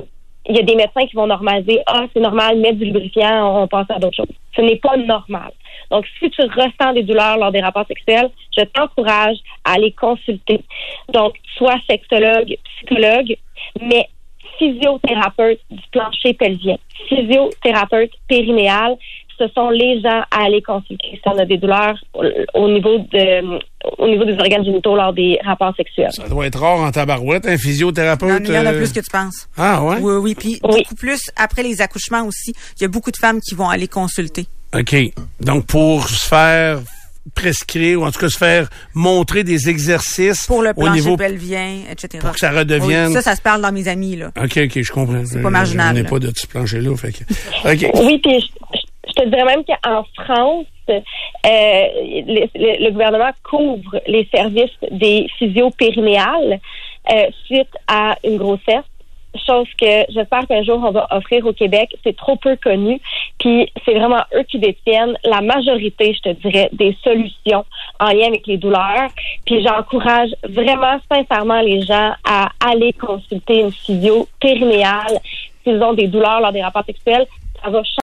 il 0.49 0.57
y 0.57 0.59
a 0.59 0.63
des 0.63 0.75
médecins 0.75 1.05
qui 1.07 1.15
vont 1.15 1.27
normaliser 1.27 1.79
Ah, 1.85 2.05
c'est 2.13 2.19
normal, 2.19 2.59
mettre 2.59 2.77
du 2.77 2.85
lubrifiant, 2.85 3.61
on, 3.63 3.67
passe 3.67 3.89
à 3.89 3.99
d'autres 3.99 4.17
choses. 4.17 4.35
Ce 4.55 4.61
n'est 4.61 4.75
pas 4.75 4.97
normal. 4.97 5.51
Donc, 5.89 6.05
si 6.19 6.29
tu 6.29 6.41
ressens 6.41 6.93
des 6.93 7.03
douleurs 7.03 7.37
lors 7.37 7.51
des 7.51 7.61
rapports 7.61 7.87
sexuels, 7.87 8.29
je 8.57 8.63
t'encourage 8.65 9.37
à 9.63 9.73
aller 9.73 9.91
consulter. 9.93 10.61
Donc, 11.13 11.35
soit 11.55 11.79
sexologue, 11.89 12.57
psychologue, 12.77 13.37
mais 13.81 14.09
physiothérapeute 14.57 15.59
du 15.69 15.81
plancher 15.91 16.33
pelvien, 16.33 16.77
physiothérapeute 17.07 18.11
périnéal, 18.27 18.97
ce 19.37 19.47
sont 19.53 19.69
les 19.69 20.01
gens 20.01 20.21
à 20.31 20.45
aller 20.45 20.61
consulter 20.61 21.09
si 21.11 21.21
on 21.25 21.37
a 21.37 21.45
des 21.45 21.57
douleurs 21.57 21.97
au 22.53 22.69
niveau 22.69 22.99
de 22.99 23.59
au 23.97 24.07
niveau 24.07 24.23
des 24.25 24.33
organes 24.33 24.63
génitaux 24.63 24.95
lors 24.95 25.13
des 25.13 25.39
rapports 25.43 25.75
sexuels. 25.75 26.11
Ça 26.11 26.27
doit 26.29 26.47
être 26.47 26.59
rare 26.59 26.79
en 26.79 26.91
tabarouette, 26.91 27.45
un 27.45 27.57
physiothérapeute. 27.57 28.43
il 28.45 28.53
y 28.53 28.57
en 28.57 28.65
a 28.65 28.73
euh, 28.73 28.77
plus 28.77 28.93
que 28.93 29.01
tu 29.01 29.09
penses. 29.11 29.49
Ah 29.57 29.83
ouais? 29.83 29.97
Oui, 29.99 30.15
oui. 30.15 30.35
Puis 30.35 30.59
beaucoup 30.61 30.95
plus 30.95 31.29
après 31.35 31.63
les 31.63 31.81
accouchements 31.81 32.25
aussi. 32.25 32.53
Il 32.77 32.83
y 32.83 32.85
a 32.85 32.87
beaucoup 32.87 33.11
de 33.11 33.17
femmes 33.17 33.39
qui 33.41 33.55
vont 33.55 33.69
aller 33.69 33.87
consulter. 33.87 34.45
OK. 34.73 34.95
Donc 35.41 35.65
pour 35.65 36.07
se 36.07 36.27
faire 36.27 36.79
prescrire 37.35 38.01
ou 38.01 38.05
en 38.05 38.11
tout 38.11 38.19
cas 38.19 38.29
se 38.29 38.37
faire 38.37 38.69
montrer 38.93 39.43
des 39.43 39.69
exercices 39.69 40.45
pour 40.45 40.61
le 40.61 40.73
plancher 40.73 40.89
au 40.89 40.93
niveau 40.93 41.17
pelvien, 41.17 41.81
etc. 41.89 42.19
Pour 42.19 42.33
que 42.33 42.39
ça 42.39 42.51
redevienne. 42.51 43.13
ça, 43.13 43.21
ça 43.21 43.35
se 43.35 43.41
parle 43.41 43.61
dans 43.61 43.71
mes 43.71 43.87
amis 43.87 44.15
là. 44.15 44.31
Ok, 44.37 44.57
ok, 44.57 44.81
je 44.81 44.91
comprends. 44.91 45.25
C'est 45.25 45.41
pas 45.41 45.49
marginal. 45.49 45.91
On 45.91 45.93
n'est 45.93 46.03
pas 46.03 46.19
de 46.19 46.31
ce 46.35 46.47
plancher 46.47 46.81
là, 46.81 46.95
fait 46.95 47.11
que. 47.11 47.23
Ok. 47.71 47.91
Oui, 48.05 48.19
puis 48.19 48.41
je, 48.41 48.47
te 49.13 49.27
dirais 49.27 49.45
même 49.45 49.63
qu'en 49.63 50.03
France, 50.15 50.65
euh, 50.89 50.95
le, 51.45 52.89
gouvernement 52.91 53.31
couvre 53.43 54.01
les 54.07 54.27
services 54.33 54.77
des 54.91 55.27
physio 55.37 55.69
périnéales 55.71 56.59
euh, 57.11 57.27
suite 57.45 57.75
à 57.87 58.15
une 58.23 58.37
grossesse 58.37 58.83
chose 59.45 59.67
que 59.79 60.05
j'espère 60.09 60.47
qu'un 60.47 60.63
jour 60.63 60.81
on 60.83 60.91
va 60.91 61.07
offrir 61.11 61.45
au 61.45 61.53
Québec. 61.53 61.95
C'est 62.03 62.15
trop 62.15 62.35
peu 62.35 62.55
connu. 62.55 62.99
Puis 63.39 63.71
c'est 63.83 63.93
vraiment 63.93 64.23
eux 64.35 64.43
qui 64.43 64.59
détiennent 64.59 65.17
la 65.23 65.41
majorité, 65.41 66.13
je 66.13 66.31
te 66.31 66.47
dirais, 66.47 66.69
des 66.71 66.95
solutions 67.03 67.65
en 67.99 68.07
lien 68.07 68.27
avec 68.27 68.47
les 68.47 68.57
douleurs. 68.57 69.09
Puis 69.45 69.63
j'encourage 69.63 70.29
vraiment 70.47 70.99
sincèrement 71.11 71.61
les 71.61 71.81
gens 71.81 72.13
à 72.27 72.49
aller 72.65 72.93
consulter 72.93 73.61
une 73.61 73.71
physio 73.71 74.27
périnéale 74.39 75.19
s'ils 75.63 75.81
ont 75.81 75.93
des 75.93 76.07
douleurs 76.07 76.41
lors 76.41 76.51
des 76.51 76.61
rapports 76.61 76.85
sexuels. 76.85 77.25
Ça 77.63 77.69
va 77.69 77.83